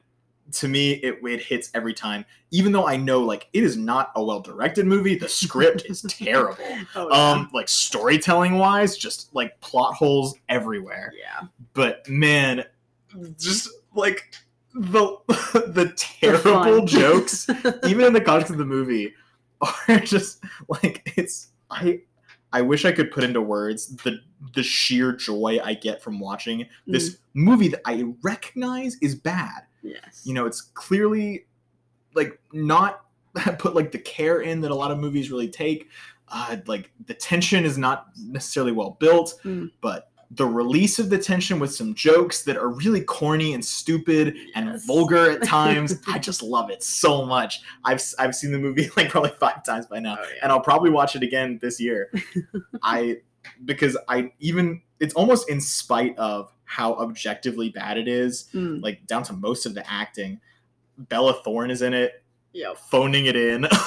to 0.51 0.67
me, 0.67 0.93
it, 0.93 1.19
it 1.23 1.41
hits 1.43 1.69
every 1.75 1.93
time. 1.93 2.25
Even 2.51 2.71
though 2.71 2.87
I 2.87 2.97
know 2.97 3.19
like 3.21 3.47
it 3.53 3.63
is 3.63 3.77
not 3.77 4.11
a 4.15 4.23
well 4.23 4.39
directed 4.39 4.87
movie, 4.87 5.15
the 5.15 5.29
script 5.29 5.83
is 5.87 6.01
terrible. 6.09 6.57
Oh, 6.95 7.07
yeah. 7.09 7.31
Um, 7.33 7.49
like 7.53 7.69
storytelling 7.69 8.57
wise, 8.57 8.97
just 8.97 9.33
like 9.35 9.59
plot 9.61 9.93
holes 9.93 10.33
everywhere. 10.49 11.13
yeah. 11.15 11.47
But 11.73 12.07
man, 12.09 12.63
just 13.37 13.69
like 13.93 14.33
the 14.91 15.17
the 15.73 15.93
terrible 15.97 16.41
fun. 16.79 16.87
jokes, 16.87 17.49
even 17.87 18.05
in 18.05 18.13
the 18.13 18.21
context 18.21 18.51
of 18.51 18.57
the 18.57 18.65
movie, 18.65 19.13
are 19.87 19.99
just 19.99 20.43
like 20.67 21.13
it's 21.17 21.49
I. 21.69 22.01
I 22.51 22.63
wish 22.63 22.83
I 22.83 22.91
could 22.91 23.11
put 23.11 23.23
into 23.23 23.41
words 23.41 23.95
the 23.97 24.21
the 24.55 24.63
sheer 24.63 25.11
joy 25.13 25.59
I 25.63 25.75
get 25.75 26.01
from 26.01 26.19
watching 26.19 26.65
this 26.87 27.19
movie 27.35 27.67
that 27.67 27.81
I 27.85 28.05
recognize 28.23 28.97
is 29.03 29.13
bad 29.13 29.67
yes. 29.83 30.23
you 30.25 30.33
know 30.33 30.47
it's 30.47 30.61
clearly 30.61 31.45
like 32.15 32.39
not 32.51 33.05
put 33.59 33.75
like 33.75 33.91
the 33.91 33.99
care 33.99 34.41
in 34.41 34.61
that 34.61 34.71
a 34.71 34.75
lot 34.75 34.89
of 34.89 34.97
movies 34.97 35.29
really 35.29 35.47
take 35.47 35.89
uh 36.29 36.57
like 36.65 36.91
the 37.05 37.13
tension 37.13 37.65
is 37.65 37.77
not 37.77 38.07
necessarily 38.17 38.71
well 38.71 38.97
built 38.99 39.35
Mm. 39.45 39.69
but 39.79 40.09
the 40.31 40.45
release 40.45 40.99
of 40.99 41.09
the 41.09 41.17
tension 41.17 41.59
with 41.59 41.73
some 41.73 41.93
jokes 41.95 42.43
that 42.43 42.55
are 42.55 42.69
really 42.69 43.01
corny 43.01 43.53
and 43.55 43.65
stupid 43.65 44.35
and 44.53 44.79
vulgar 44.85 45.31
at 45.31 45.43
times 45.57 45.99
i 46.07 46.19
just 46.19 46.43
love 46.43 46.69
it 46.69 46.83
so 46.83 47.25
much 47.25 47.61
i've 47.83 47.99
i've 48.19 48.35
seen 48.35 48.51
the 48.51 48.59
movie 48.59 48.89
like 48.95 49.09
probably 49.09 49.31
five 49.39 49.63
times 49.63 49.87
by 49.87 49.97
now 49.99 50.15
Oh, 50.19 50.23
yeah. 50.23 50.39
and 50.43 50.51
I'll 50.51 50.61
probably 50.61 50.91
watch 50.91 51.15
it 51.15 51.23
again 51.23 51.57
this 51.61 51.79
year. 51.79 52.11
I 52.83 53.17
because 53.65 53.97
I 54.07 54.31
even 54.39 54.81
it's 54.99 55.13
almost 55.15 55.49
in 55.49 55.59
spite 55.61 56.15
of 56.19 56.53
how 56.65 56.93
objectively 56.95 57.69
bad 57.69 57.97
it 57.97 58.07
is, 58.07 58.49
Mm. 58.53 58.83
like 58.83 59.07
down 59.07 59.23
to 59.23 59.33
most 59.33 59.65
of 59.65 59.73
the 59.73 59.89
acting. 59.91 60.39
Bella 60.97 61.41
Thorne 61.43 61.71
is 61.71 61.81
in 61.81 61.93
it, 61.93 62.21
Yep. 62.53 62.77
phoning 62.89 63.25
it 63.27 63.35
in. 63.35 63.67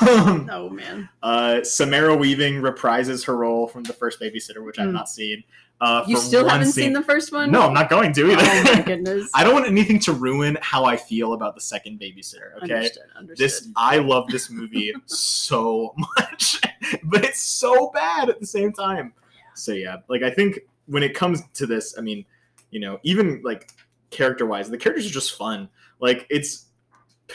Oh 0.51 0.69
man. 0.71 1.09
uh, 1.23 1.63
Samara 1.65 2.15
Weaving 2.15 2.63
reprises 2.63 3.25
her 3.27 3.37
role 3.37 3.67
from 3.67 3.83
the 3.83 3.93
first 3.93 4.21
babysitter, 4.21 4.65
which 4.65 4.79
I've 4.79 4.89
Mm. 4.89 4.93
not 4.93 5.09
seen. 5.09 5.43
Uh, 5.81 6.05
You 6.07 6.17
still 6.17 6.49
haven't 6.49 6.67
scene- 6.69 6.85
seen 6.85 6.93
the 6.93 7.03
first 7.03 7.33
one? 7.33 7.51
No, 7.51 7.63
I'm 7.63 7.75
not 7.75 7.91
going 7.91 8.13
to 8.13 8.31
either. 8.31 8.41
Oh 8.41 8.75
my 8.77 8.83
goodness. 8.87 9.29
I 9.35 9.43
don't 9.43 9.53
want 9.53 9.67
anything 9.67 9.99
to 10.01 10.13
ruin 10.13 10.57
how 10.63 10.85
I 10.85 10.97
feel 10.97 11.33
about 11.33 11.57
the 11.57 11.61
second 11.61 11.99
babysitter. 12.01 12.55
Okay, 12.63 12.75
Understood. 12.75 13.03
Understood. 13.17 13.37
this 13.45 13.69
I 13.75 13.99
love 13.99 14.29
this 14.29 14.49
movie 14.49 14.93
so 15.07 15.93
much, 16.17 16.61
but 17.05 17.25
it's 17.25 17.43
so 17.43 17.91
bad 17.91 18.29
at 18.29 18.39
the 18.39 18.47
same 18.47 18.73
time. 18.73 19.13
So 19.55 19.73
yeah, 19.73 19.97
like 20.09 20.23
I 20.23 20.31
think 20.31 20.61
when 20.87 21.03
it 21.03 21.15
comes 21.15 21.43
to 21.55 21.67
this, 21.67 21.97
I 21.99 22.01
mean, 22.01 22.25
you 22.71 22.79
know, 22.79 23.01
even 23.03 23.41
like 23.45 23.73
character 24.11 24.47
wise, 24.47 24.71
the 24.71 24.79
characters 24.79 25.07
are 25.07 25.11
just 25.13 25.37
fun. 25.37 25.69
Like 25.99 26.27
it's, 26.31 26.67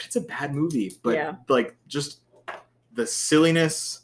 it's 0.04 0.16
a 0.16 0.20
bad 0.20 0.54
movie. 0.54 0.92
But 1.02 1.14
Yeah. 1.14 1.34
like 1.48 1.76
just 1.86 2.20
the 2.94 3.06
silliness, 3.06 4.00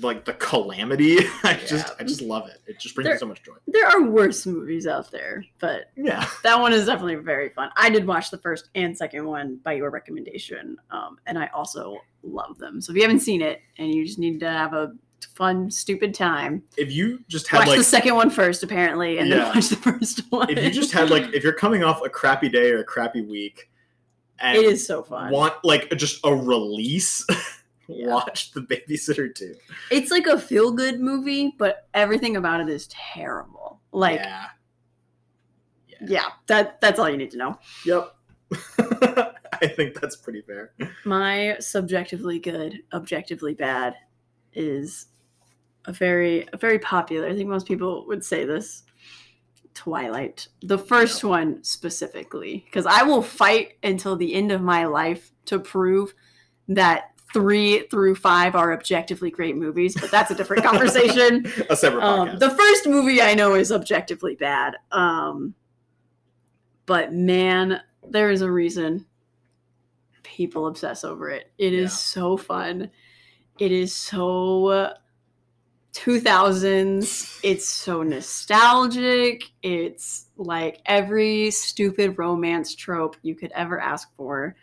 like 0.00 0.24
the 0.24 0.32
calamity. 0.34 1.18
I 1.42 1.54
just 1.66 1.92
I 1.98 2.04
just 2.04 2.22
love 2.22 2.48
it. 2.48 2.58
It 2.66 2.78
just 2.78 2.94
brings 2.94 3.06
There- 3.06 3.14
me 3.14 3.18
so 3.18 3.26
much 3.26 3.42
joy. 3.42 3.54
there 3.66 3.86
are 3.86 4.02
worse 4.02 4.46
movies 4.46 4.86
out 4.86 5.10
there, 5.10 5.44
but 5.58 5.90
Yeah. 5.96 6.26
that 6.44 6.60
one 6.60 6.72
is 6.72 6.86
definitely 6.86 7.16
very 7.16 7.48
fun. 7.50 7.70
I 7.76 7.90
did 7.90 8.06
watch 8.06 8.30
the 8.30 8.38
first 8.38 8.68
and 8.74 8.96
second 8.96 9.24
one 9.26 9.56
by 9.64 9.72
your 9.72 9.90
recommendation, 9.90 10.76
um, 10.90 11.18
and 11.26 11.38
I 11.38 11.48
also 11.48 11.98
love 12.22 12.58
them. 12.58 12.80
So 12.80 12.92
if 12.92 12.96
you 12.96 13.02
haven't 13.02 13.20
seen 13.20 13.42
it 13.42 13.60
and 13.78 13.92
you 13.92 14.04
just 14.06 14.18
need 14.18 14.38
to 14.40 14.48
have 14.50 14.72
a 14.72 14.92
fun, 15.34 15.70
stupid 15.70 16.14
time, 16.14 16.62
If 16.76 16.92
you 16.92 17.20
just 17.28 17.48
had 17.48 17.58
watch 17.60 17.68
like 17.68 17.78
the 17.78 17.84
second 17.84 18.14
one 18.14 18.30
first, 18.30 18.62
apparently, 18.62 19.18
and 19.18 19.28
Yeah. 19.28 19.36
then 19.36 19.46
watch 19.54 19.68
the 19.68 19.76
first 19.76 20.20
one. 20.30 20.48
if 20.50 20.62
you 20.62 20.70
just 20.70 20.92
had 20.92 21.10
like 21.10 21.32
if 21.34 21.42
you're 21.42 21.52
coming 21.52 21.82
off 21.82 22.04
a 22.04 22.08
crappy 22.08 22.48
day 22.48 22.70
or 22.70 22.78
a 22.80 22.84
crappy 22.84 23.22
week 23.22 23.68
and 24.38 24.56
it 24.58 24.64
is 24.64 24.86
so 24.86 25.02
fun. 25.02 25.30
want 25.32 25.54
like 25.64 25.90
just 25.96 26.20
a 26.24 26.34
release 26.34 27.26
Yeah. 27.88 28.06
watch 28.14 28.52
the 28.52 28.60
babysitter 28.62 29.34
too 29.34 29.54
It's 29.90 30.10
like 30.10 30.26
a 30.26 30.38
feel 30.38 30.70
good 30.72 31.00
movie, 31.00 31.52
but 31.58 31.88
everything 31.92 32.36
about 32.36 32.60
it 32.60 32.68
is 32.70 32.86
terrible. 32.88 33.80
Like, 33.90 34.20
yeah, 34.20 34.46
yeah 36.06 36.28
that 36.46 36.80
that's 36.80 36.98
all 36.98 37.08
you 37.10 37.16
need 37.16 37.30
to 37.32 37.36
know. 37.36 37.58
yep 37.84 38.14
i 38.78 39.66
think 39.76 40.00
that's 40.00 40.16
pretty 40.16 40.42
fair 40.42 40.72
My 41.04 41.56
subjectively 41.60 42.38
good, 42.38 42.80
objectively 42.92 43.54
bad 43.54 43.94
is 44.54 45.06
a 45.86 45.92
very 45.92 46.46
a 46.52 46.56
very 46.56 46.78
popular. 46.78 47.26
I 47.28 47.34
think 47.34 47.48
most 47.48 47.66
people 47.66 48.06
would 48.06 48.24
say 48.24 48.44
this. 48.44 48.84
Twilight, 49.74 50.48
the 50.62 50.78
first 50.78 51.24
one 51.24 51.62
specifically, 51.64 52.62
because 52.66 52.86
I 52.86 53.02
will 53.02 53.22
fight 53.22 53.74
until 53.82 54.16
the 54.16 54.34
end 54.34 54.52
of 54.52 54.60
my 54.60 54.84
life 54.86 55.32
to 55.46 55.58
prove 55.58 56.14
that 56.68 57.10
three 57.32 57.86
through 57.90 58.14
five 58.14 58.54
are 58.54 58.72
objectively 58.74 59.30
great 59.30 59.56
movies. 59.56 59.96
But 59.98 60.10
that's 60.10 60.30
a 60.30 60.34
different 60.34 60.62
conversation. 60.70 61.46
a 61.70 61.76
separate 61.76 62.02
Um, 62.04 62.28
podcast 62.28 62.38
the 62.40 62.50
first 62.50 62.86
movie 62.86 63.22
I 63.22 63.34
know 63.34 63.54
is 63.54 63.72
objectively 63.72 64.34
bad. 64.34 64.76
Um, 64.90 65.54
but 66.86 67.12
man, 67.12 67.80
there 68.08 68.30
is 68.30 68.42
a 68.42 68.50
reason 68.50 69.06
people 70.22 70.66
obsess 70.66 71.04
over 71.04 71.30
it. 71.30 71.50
It 71.58 71.72
is 71.72 71.90
Yeah. 71.92 71.96
so 71.96 72.36
fun. 72.36 72.90
It 73.58 73.72
is 73.72 73.94
so 73.94 74.92
2000s. 75.94 77.40
It's 77.42 77.68
so 77.68 78.02
nostalgic. 78.02 79.50
It's 79.62 80.26
like 80.36 80.80
every 80.86 81.50
stupid 81.50 82.18
romance 82.18 82.74
trope 82.74 83.16
you 83.22 83.34
could 83.34 83.52
ever 83.52 83.78
ask 83.78 84.08
for. 84.16 84.56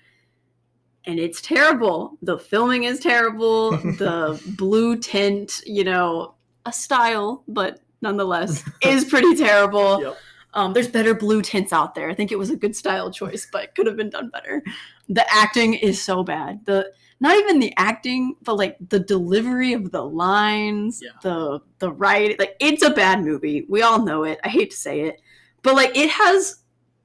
And 1.05 1.19
it's 1.19 1.41
terrible. 1.41 2.17
The 2.21 2.37
filming 2.37 2.83
is 2.83 2.99
terrible. 2.99 3.71
the 3.77 4.41
blue 4.57 4.97
tint, 4.97 5.61
you 5.65 5.83
know, 5.83 6.35
a 6.65 6.73
style, 6.73 7.43
but 7.47 7.79
nonetheless, 8.01 8.63
is 8.81 9.05
pretty 9.05 9.35
terrible. 9.35 10.01
Yep. 10.01 10.17
Um, 10.55 10.73
there's 10.73 10.87
better 10.87 11.13
blue 11.13 11.41
tints 11.43 11.71
out 11.71 11.93
there. 11.93 12.09
I 12.09 12.15
think 12.15 12.31
it 12.31 12.39
was 12.39 12.49
a 12.49 12.55
good 12.55 12.75
style 12.75 13.11
choice, 13.11 13.47
but 13.51 13.75
could 13.75 13.85
have 13.85 13.95
been 13.95 14.09
done 14.09 14.29
better. 14.29 14.63
The 15.07 15.25
acting 15.31 15.75
is 15.75 16.01
so 16.01 16.23
bad. 16.23 16.65
The 16.65 16.91
not 17.21 17.37
even 17.37 17.59
the 17.59 17.73
acting, 17.77 18.35
but 18.43 18.55
like 18.55 18.77
the 18.89 18.99
delivery 18.99 19.73
of 19.73 19.91
the 19.91 20.01
lines, 20.03 21.01
Yeah. 21.03 21.11
the 21.21 21.59
the 21.79 21.91
writing. 21.91 22.37
Like 22.39 22.55
it's 22.59 22.83
a 22.83 22.89
bad 22.91 23.21
movie. 23.23 23.65
We 23.69 23.81
all 23.81 24.03
know 24.03 24.23
it. 24.23 24.39
I 24.43 24.49
hate 24.49 24.71
to 24.71 24.77
say 24.77 25.01
it, 25.01 25.19
but 25.61 25.75
like 25.75 25.95
it 25.97 26.09
has, 26.09 26.63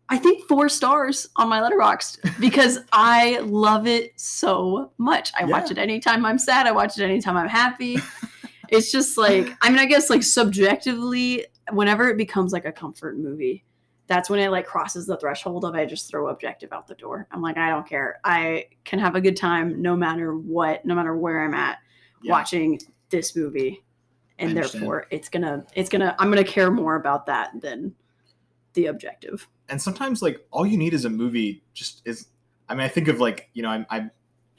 I 0.09 0.19
think 0.19 0.47
four 0.47 0.69
stars 0.69 1.29
on 1.37 1.49
my 1.49 1.61
letterboxd 1.61 2.39
because 2.41 2.79
I 2.93 3.39
love 3.41 3.87
it 3.87 4.13
so 4.21 4.93
much. 4.99 5.33
I 5.39 5.45
watch 5.47 5.71
it 5.71 5.79
anytime 5.79 6.25
I'm 6.25 6.39
sad. 6.39 6.67
I 6.67 6.73
watch 6.73 6.99
it 6.99 7.05
anytime 7.05 7.37
I'm 7.37 7.49
happy. 7.49 7.99
it's 8.69 8.93
just 8.93 9.19
like 9.19 9.51
I 9.63 9.71
mean, 9.71 9.79
I 9.79 9.87
guess 9.87 10.11
like 10.11 10.23
subjectively, 10.23 11.47
whenever 11.73 12.09
it 12.09 12.17
becomes 12.17 12.53
like 12.53 12.65
a 12.67 12.73
comfort 12.73 13.19
movie, 13.19 13.65
that's 14.07 14.29
when 14.29 14.39
it 14.41 14.51
like 14.51 14.67
crosses 14.67 15.07
the 15.07 15.17
threshold 15.17 15.65
of 15.65 15.75
I 15.75 15.87
just 15.87 16.11
throw 16.11 16.29
objective 16.29 16.73
out 16.73 16.87
the 16.87 16.95
door. 16.95 17.27
I'm 17.31 17.41
like, 17.41 17.57
I 17.57 17.71
don't 17.71 17.89
care. 17.89 18.21
I 18.25 18.67
can 18.85 18.99
have 18.99 19.15
a 19.17 19.21
good 19.21 19.37
time 19.37 19.81
no 19.81 19.97
matter 19.97 20.35
what, 20.37 20.85
no 20.85 20.95
matter 20.95 21.17
where 21.17 21.43
I'm 21.45 21.55
at 21.55 21.79
Yeah. 22.23 22.33
watching 22.33 22.79
this 23.11 23.35
movie. 23.35 23.83
And 24.39 24.57
therefore 24.57 25.07
it's 25.11 25.29
gonna 25.29 25.65
it's 25.75 25.89
gonna 25.89 26.15
I'm 26.19 26.29
gonna 26.31 26.43
care 26.45 26.71
more 26.71 26.97
about 26.97 27.27
that 27.27 27.51
than 27.61 27.95
the 28.75 28.87
objective. 28.87 29.47
and 29.69 29.81
sometimes 29.81 30.21
like 30.21 30.45
all 30.51 30.67
you 30.67 30.77
need 30.77 30.93
is 30.93 31.05
a 31.05 31.11
movie 31.11 31.63
just 31.73 32.03
is 32.05 32.27
i 32.69 32.75
mean 32.75 32.83
i 32.83 32.89
think 32.89 33.07
of 33.09 33.21
like 33.21 33.49
you 33.55 33.63
know 33.63 33.69
i'm, 33.71 33.87
I'm 33.89 34.11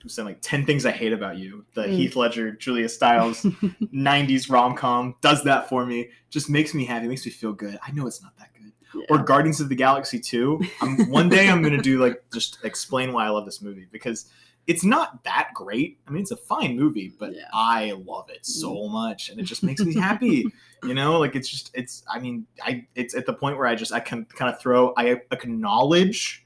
saying 0.07 0.25
like 0.27 0.37
10 0.41 0.65
things 0.65 0.85
I 0.85 0.91
hate 0.91 1.11
about 1.13 1.37
you. 1.37 1.65
The 1.73 1.81
Mm. 1.83 1.95
Heath 1.95 2.15
Ledger, 2.15 2.51
Julia 2.51 2.87
Stiles 2.87 3.41
90s 3.93 4.49
rom-com 4.51 5.15
does 5.21 5.43
that 5.43 5.67
for 5.67 5.85
me. 5.85 6.09
Just 6.29 6.49
makes 6.49 6.73
me 6.73 6.85
happy, 6.85 7.07
makes 7.07 7.25
me 7.25 7.31
feel 7.31 7.53
good. 7.53 7.77
I 7.85 7.91
know 7.91 8.05
it's 8.07 8.21
not 8.21 8.37
that 8.37 8.53
good. 8.95 9.05
Or 9.09 9.23
Guardians 9.23 9.59
of 9.61 9.69
the 9.69 9.75
Galaxy 9.75 10.19
2. 10.19 10.59
I'm, 10.81 11.09
one 11.09 11.29
day 11.29 11.49
I'm 11.49 11.61
going 11.61 11.75
to 11.75 11.81
do 11.83 11.99
like 12.01 12.23
just 12.33 12.57
explain 12.63 13.13
why 13.13 13.25
I 13.25 13.29
love 13.29 13.45
this 13.45 13.61
movie 13.61 13.87
because 13.91 14.29
it's 14.67 14.83
not 14.83 15.23
that 15.25 15.49
great. 15.53 15.99
I 16.07 16.11
mean, 16.11 16.23
it's 16.23 16.31
a 16.31 16.37
fine 16.37 16.75
movie, 16.75 17.13
but 17.19 17.35
Yeah. 17.35 17.43
I 17.53 17.91
love 18.05 18.29
it 18.31 18.45
so 18.45 18.87
much 18.87 19.29
and 19.29 19.39
it 19.39 19.43
just 19.43 19.61
makes 19.63 19.81
me 19.81 19.93
happy. 19.93 20.45
you 20.83 20.93
know, 20.95 21.19
like 21.19 21.35
it's 21.35 21.47
just 21.49 21.69
it's 21.75 22.03
I 22.09 22.19
mean, 22.19 22.47
I 22.63 22.87
it's 22.95 23.13
at 23.15 23.25
the 23.27 23.33
point 23.33 23.57
where 23.57 23.67
I 23.67 23.75
just 23.75 23.91
I 23.91 23.99
can 23.99 24.25
kind 24.25 24.51
of 24.53 24.59
throw 24.59 24.93
I 24.97 25.21
acknowledge 25.31 26.45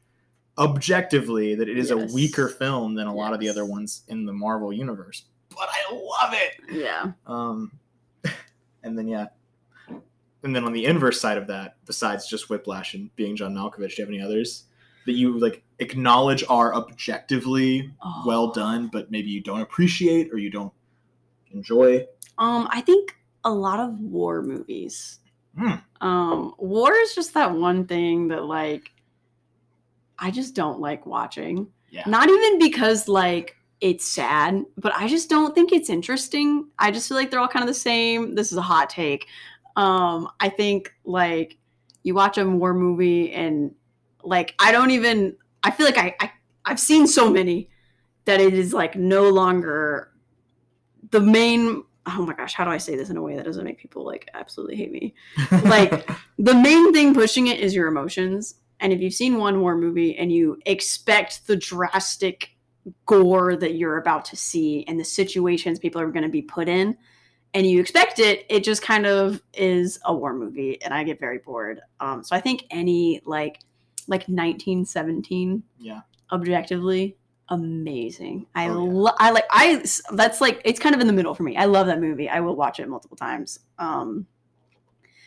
objectively 0.57 1.55
that 1.55 1.69
it 1.69 1.77
is 1.77 1.89
Yes. 1.89 2.11
a 2.11 2.13
weaker 2.13 2.49
film 2.49 2.95
than 2.95 3.07
a 3.07 3.13
lot 3.13 3.33
of 3.33 3.39
the 3.39 3.47
other 3.49 3.65
ones 3.65 4.03
in 4.09 4.25
the 4.25 4.33
Marvel 4.33 4.73
universe, 4.73 5.23
but 5.49 5.69
I 5.69 5.93
love 5.93 6.33
it. 6.33 6.59
yeah. 6.73 7.11
Um, 7.25 7.71
and 8.83 8.97
then 8.97 9.07
yeah, 9.07 9.27
and 10.43 10.55
then 10.55 10.63
on 10.63 10.73
the 10.73 10.85
inverse 10.85 11.19
side 11.19 11.37
of 11.37 11.47
that, 11.47 11.75
besides 11.85 12.27
just 12.27 12.49
Whiplash 12.49 12.93
and 12.93 13.13
being 13.15 13.35
John 13.35 13.53
Malkovich, 13.55 13.95
do 13.95 14.01
you 14.01 14.05
have 14.05 14.09
any 14.09 14.21
others 14.21 14.65
that 15.05 15.13
you 15.13 15.37
like 15.39 15.63
acknowledge 15.79 16.43
are 16.49 16.73
objectively 16.75 17.91
Oh. 18.03 18.23
well 18.25 18.51
done, 18.51 18.89
but 18.91 19.11
maybe 19.11 19.29
you 19.29 19.41
don't 19.41 19.61
appreciate 19.61 20.29
or 20.31 20.37
you 20.37 20.49
don't 20.49 20.73
enjoy? 21.51 22.05
Um, 22.37 22.67
I 22.71 22.81
think 22.81 23.15
a 23.43 23.51
lot 23.51 23.79
of 23.79 23.99
war 23.99 24.41
movies. 24.43 25.19
Hmm. 25.57 25.75
Um, 26.01 26.53
war 26.57 26.93
is 26.93 27.15
just 27.15 27.33
that 27.33 27.53
one 27.53 27.85
thing 27.87 28.27
that 28.29 28.45
like 28.45 28.91
I 30.19 30.31
just 30.31 30.53
don't 30.53 30.79
like 30.79 31.05
watching. 31.05 31.67
Yeah. 31.89 32.03
Not 32.05 32.29
even 32.29 32.59
because 32.59 33.07
like 33.07 33.55
it's 33.81 34.05
sad, 34.05 34.63
but 34.77 34.93
I 34.95 35.07
just 35.07 35.29
don't 35.29 35.55
think 35.55 35.71
it's 35.71 35.89
interesting. 35.89 36.67
I 36.77 36.91
just 36.91 37.07
feel 37.07 37.17
like 37.17 37.31
they're 37.31 37.39
all 37.39 37.47
kind 37.47 37.63
of 37.63 37.67
the 37.67 37.73
same. 37.79 38.35
This 38.35 38.51
is 38.51 38.57
a 38.57 38.61
hot 38.61 38.89
take. 38.89 39.27
Um, 39.75 40.29
I 40.39 40.49
think 40.49 40.93
like 41.05 41.57
you 42.03 42.13
watch 42.13 42.37
a 42.37 42.49
war 42.49 42.73
movie 42.73 43.31
and 43.33 43.73
like 44.23 44.55
I 44.59 44.71
don't 44.71 44.91
even 44.91 45.35
I 45.63 45.71
feel 45.71 45.85
like 45.85 45.97
I, 45.97 46.15
I 46.19 46.31
I've 46.65 46.79
seen 46.79 47.07
so 47.07 47.29
many 47.31 47.69
that 48.25 48.39
it 48.39 48.53
is 48.53 48.73
like 48.73 48.95
no 48.95 49.29
longer 49.29 50.11
the 51.11 51.19
main 51.21 51.83
oh 52.17 52.25
my 52.25 52.33
gosh, 52.33 52.53
how 52.53 52.65
do 52.65 52.71
I 52.71 52.77
say 52.77 52.95
this 52.95 53.09
in 53.09 53.17
a 53.17 53.21
way 53.21 53.35
that 53.35 53.45
doesn't 53.45 53.63
make 53.63 53.77
people 53.77 54.05
like 54.05 54.29
absolutely 54.33 54.75
hate 54.75 54.91
me? 54.91 55.13
Like 55.51 56.09
the 56.39 56.55
main 56.55 56.91
thing 56.93 57.13
pushing 57.13 57.47
it 57.47 57.59
is 57.59 57.75
your 57.75 57.87
emotions. 57.87 58.55
And 58.79 58.93
if 58.93 59.01
you've 59.01 59.13
seen 59.13 59.37
one 59.37 59.61
war 59.61 59.75
movie 59.75 60.17
and 60.17 60.31
you 60.31 60.59
expect 60.65 61.47
the 61.47 61.55
drastic 61.55 62.51
gore 63.05 63.55
that 63.55 63.75
you're 63.75 63.97
about 63.97 64.25
to 64.25 64.35
see 64.35 64.85
and 64.87 64.99
the 64.99 65.03
situations 65.05 65.79
people 65.79 66.01
are 66.01 66.09
going 66.09 66.23
to 66.23 66.29
be 66.29 66.41
put 66.41 66.67
in, 66.67 66.97
and 67.53 67.65
you 67.65 67.79
expect 67.79 68.19
it, 68.19 68.45
it 68.49 68.63
just 68.63 68.81
kind 68.81 69.05
of 69.05 69.41
is 69.53 69.99
a 70.05 70.13
war 70.13 70.33
movie, 70.33 70.81
and 70.81 70.93
I 70.93 71.03
get 71.03 71.19
very 71.19 71.39
bored. 71.39 71.81
Um, 71.99 72.23
so 72.23 72.35
I 72.35 72.41
think 72.41 72.65
any 72.71 73.21
like 73.25 73.59
like 74.07 74.21
1917 74.27 75.61
yeah. 75.79 76.01
objectively 76.31 77.15
amazing. 77.49 78.45
I 78.55 78.67
Oh, 78.69 78.85
yeah. 78.85 78.91
lo- 78.93 79.11
I 79.19 79.31
like 79.31 79.45
I 79.51 79.83
that's 80.11 80.41
like 80.41 80.61
it's 80.65 80.79
kind 80.79 80.95
of 80.95 81.01
in 81.01 81.07
the 81.07 81.13
middle 81.13 81.33
for 81.35 81.43
me. 81.43 81.57
I 81.57 81.65
love 81.65 81.87
that 81.87 81.99
movie. 81.99 82.29
I 82.29 82.39
will 82.39 82.55
watch 82.55 82.79
it 82.79 82.87
multiple 82.87 83.17
times. 83.17 83.59
Um 83.77 84.25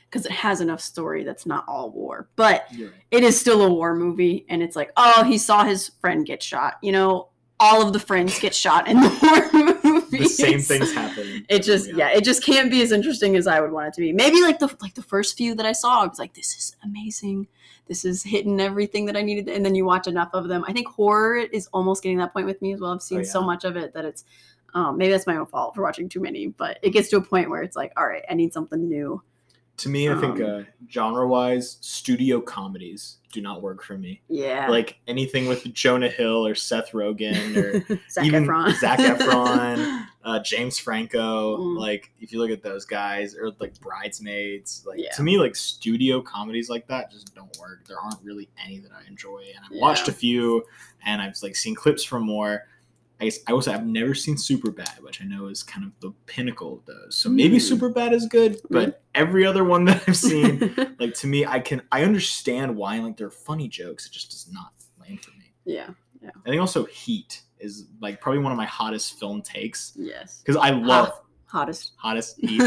because 0.08 0.26
it 0.26 0.32
has 0.32 0.60
enough 0.60 0.80
story 0.80 1.24
that's 1.24 1.46
not 1.46 1.64
all 1.66 1.90
war. 1.90 2.28
But 2.36 2.66
right. 2.78 2.90
it 3.10 3.24
is 3.24 3.40
still 3.40 3.62
a 3.62 3.72
war 3.72 3.94
movie 3.94 4.44
and 4.50 4.62
it's 4.62 4.76
like, 4.76 4.92
oh, 4.96 5.24
he 5.24 5.38
saw 5.38 5.64
his 5.64 5.88
friend 6.00 6.26
get 6.26 6.42
shot. 6.42 6.74
You 6.82 6.92
know, 6.92 7.28
all 7.62 7.80
of 7.80 7.92
the 7.92 8.00
friends 8.00 8.38
get 8.40 8.54
shot 8.54 8.88
in 8.88 8.96
the 9.00 9.50
war 9.52 9.62
movie. 9.84 10.18
The 10.18 10.24
same 10.26 10.60
things 10.60 10.92
happen. 10.92 11.46
It 11.48 11.62
just 11.62 11.92
yeah. 11.94 12.10
it 12.10 12.24
just 12.24 12.44
can't 12.44 12.70
be 12.70 12.82
as 12.82 12.90
interesting 12.92 13.36
as 13.36 13.46
I 13.46 13.60
would 13.60 13.70
want 13.70 13.88
it 13.88 13.94
to 13.94 14.00
be. 14.00 14.12
Maybe 14.12 14.42
like 14.42 14.58
the 14.58 14.74
like 14.82 14.94
the 14.94 15.02
first 15.02 15.36
few 15.36 15.54
that 15.54 15.64
I 15.64 15.72
saw, 15.72 16.02
I 16.02 16.06
was 16.06 16.18
like, 16.18 16.34
this 16.34 16.56
is 16.56 16.76
amazing. 16.84 17.46
This 17.86 18.04
is 18.04 18.22
hitting 18.22 18.60
everything 18.60 19.06
that 19.06 19.16
I 19.16 19.22
needed. 19.22 19.48
And 19.48 19.64
then 19.64 19.74
you 19.74 19.84
watch 19.84 20.06
enough 20.06 20.30
of 20.32 20.48
them. 20.48 20.64
I 20.66 20.72
think 20.72 20.88
horror 20.88 21.36
is 21.36 21.68
almost 21.72 22.02
getting 22.02 22.18
that 22.18 22.32
point 22.32 22.46
with 22.46 22.60
me 22.62 22.72
as 22.72 22.80
well. 22.80 22.92
I've 22.92 23.02
seen 23.02 23.20
Oh, 23.20 23.24
so 23.24 23.42
much 23.42 23.64
of 23.64 23.76
it 23.76 23.94
that 23.94 24.04
it's 24.04 24.24
um, 24.74 24.96
maybe 24.96 25.12
that's 25.12 25.26
my 25.26 25.36
own 25.36 25.46
fault 25.46 25.74
for 25.74 25.82
watching 25.82 26.08
too 26.08 26.20
many, 26.20 26.48
but 26.48 26.78
it 26.82 26.90
gets 26.90 27.08
to 27.10 27.16
a 27.16 27.22
point 27.22 27.50
where 27.50 27.62
it's 27.62 27.76
like, 27.76 27.92
all 27.96 28.06
right, 28.06 28.24
I 28.30 28.34
need 28.34 28.52
something 28.52 28.88
new. 28.88 29.22
To 29.78 29.88
me, 29.88 30.08
I 30.08 30.14
think 30.20 30.40
Um, 30.40 30.44
uh, 30.60 30.62
genre-wise, 30.88 31.78
studio 31.80 32.40
comedies 32.40 33.16
do 33.32 33.40
not 33.40 33.62
work 33.62 33.82
for 33.82 33.96
me. 33.96 34.20
Yeah. 34.28 34.68
Like 34.68 34.98
anything 35.08 35.48
with 35.48 35.64
Jonah 35.72 36.10
Hill 36.10 36.46
or 36.46 36.54
Seth 36.54 36.92
Rogen 36.92 37.56
or 37.90 37.98
Zac 38.10 38.24
even 38.26 38.44
Efron. 38.44 38.74
Zac 38.78 38.98
Efron. 39.00 40.06
uh, 40.22 40.40
James 40.40 40.78
Franco. 40.78 41.56
Mm. 41.58 41.78
Like 41.78 42.12
if 42.20 42.32
you 42.32 42.38
look 42.38 42.50
at 42.50 42.62
those 42.62 42.84
guys, 42.84 43.34
or 43.34 43.50
like 43.58 43.80
Bridesmaids. 43.80 44.84
Like 44.86 44.98
Yeah. 45.00 45.10
to 45.16 45.22
me, 45.22 45.38
like 45.38 45.56
studio 45.56 46.20
comedies 46.20 46.68
like 46.68 46.86
that 46.88 47.10
just 47.10 47.34
don't 47.34 47.56
work. 47.58 47.86
There 47.88 47.98
aren't 47.98 48.22
really 48.22 48.48
any 48.62 48.78
that 48.80 48.92
I 48.92 49.08
enjoy, 49.08 49.40
and 49.56 49.64
I've 49.64 49.80
watched 49.80 50.08
a 50.08 50.12
few, 50.12 50.64
and 51.04 51.20
I've 51.22 51.34
like 51.42 51.56
seen 51.56 51.74
clips 51.74 52.04
from 52.04 52.24
more. 52.24 52.64
I 53.22 53.26
guess 53.26 53.38
I 53.46 53.52
also 53.52 53.70
have 53.70 53.86
never 53.86 54.14
seen 54.14 54.34
Superbad, 54.34 55.00
which 55.00 55.22
I 55.22 55.24
know 55.24 55.46
is 55.46 55.62
kind 55.62 55.86
of 55.86 55.92
the 56.00 56.10
pinnacle 56.26 56.74
of 56.74 56.84
those. 56.86 57.16
So 57.16 57.28
maybe 57.30 57.56
Mm. 57.58 57.78
Superbad 57.78 58.12
is 58.12 58.26
good, 58.26 58.60
but 58.68 59.02
every 59.14 59.46
other 59.46 59.62
one 59.62 59.84
that 59.84 60.02
I've 60.08 60.16
seen, 60.16 60.74
like 60.98 61.14
to 61.14 61.26
me, 61.28 61.46
I 61.46 61.60
can 61.60 61.82
I 61.92 62.02
understand 62.02 62.76
why 62.76 62.98
like 62.98 63.16
they're 63.16 63.30
funny 63.30 63.68
jokes. 63.68 64.06
It 64.06 64.12
just 64.12 64.30
does 64.30 64.48
not 64.52 64.72
land 65.00 65.20
for 65.24 65.30
me. 65.38 65.52
Yeah, 65.64 65.90
yeah. 66.20 66.30
I 66.44 66.48
think 66.50 66.60
also 66.60 66.84
Heat 66.86 67.42
is 67.60 67.86
like 68.00 68.20
probably 68.20 68.42
one 68.42 68.50
of 68.50 68.58
my 68.58 68.66
hottest 68.66 69.20
film 69.20 69.40
takes 69.40 69.92
Yes. 69.96 70.42
because 70.44 70.56
I 70.56 70.70
love 70.70 71.08
Hot- 71.10 71.24
hottest. 71.46 71.92
hottest 71.96 72.36
Heat. 72.40 72.60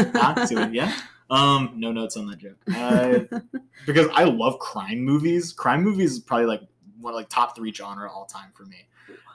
See 0.46 0.54
what- 0.54 0.72
yeah. 0.72 0.96
Um, 1.28 1.72
no 1.76 1.92
notes 1.92 2.16
on 2.16 2.28
that 2.28 2.38
joke. 2.38 2.56
Uh, 2.74 3.38
because 3.86 4.06
I 4.14 4.24
love 4.24 4.58
crime 4.60 5.00
movies. 5.00 5.52
Crime 5.52 5.82
movies 5.82 6.12
is 6.12 6.20
probably 6.20 6.46
like 6.46 6.62
one 7.00 7.12
of 7.12 7.16
like 7.16 7.28
top 7.28 7.54
three 7.56 7.72
genre 7.74 8.10
all 8.10 8.24
time 8.26 8.50
for 8.54 8.64
me. 8.64 8.86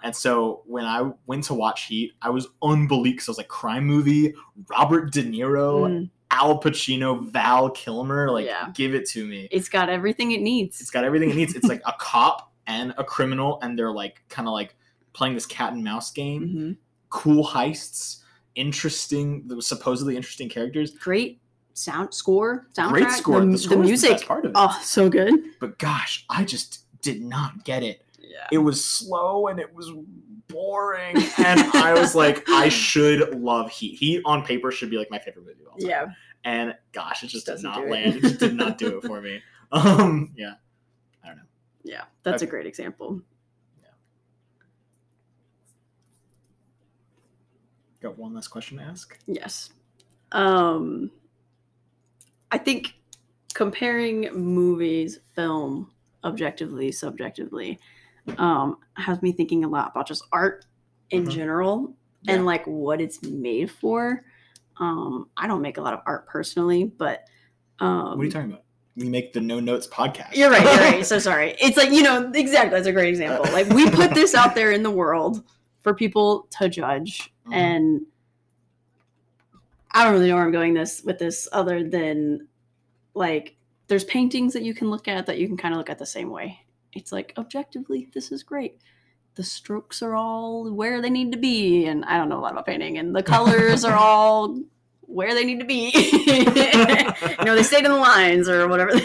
And 0.04 0.16
so 0.16 0.64
when 0.66 0.86
I 0.86 1.12
went 1.28 1.44
to 1.46 1.54
watch 1.54 1.84
Heat, 1.86 2.14
I 2.22 2.30
was 2.32 2.48
unbelievable 2.64 3.04
because 3.14 3.28
I 3.30 3.32
was 3.32 3.38
like 3.38 3.48
crime 3.48 3.86
movie, 3.86 4.34
Robert 4.70 5.12
De 5.14 5.24
Niro, 5.24 5.84
Mm, 5.88 6.10
Al 6.32 6.60
Pacino, 6.60 7.24
Val 7.32 7.70
Kilmer, 7.70 8.32
like 8.32 8.46
Yeah. 8.46 8.70
give 8.74 8.96
it 8.96 9.08
to 9.10 9.26
me. 9.28 9.48
it's 9.52 9.70
got 9.70 9.90
everything 9.90 10.32
it 10.32 10.42
needs. 10.42 10.82
It's 10.82 10.90
got 10.90 11.04
everything 11.04 11.30
it 11.30 11.36
needs. 11.36 11.54
It's 11.56 11.68
like 11.68 11.82
a 11.86 11.94
cop 12.00 12.52
and 12.68 12.94
a 12.98 13.04
criminal, 13.04 13.60
and 13.62 13.78
they're 13.78 13.92
like 13.92 14.24
kind 14.30 14.48
of 14.48 14.54
like 14.54 14.76
playing 15.14 15.34
this 15.36 15.46
cat 15.46 15.74
and 15.74 15.84
mouse 15.84 16.12
game. 16.12 16.42
Mhm. 16.48 16.78
Cool 17.10 17.46
heists, 17.46 18.22
interesting, 18.56 19.50
supposedly 19.60 20.16
interesting 20.16 20.48
characters. 20.50 20.92
Great 20.92 21.42
sound 21.74 22.14
score, 22.14 22.68
soundtrack. 22.78 22.90
Great 22.90 23.12
score. 23.12 23.40
The, 23.42 23.46
The, 23.48 23.52
the 23.52 23.58
score 23.58 23.78
the 23.78 23.84
music. 23.84 24.10
best 24.12 24.26
part 24.26 24.46
of 24.46 24.52
it. 24.52 24.58
oh, 24.58 24.80
so 24.84 25.10
good. 25.10 25.34
But 25.60 25.78
gosh, 25.80 26.26
I 26.30 26.44
just 26.46 26.86
did 27.02 27.22
not 27.22 27.66
get 27.66 27.84
it. 27.84 28.06
Yeah. 28.32 28.48
It 28.52 28.60
was 28.60 28.84
slow 28.84 29.48
and 29.48 29.60
it 29.60 29.74
was 29.76 29.92
boring, 30.48 31.18
and 31.38 31.60
I 31.76 31.94
was 31.94 32.16
like, 32.16 32.44
I 32.48 32.70
should 32.88 33.36
love 33.42 33.70
Heat. 33.70 33.96
Heat 33.98 34.22
on 34.26 34.44
paper 34.46 34.72
should 34.72 34.90
be 34.90 34.98
like 34.98 35.12
my 35.12 35.20
favorite 35.20 35.46
movie 35.46 35.62
of 35.64 35.68
all 35.74 35.78
time. 35.78 35.90
Yeah. 35.90 36.06
And 36.46 36.76
gosh, 36.94 37.24
it 37.24 37.28
just 37.28 37.46
Doesn't 37.46 37.70
not 37.70 37.76
do 37.80 37.84
it. 37.84 37.90
land. 37.92 38.16
It 38.16 38.22
just 38.22 38.40
did 38.40 38.54
not 38.56 38.78
do 38.78 38.98
it 38.98 39.04
for 39.04 39.22
me. 39.22 39.42
Um, 39.74 40.34
yeah. 40.36 40.56
I 41.24 41.28
don't 41.28 41.38
know. 41.38 41.44
Yeah. 41.84 42.04
That's 42.24 42.42
a 42.42 42.46
great 42.46 42.66
example. 42.66 43.22
Got 48.02 48.18
one 48.18 48.34
last 48.34 48.48
question 48.50 48.78
to 48.80 48.84
ask. 48.84 49.18
Yes. 49.28 49.70
Um 50.32 51.12
I 52.52 52.58
think 52.58 52.96
comparing 53.54 54.30
movies, 54.34 55.20
film, 55.36 55.92
objectively, 56.24 56.92
subjectively, 56.92 57.80
um, 58.38 58.78
has 58.96 59.22
me 59.22 59.32
thinking 59.32 59.64
a 59.64 59.68
lot 59.68 59.92
about 59.92 60.08
just 60.08 60.24
art 60.32 60.66
in 61.10 61.26
Mhm. 61.26 61.32
general 61.32 61.94
Yeah. 62.24 62.36
and 62.36 62.46
like 62.46 62.66
what 62.66 63.02
it's 63.02 63.22
made 63.24 63.70
for. 63.72 64.24
Um, 64.78 65.30
I 65.38 65.48
don't 65.48 65.62
make 65.62 65.78
a 65.78 65.82
lot 65.82 65.94
of 65.94 66.00
art 66.06 66.28
personally, 66.28 66.86
but 66.86 67.26
um 67.80 68.10
What 68.18 68.20
are 68.20 68.24
you 68.26 68.32
talking 68.32 68.50
about? 68.52 68.64
We 68.96 69.08
make 69.10 69.34
the 69.34 69.42
No 69.42 69.60
Notes 69.60 69.88
podcast. 69.88 70.36
You're 70.36 70.50
right, 70.52 70.62
you're 70.64 70.92
right. 70.92 71.06
So 71.06 71.18
sorry. 71.20 71.56
It's 71.60 71.78
like, 71.78 71.92
you 71.92 72.04
know, 72.04 72.30
exactly. 72.34 72.72
That's 72.78 72.88
a 72.88 72.92
great 72.92 73.10
example. 73.10 73.52
Like, 73.52 73.68
we 73.70 73.90
put 73.90 74.14
this 74.14 74.36
out 74.36 74.54
there 74.56 74.72
in 74.72 74.84
the 74.84 74.92
world 74.92 75.44
for 75.82 75.94
people 75.94 76.48
to 76.60 76.70
judge. 76.70 77.34
Mhm. 77.48 77.54
And 77.54 78.02
I 79.92 80.04
don't 80.04 80.14
really 80.14 80.30
know 80.30 80.36
where 80.36 80.46
I'm 80.46 80.52
going 80.52 80.74
this 80.74 81.02
with 81.04 81.20
this 81.20 81.48
other 81.52 81.84
than 81.88 82.48
like, 83.14 83.56
there's 83.88 84.06
paintings 84.06 84.54
that 84.54 84.64
you 84.64 84.74
can 84.74 84.90
look 84.90 85.08
at 85.10 85.26
that 85.26 85.38
you 85.38 85.48
can 85.48 85.58
kind 85.58 85.74
of 85.74 85.78
look 85.78 85.90
at 85.90 86.00
the 86.00 86.06
same 86.06 86.30
way. 86.30 86.61
It's 86.94 87.12
like, 87.12 87.34
objectively, 87.38 88.10
this 88.14 88.32
is 88.32 88.44
great. 88.44 88.80
The 89.36 89.44
strokes 89.44 90.02
are 90.02 90.16
all 90.16 90.72
where 90.72 91.02
they 91.02 91.10
need 91.10 91.32
to 91.32 91.38
be. 91.38 91.86
And 91.86 92.04
I 92.06 92.18
don't 92.18 92.30
know 92.30 92.40
a 92.40 92.42
lot 92.42 92.52
about 92.52 92.66
painting. 92.66 92.98
And 92.98 93.16
the 93.16 93.24
colors 93.24 93.86
are 93.86 93.96
all 93.98 94.60
where 95.02 95.34
they 95.34 95.46
need 95.46 95.60
to 95.60 95.66
be. 95.66 95.92
you 95.96 97.46
know, 97.46 97.56
they 97.56 97.64
stayed 97.64 97.86
in 97.86 97.92
the 97.92 97.98
lines 97.98 98.50
or 98.50 98.68
whatever. 98.68 98.92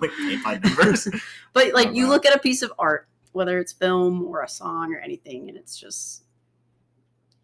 like 0.00 0.10
paint 0.18 0.44
by 0.44 0.58
numbers. 0.62 1.08
But 1.52 1.72
like 1.74 1.88
Oh, 1.88 1.92
you 1.92 2.04
wow. 2.04 2.10
look 2.10 2.26
at 2.26 2.34
a 2.36 2.38
piece 2.38 2.62
of 2.62 2.72
art 2.78 3.08
whether 3.36 3.58
it's 3.58 3.72
film 3.72 4.24
or 4.24 4.42
a 4.42 4.48
song 4.48 4.94
or 4.94 4.98
anything, 4.98 5.50
and 5.50 5.58
it's 5.58 5.78
just 5.78 6.24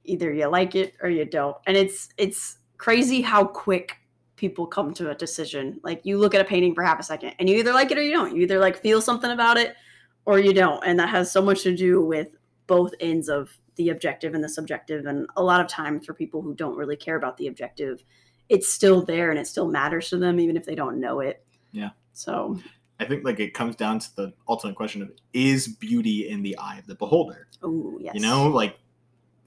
either 0.05 0.33
you 0.33 0.47
like 0.47 0.74
it 0.74 0.95
or 1.03 1.11
you 1.11 1.26
don't. 1.26 1.57
And 1.66 1.76
it's 1.76 2.09
it's 2.16 2.57
crazy 2.78 3.20
how 3.20 3.45
quick 3.45 3.99
people 4.43 4.66
come 4.66 4.93
to 4.93 5.09
a 5.09 5.14
decision. 5.14 5.78
Like 5.84 6.01
you 6.03 6.18
look 6.18 6.34
at 6.34 6.40
a 6.40 6.45
painting 6.45 6.74
for 6.74 6.82
half 6.82 6.99
a 6.99 7.05
second 7.05 7.32
and 7.38 7.49
you 7.49 7.59
either 7.59 7.72
like 7.72 7.93
it 7.93 7.97
or 7.97 8.03
you 8.03 8.11
don't. 8.11 8.34
You 8.34 8.43
either 8.43 8.59
like 8.59 8.76
feel 8.76 9.01
something 9.01 9.30
about 9.30 9.57
it 9.57 9.76
or 10.24 10.40
you 10.40 10.53
don't. 10.53 10.82
And 10.84 10.99
that 10.99 11.11
has 11.11 11.30
so 11.30 11.40
much 11.40 11.62
to 11.62 11.76
do 11.76 12.05
with 12.05 12.26
both 12.66 12.93
ends 12.99 13.28
of 13.28 13.57
the 13.76 13.90
objective 13.90 14.34
and 14.34 14.43
the 14.43 14.49
subjective. 14.49 15.07
And 15.07 15.28
a 15.36 15.43
lot 15.45 15.61
of 15.61 15.68
times 15.68 16.05
for 16.05 16.12
people 16.12 16.43
who 16.43 16.57
don't 16.57 16.76
really 16.76 16.97
care 16.97 17.14
about 17.14 17.36
the 17.36 17.47
objective, 17.47 18.03
it's 18.49 18.68
still 18.68 19.05
there 19.05 19.30
and 19.30 19.38
it 19.38 19.47
still 19.47 19.68
matters 19.68 20.11
to 20.11 20.16
them 20.16 20.40
even 20.40 20.57
if 20.57 20.64
they 20.64 20.74
don't 20.74 20.99
know 20.99 21.20
it. 21.20 21.47
Yeah. 21.70 21.90
So 22.12 22.59
I 22.99 23.05
think 23.05 23.24
like 23.24 23.38
it 23.38 23.55
comes 23.55 23.76
down 23.76 24.01
to 24.01 24.16
the 24.16 24.32
ultimate 24.49 24.74
question 24.74 25.03
of 25.03 25.12
is 25.32 25.68
beauty 25.68 26.28
in 26.28 26.43
the 26.43 26.59
eye 26.59 26.78
of 26.78 26.88
the 26.88 26.97
beholder? 26.97 27.47
oh 27.62 27.97
yes. 28.01 28.16
You 28.16 28.22
know, 28.22 28.49
like 28.49 28.76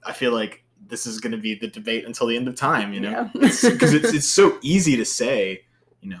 I 0.06 0.14
feel 0.14 0.32
like 0.32 0.64
this 0.88 1.06
is 1.06 1.20
going 1.20 1.32
to 1.32 1.38
be 1.38 1.54
the 1.54 1.68
debate 1.68 2.04
until 2.06 2.26
the 2.26 2.36
end 2.36 2.48
of 2.48 2.54
time. 2.54 2.92
You 2.92 3.00
know, 3.00 3.10
Yeah. 3.10 3.28
because 3.34 3.64
it's 3.94 4.12
it's 4.12 4.28
so 4.28 4.58
easy 4.62 4.96
to 4.96 5.04
say, 5.04 5.64
you 6.00 6.08
know, 6.10 6.20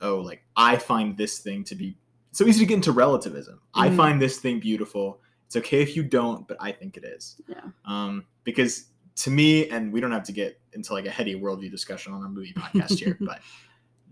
oh, 0.00 0.16
like 0.16 0.42
I 0.56 0.76
find 0.76 1.16
this 1.16 1.38
thing 1.38 1.64
to 1.64 1.74
be 1.74 1.96
so 2.32 2.46
easy 2.46 2.60
to 2.60 2.66
get 2.66 2.74
into 2.76 2.92
relativism. 2.92 3.60
I 3.74 3.88
Mhm. 3.88 3.96
find 3.96 4.22
this 4.22 4.38
thing 4.38 4.60
beautiful. 4.60 5.20
It's 5.46 5.56
okay 5.56 5.80
if 5.82 5.96
you 5.96 6.02
don't, 6.02 6.46
but 6.46 6.56
I 6.60 6.72
think 6.72 6.96
it 6.96 7.04
is. 7.04 7.40
Yeah. 7.48 7.62
Um, 7.84 8.24
because 8.44 8.86
to 9.16 9.30
me, 9.30 9.68
and 9.70 9.92
we 9.92 10.00
don't 10.00 10.12
have 10.12 10.22
to 10.24 10.32
get 10.32 10.60
into 10.74 10.92
like 10.92 11.06
a 11.06 11.10
heady 11.10 11.34
worldview 11.34 11.70
discussion 11.70 12.12
on 12.12 12.22
our 12.22 12.28
movie 12.28 12.52
podcast 12.56 12.98
here, 12.98 13.16
but 13.20 13.40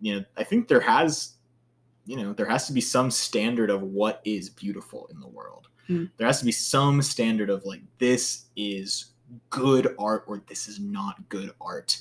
you 0.01 0.15
know, 0.17 0.25
I 0.37 0.43
think 0.45 0.67
there 0.69 0.81
has, 0.81 1.35
you 2.07 2.17
know, 2.17 2.33
there 2.33 2.47
has 2.49 2.67
to 2.67 2.73
be 2.73 2.81
some 2.81 3.11
standard 3.11 3.71
of 3.71 3.83
what 3.83 4.21
is 4.25 4.51
beautiful 4.51 5.07
in 5.13 5.21
the 5.21 5.29
world. 5.29 5.69
Mm. 5.89 6.11
There 6.17 6.27
has 6.27 6.41
to 6.41 6.45
be 6.45 6.53
some 6.53 7.01
standard 7.03 7.49
of 7.51 7.65
like 7.65 7.83
this 7.99 8.47
is 8.57 9.13
good 9.51 9.95
art 9.99 10.25
or 10.27 10.43
this 10.47 10.69
is 10.69 10.79
not 10.79 11.29
good 11.29 11.51
art. 11.61 12.01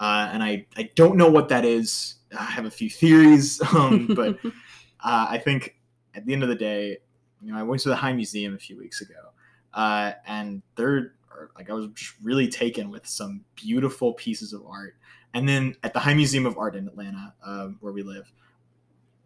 Uh, 0.00 0.30
and 0.32 0.42
I, 0.42 0.66
I 0.76 0.90
don't 0.94 1.16
know 1.16 1.30
what 1.30 1.48
that 1.50 1.64
is. 1.64 2.16
I 2.36 2.44
have 2.44 2.64
a 2.64 2.70
few 2.70 2.90
theories, 2.90 3.60
um, 3.74 4.06
but 4.06 4.38
uh, 4.44 5.26
I 5.28 5.38
think 5.38 5.76
at 6.14 6.26
the 6.26 6.32
end 6.32 6.42
of 6.42 6.48
the 6.48 6.54
day, 6.54 6.98
you 7.42 7.52
know, 7.52 7.58
I 7.58 7.62
went 7.62 7.82
to 7.82 7.88
the 7.88 7.96
High 7.96 8.12
Museum 8.12 8.54
a 8.54 8.58
few 8.58 8.78
weeks 8.78 9.00
ago, 9.00 9.30
uh, 9.74 10.12
and 10.26 10.62
there, 10.76 11.14
like, 11.56 11.70
I 11.70 11.72
was 11.72 11.88
just 11.94 12.14
really 12.22 12.48
taken 12.48 12.90
with 12.90 13.06
some 13.06 13.44
beautiful 13.56 14.12
pieces 14.12 14.52
of 14.52 14.64
art. 14.66 14.96
And 15.34 15.48
then 15.48 15.74
at 15.82 15.92
the 15.92 15.98
High 15.98 16.14
Museum 16.14 16.46
of 16.46 16.58
Art 16.58 16.76
in 16.76 16.86
Atlanta, 16.86 17.34
um, 17.44 17.78
where 17.80 17.92
we 17.92 18.02
live, 18.02 18.30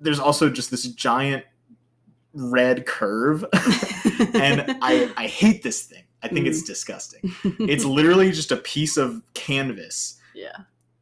there's 0.00 0.20
also 0.20 0.48
just 0.48 0.70
this 0.70 0.86
giant 0.86 1.44
red 2.32 2.86
curve, 2.86 3.44
and 4.34 4.78
I, 4.82 5.12
I 5.16 5.26
hate 5.26 5.62
this 5.62 5.82
thing. 5.82 6.04
I 6.30 6.34
think 6.34 6.46
it's 6.46 6.62
mm. 6.62 6.66
disgusting. 6.66 7.20
It's 7.60 7.84
literally 7.84 8.30
just 8.32 8.52
a 8.52 8.56
piece 8.56 8.96
of 8.96 9.22
canvas 9.34 10.18
yeah. 10.34 10.56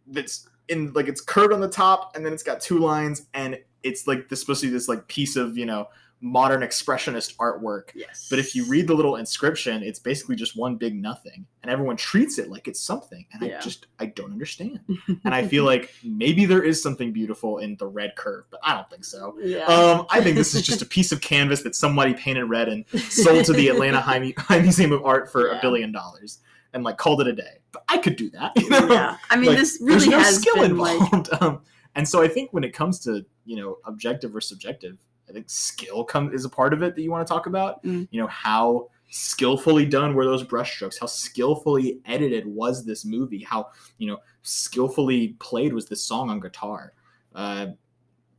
that's 0.07 0.49
in 0.69 0.93
like 0.93 1.09
it's 1.09 1.21
curved 1.21 1.53
on 1.53 1.61
the 1.61 1.69
top 1.69 2.15
and 2.15 2.25
then 2.25 2.33
it's 2.33 2.43
got 2.43 2.61
two 2.61 2.79
lines 2.79 3.27
and 3.35 3.59
it's 3.83 4.07
like 4.07 4.29
this 4.29 4.41
supposed 4.41 4.63
to 4.63 4.69
be 4.69 4.73
this 4.73 4.89
like 4.89 5.07
piece 5.09 5.37
of 5.37 5.59
you 5.59 5.67
know 5.67 5.89
modern 6.25 6.63
expressionist 6.63 7.37
artwork 7.37 7.91
Yes. 7.95 8.29
but 8.31 8.39
if 8.39 8.55
you 8.55 8.65
read 8.67 8.87
the 8.89 8.95
little 8.95 9.17
inscription 9.17 9.83
it's 9.83 9.99
basically 9.99 10.37
just 10.37 10.57
one 10.57 10.77
big 10.77 10.95
nothing 10.95 11.45
and 11.63 11.71
everyone 11.71 11.97
treats 11.99 12.39
it 12.39 12.49
like 12.49 12.67
it's 12.67 12.81
something 12.81 13.27
and 13.33 13.45
i 13.45 13.61
just 13.61 13.89
i 13.99 14.07
don't 14.07 14.33
understand 14.33 14.81
and 15.25 15.35
i 15.35 15.47
feel 15.47 15.65
like 15.65 15.93
maybe 16.03 16.47
there 16.47 16.63
is 16.63 16.83
something 16.83 17.13
beautiful 17.13 17.59
in 17.59 17.77
the 17.77 17.87
red 17.87 18.17
curve 18.17 18.45
but 18.51 18.59
i 18.63 18.73
don't 18.75 18.89
think 18.89 19.05
so 19.05 19.37
yeah. 19.43 19.65
um, 19.67 20.07
I 20.11 20.23
think 20.23 20.37
this 20.37 20.55
is 20.55 20.63
just 20.63 20.81
a 20.81 20.87
piece 20.87 21.13
of 21.13 21.21
canvas 21.21 21.63
that 21.63 21.75
somebody 21.75 22.15
painted 22.15 22.47
red 22.47 22.69
and 22.71 22.87
sold 23.11 23.45
to 23.45 23.53
the 23.53 23.69
Atlanta 23.69 24.01
High, 24.01 24.33
High 24.39 24.61
Museum 24.61 24.93
of 24.93 25.05
Art 25.05 25.31
for 25.31 25.49
a 25.49 25.55
Yeah. 25.57 25.61
billion 25.61 25.93
dollars 25.93 26.39
and 26.73 26.83
like 26.85 26.97
called 26.97 27.21
it 27.21 27.27
a 27.27 27.33
day. 27.35 27.59
But 27.73 27.85
I 27.89 27.99
could 27.99 28.17
do 28.17 28.31
that. 28.31 28.53
You 28.61 28.71
know? 28.71 28.89
yeah. 28.93 29.17
I 29.31 29.37
mean, 29.37 29.51
Like, 29.51 29.59
this 29.59 29.79
really 29.83 30.09
no 30.09 30.19
has 30.19 30.37
skill 30.37 30.55
been 30.63 30.79
like 30.79 31.01
involved. 31.13 31.29
um, 31.43 31.61
and 31.95 32.09
so 32.09 32.23
I 32.23 32.29
think 32.29 32.53
when 32.53 32.65
it 32.65 32.73
comes 32.73 32.99
to 33.01 33.25
you 33.45 33.57
know 33.57 33.79
objective 33.85 34.35
or 34.35 34.41
subjective, 34.41 34.99
I 35.29 35.33
think 35.33 35.49
skill 35.49 36.05
come 36.05 36.33
is 36.33 36.45
a 36.45 36.49
part 36.49 36.73
of 36.73 36.83
it 36.83 36.95
that 36.95 37.03
you 37.03 37.11
want 37.11 37.27
to 37.27 37.33
talk 37.33 37.47
about. 37.47 37.83
Mm. 37.85 38.09
You 38.11 38.21
know 38.21 38.27
how 38.27 38.89
skillfully 39.11 39.87
done 39.87 40.15
were 40.15 40.25
those 40.25 40.45
brushstrokes? 40.45 40.99
How 41.01 41.07
skillfully 41.07 42.01
edited 42.05 42.47
was 42.47 42.85
this 42.85 43.05
movie? 43.05 43.43
How 43.43 43.69
you 43.99 44.09
know 44.09 44.19
skillfully 44.43 45.37
played 45.39 45.73
was 45.73 45.87
this 45.87 46.05
song 46.05 46.31
on 46.31 46.41
guitar? 46.41 46.93
Uh, 47.35 47.69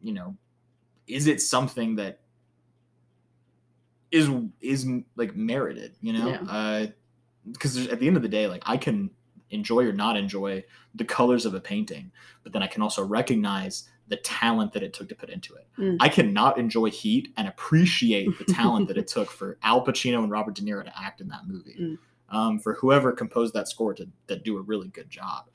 you 0.02 0.14
know, 0.14 0.36
is 1.08 1.28
it 1.28 1.42
something 1.42 1.96
that 1.96 2.20
is 4.12 4.30
is 4.62 4.88
like 5.16 5.36
merited? 5.36 5.96
You 6.02 6.14
know, 6.14 6.28
Yeah. 6.28 6.42
uh, 6.50 6.88
because 7.52 7.88
at 7.88 8.00
the 8.00 8.08
end 8.08 8.18
of 8.18 8.24
the 8.24 8.30
day, 8.30 8.48
like 8.48 8.64
I 8.66 8.78
can 8.78 9.10
enjoy 9.52 9.86
or 9.86 9.94
not 9.94 10.18
enjoy 10.18 10.64
the 10.96 11.06
colors 11.06 11.46
of 11.46 11.54
a 11.54 11.60
painting, 11.60 12.12
but 12.44 12.52
then 12.54 12.64
I 12.64 12.68
can 12.68 12.82
also 12.82 13.04
recognize 13.04 13.90
the 14.08 14.18
talent 14.18 14.74
that 14.74 14.84
it 14.84 14.94
took 14.94 15.10
to 15.10 15.16
put 15.16 15.30
into 15.30 15.56
it. 15.56 15.68
Mm. 15.80 15.98
I 16.00 16.10
cannot 16.10 16.58
enjoy 16.58 16.92
Heat 16.92 17.34
and 17.38 17.48
appreciate 17.48 18.38
the 18.38 18.46
talent 18.46 18.88
that 18.88 18.98
it 18.98 19.08
took 19.16 19.32
for 19.32 19.58
Al 19.64 19.86
Pacino 19.86 20.20
and 20.20 20.32
Robert 20.32 20.56
De 20.56 20.62
Niro 20.62 20.84
to 20.84 20.94
act 21.00 21.22
in 21.22 21.28
that 21.30 21.48
movie. 21.48 21.76
Mm. 21.80 21.98
Um, 22.28 22.60
for 22.60 22.74
whoever 22.74 23.12
composed 23.12 23.54
that 23.54 23.68
score 23.68 23.94
to, 23.94 24.08
to 24.28 24.36
do 24.36 24.58
a 24.58 24.62
really 24.62 24.88
good 24.88 25.10
job. 25.10 25.46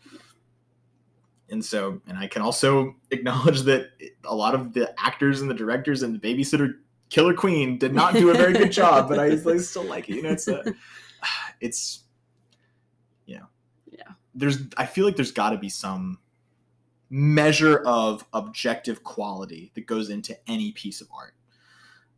And 1.51 1.65
so, 1.65 2.01
and 2.07 2.17
I 2.17 2.29
can 2.29 2.43
also 2.43 2.95
acknowledge 3.11 3.63
that 3.63 3.91
a 4.25 4.35
lot 4.35 4.55
of 4.55 4.73
the 4.73 4.95
actors 4.99 5.41
and 5.41 5.51
the 5.51 5.55
directors 5.55 6.03
and 6.03 6.15
the 6.15 6.19
babysitter 6.19 6.75
Killer 7.09 7.35
Queen 7.35 7.77
did 7.77 7.93
not 7.93 8.15
do 8.15 8.31
a 8.31 8.35
very 8.35 8.53
good 8.53 8.71
job, 8.71 9.09
but 9.09 9.19
I, 9.19 9.25
I 9.51 9.57
still 9.59 9.83
like 9.83 10.09
it. 10.09 10.15
You 10.15 10.23
know, 10.23 10.31
it's 10.31 10.47
a, 10.47 10.65
it's, 11.61 12.05
you 13.27 13.37
know, 13.37 13.47
Yeah. 13.91 14.13
There's, 14.33 14.59
I 14.77 14.87
feel 14.87 15.05
like 15.05 15.17
there's 15.17 15.33
got 15.33 15.51
to 15.51 15.59
be 15.59 15.69
some 15.69 16.21
measure 17.11 17.79
of 17.81 18.25
objective 18.33 19.03
quality 19.03 19.73
that 19.75 19.87
goes 19.87 20.11
into 20.11 20.39
any 20.49 20.71
piece 20.73 21.01
of 21.01 21.09
art. 21.15 21.35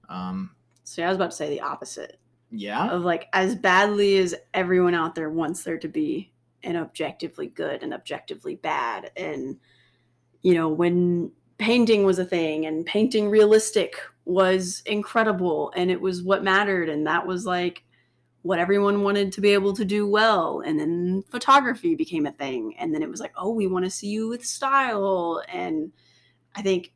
Um, 0.08 0.54
So 0.84 1.02
I 1.02 1.08
was 1.08 1.16
about 1.16 1.30
to 1.30 1.36
say 1.36 1.48
the 1.48 1.62
opposite 1.62 2.18
yeah, 2.50 2.90
of 2.90 3.02
like 3.02 3.28
as 3.32 3.54
badly 3.54 4.18
as 4.18 4.34
everyone 4.52 4.94
out 4.94 5.14
there 5.14 5.30
wants 5.30 5.64
there 5.64 5.78
to 5.78 5.88
be 5.88 6.30
an 6.62 6.76
objectively 6.76 7.46
good 7.46 7.82
and 7.82 7.94
objectively 7.94 8.56
bad. 8.56 9.10
And 9.16 9.58
you 10.42 10.54
know, 10.54 10.68
when 10.68 11.32
painting 11.58 12.04
was 12.04 12.18
a 12.18 12.24
thing 12.24 12.66
and 12.66 12.84
painting 12.84 13.30
realistic 13.30 13.96
was 14.24 14.82
incredible 14.84 15.72
and 15.74 15.90
it 15.90 16.00
was 16.00 16.22
what 16.22 16.44
mattered 16.44 16.88
and 16.88 17.06
that 17.06 17.26
was 17.26 17.46
like 17.46 17.84
what 18.42 18.58
everyone 18.58 19.02
wanted 19.02 19.32
to 19.32 19.40
be 19.40 19.50
able 19.50 19.72
to 19.72 19.84
do 19.84 20.06
well 20.06 20.60
and 20.66 20.78
then 20.78 21.22
photography 21.30 21.94
became 21.94 22.26
a 22.26 22.32
thing 22.32 22.74
and 22.78 22.94
then 22.94 23.02
it 23.02 23.08
was 23.08 23.20
like 23.20 23.32
oh 23.36 23.52
we 23.52 23.66
want 23.66 23.84
to 23.84 23.90
see 23.90 24.08
you 24.08 24.28
with 24.28 24.44
style 24.44 25.42
and 25.48 25.92
i 26.56 26.62
think 26.62 26.92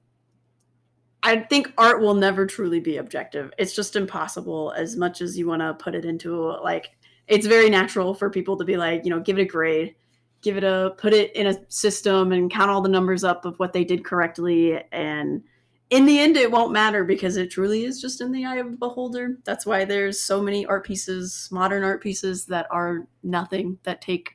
i 1.22 1.36
think 1.36 1.72
art 1.78 2.00
will 2.00 2.14
never 2.14 2.46
truly 2.46 2.80
be 2.80 2.96
objective. 2.96 3.52
It's 3.58 3.74
just 3.74 3.96
impossible 3.96 4.72
as 4.76 4.96
much 4.96 5.20
as 5.20 5.38
you 5.38 5.46
want 5.46 5.62
to 5.62 5.74
put 5.74 5.94
it 5.94 6.04
into 6.04 6.34
like 6.62 6.90
it's 7.28 7.46
very 7.46 7.70
natural 7.70 8.14
for 8.14 8.30
people 8.30 8.56
to 8.56 8.64
be 8.64 8.76
like 8.76 9.04
you 9.04 9.10
know 9.10 9.20
give 9.20 9.38
it 9.38 9.42
a 9.42 9.46
grade 9.46 9.94
give 10.42 10.56
it 10.56 10.64
a 10.64 10.94
put 10.98 11.12
it 11.12 11.34
in 11.34 11.46
a 11.46 11.70
system 11.70 12.32
and 12.32 12.50
count 12.50 12.70
all 12.70 12.80
the 12.80 12.88
numbers 12.88 13.24
up 13.24 13.44
of 13.44 13.58
what 13.58 13.72
they 13.72 13.84
did 13.84 14.04
correctly 14.04 14.80
and 14.92 15.42
in 15.90 16.04
the 16.06 16.18
end 16.18 16.36
it 16.36 16.50
won't 16.50 16.72
matter 16.72 17.04
because 17.04 17.36
it 17.36 17.50
truly 17.50 17.84
is 17.84 18.00
just 18.00 18.20
in 18.20 18.32
the 18.32 18.44
eye 18.44 18.56
of 18.56 18.70
the 18.72 18.76
beholder. 18.76 19.38
That's 19.44 19.64
why 19.64 19.84
there's 19.84 20.20
so 20.20 20.42
many 20.42 20.66
art 20.66 20.84
pieces 20.84 21.48
modern 21.52 21.84
art 21.84 22.02
pieces 22.02 22.46
that 22.46 22.66
are 22.70 23.06
nothing 23.22 23.78
that 23.84 24.00
take 24.00 24.32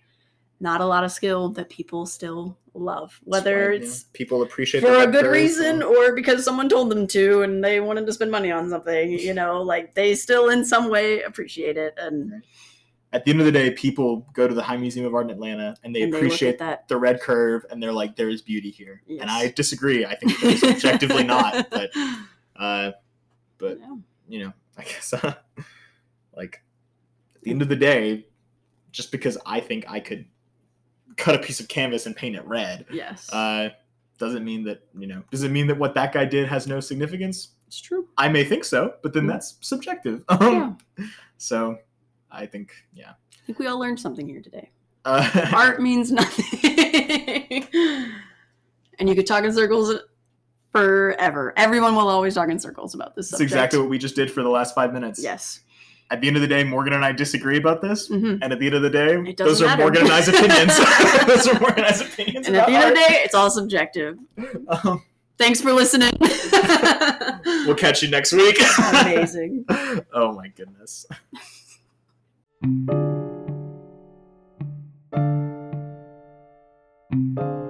not 0.60 0.80
a 0.80 0.86
lot 0.86 1.04
of 1.04 1.12
skill 1.12 1.49
that 1.49 1.70
people 1.70 2.06
still 2.06 2.58
love. 2.74 3.20
Whether 3.24 3.72
why, 3.72 3.76
it's 3.78 4.02
yeah, 4.04 4.08
people 4.14 4.43
appreciate 4.43 4.82
for 4.82 4.93
a 4.93 5.08
good 5.08 5.26
reason 5.26 5.82
so- 5.82 5.93
or 5.93 6.14
because 6.16 6.45
someone 6.45 6.70
told 6.70 6.89
them 6.89 7.08
to 7.08 7.41
and 7.41 7.64
they 7.64 7.80
wanted 7.82 8.06
to 8.06 8.14
spend 8.14 8.32
money 8.32 8.52
on 8.52 8.70
something 8.70 9.12
you 9.12 9.34
know 9.34 9.62
like 9.62 9.93
they 9.93 10.16
still 10.16 10.49
in 10.49 10.64
some 10.64 10.89
way 10.89 11.22
appreciate 11.24 11.78
it 11.78 11.93
and, 11.97 12.43
At 13.14 13.26
the 13.26 13.32
end 13.32 13.39
of 13.41 13.45
the 13.45 13.51
day, 13.51 13.72
people 13.72 14.26
go 14.34 14.47
to 14.47 14.53
the 14.53 14.64
High 14.64 14.78
Museum 14.78 15.05
of 15.05 15.14
Art 15.14 15.26
in 15.26 15.32
Atlanta 15.32 15.76
and 15.84 15.93
they 15.93 16.03
and 16.03 16.14
appreciate 16.16 16.53
at 16.53 16.59
that 16.59 16.88
the 16.88 16.95
red 16.97 17.20
curve 17.20 17.66
and 17.70 17.84
they're 17.84 17.91
like, 17.91 18.16
there 18.16 18.30
is 18.30 18.41
beauty 18.41 18.72
here. 18.72 19.01
Yes. 19.05 19.22
And 19.22 19.30
I 19.30 19.49
disagree. 19.49 20.05
I 20.05 20.16
think 20.16 20.39
there's 20.39 20.64
objectively 20.64 21.24
not, 21.24 21.70
but 21.72 21.89
uh, 22.55 22.91
but 23.57 23.80
Yeah. 23.80 23.95
you 24.30 24.39
know, 24.45 24.53
I 24.78 24.84
guess 24.84 25.14
uh, 25.14 25.34
like 26.36 26.62
at 27.36 27.41
the 27.43 27.51
end 27.51 27.62
of 27.62 27.68
the 27.70 27.76
day, 27.76 28.28
just 28.91 29.12
because 29.12 29.38
I 29.45 29.59
think 29.59 29.86
I 29.89 29.99
could 29.99 30.26
cut 31.18 31.36
a 31.36 31.39
piece 31.39 31.59
of 31.59 31.68
canvas 31.68 32.05
and 32.05 32.16
paint 32.16 32.36
it 32.38 32.45
red, 32.47 32.86
yes 32.91 33.32
uh, 33.34 33.70
doesn't 34.18 34.45
mean 34.45 34.64
that 34.64 34.86
you 34.97 35.07
know. 35.07 35.22
Does 35.32 35.43
it 35.43 35.51
mean 35.51 35.68
that 35.68 35.78
what 35.78 35.93
that 35.95 36.14
guy 36.14 36.24
did 36.26 36.47
has 36.47 36.66
no 36.68 36.80
significance? 36.80 37.49
it's 37.68 37.80
true 37.80 38.07
I 38.18 38.28
may 38.30 38.43
think 38.43 38.64
so, 38.66 38.95
but 39.01 39.14
then 39.14 39.24
Mm. 39.24 39.30
that's 39.30 39.55
subjective. 39.62 40.24
yeah 40.30 40.38
Um, 40.38 40.78
So 41.38 41.78
I 42.32 42.46
think, 42.46 42.72
yeah. 42.94 43.12
i 43.12 43.46
think 43.46 43.60
we 43.60 43.68
all 43.68 43.80
learned 43.80 44.00
something 44.00 44.28
here 44.28 44.42
today 44.42 44.70
Uh, 45.06 45.50
art 45.54 45.82
means 45.82 46.12
nothing 46.12 46.60
and 49.00 49.10
you 49.10 49.16
could 49.16 49.26
talk 49.28 49.44
in 49.44 49.52
circles 49.54 49.96
forever. 50.72 51.54
Everyone 51.58 51.96
will 51.96 52.08
always 52.08 52.36
talk 52.36 52.50
in 52.50 52.60
circles 52.60 52.94
about 52.96 53.16
this 53.16 53.30
That's 53.30 53.42
exactly 53.42 53.80
what 53.80 53.90
we 53.90 53.98
just 53.98 54.16
did 54.16 54.32
for 54.32 54.42
the 54.44 54.50
last 54.50 54.74
five 54.76 54.94
minutes. 54.94 55.22
Yes. 55.22 55.62
At 56.12 56.22
the 56.22 56.28
end 56.28 56.36
of 56.38 56.42
the 56.42 56.48
day, 56.48 56.64
Morgan 56.64 56.94
and 56.94 57.04
I 57.04 57.12
disagree 57.12 57.58
about 57.58 57.82
this. 57.82 58.08
hmm 58.08 58.36
And 58.42 58.54
at 58.54 58.60
the 58.60 58.68
end 58.68 58.76
of 58.76 58.82
the 58.82 58.90
day, 58.90 59.16
those 59.16 59.60
doesn't 59.60 59.66
are 59.66 59.70
matter. 59.70 59.82
Morgan 59.84 60.04
and 60.04 60.12
I's 60.12 60.28
opinions. 60.28 60.78
those 61.28 61.48
are 61.48 61.60
Morgan 61.60 61.80
and 61.80 61.88
I's 61.88 62.02
opinions. 62.02 62.48
And 62.48 62.56
at 62.56 62.68
the 62.68 62.74
end 62.74 62.84
of 62.84 62.90
the 62.92 62.96
day, 62.96 63.22
it's 63.26 63.34
all 63.36 63.50
subjective. 63.50 64.18
Um, 64.68 65.04
Thanks 65.38 65.60
for 65.62 65.74
listening. 65.74 66.12
we'll 67.66 67.76
catch 67.76 68.04
you 68.04 68.10
next 68.10 68.32
week. 68.34 68.58
Amazing. 69.02 69.66
oh 70.14 70.34
my 70.34 70.50
goodness. 70.50 71.06
Thank 72.62 72.91
you. 77.12 77.61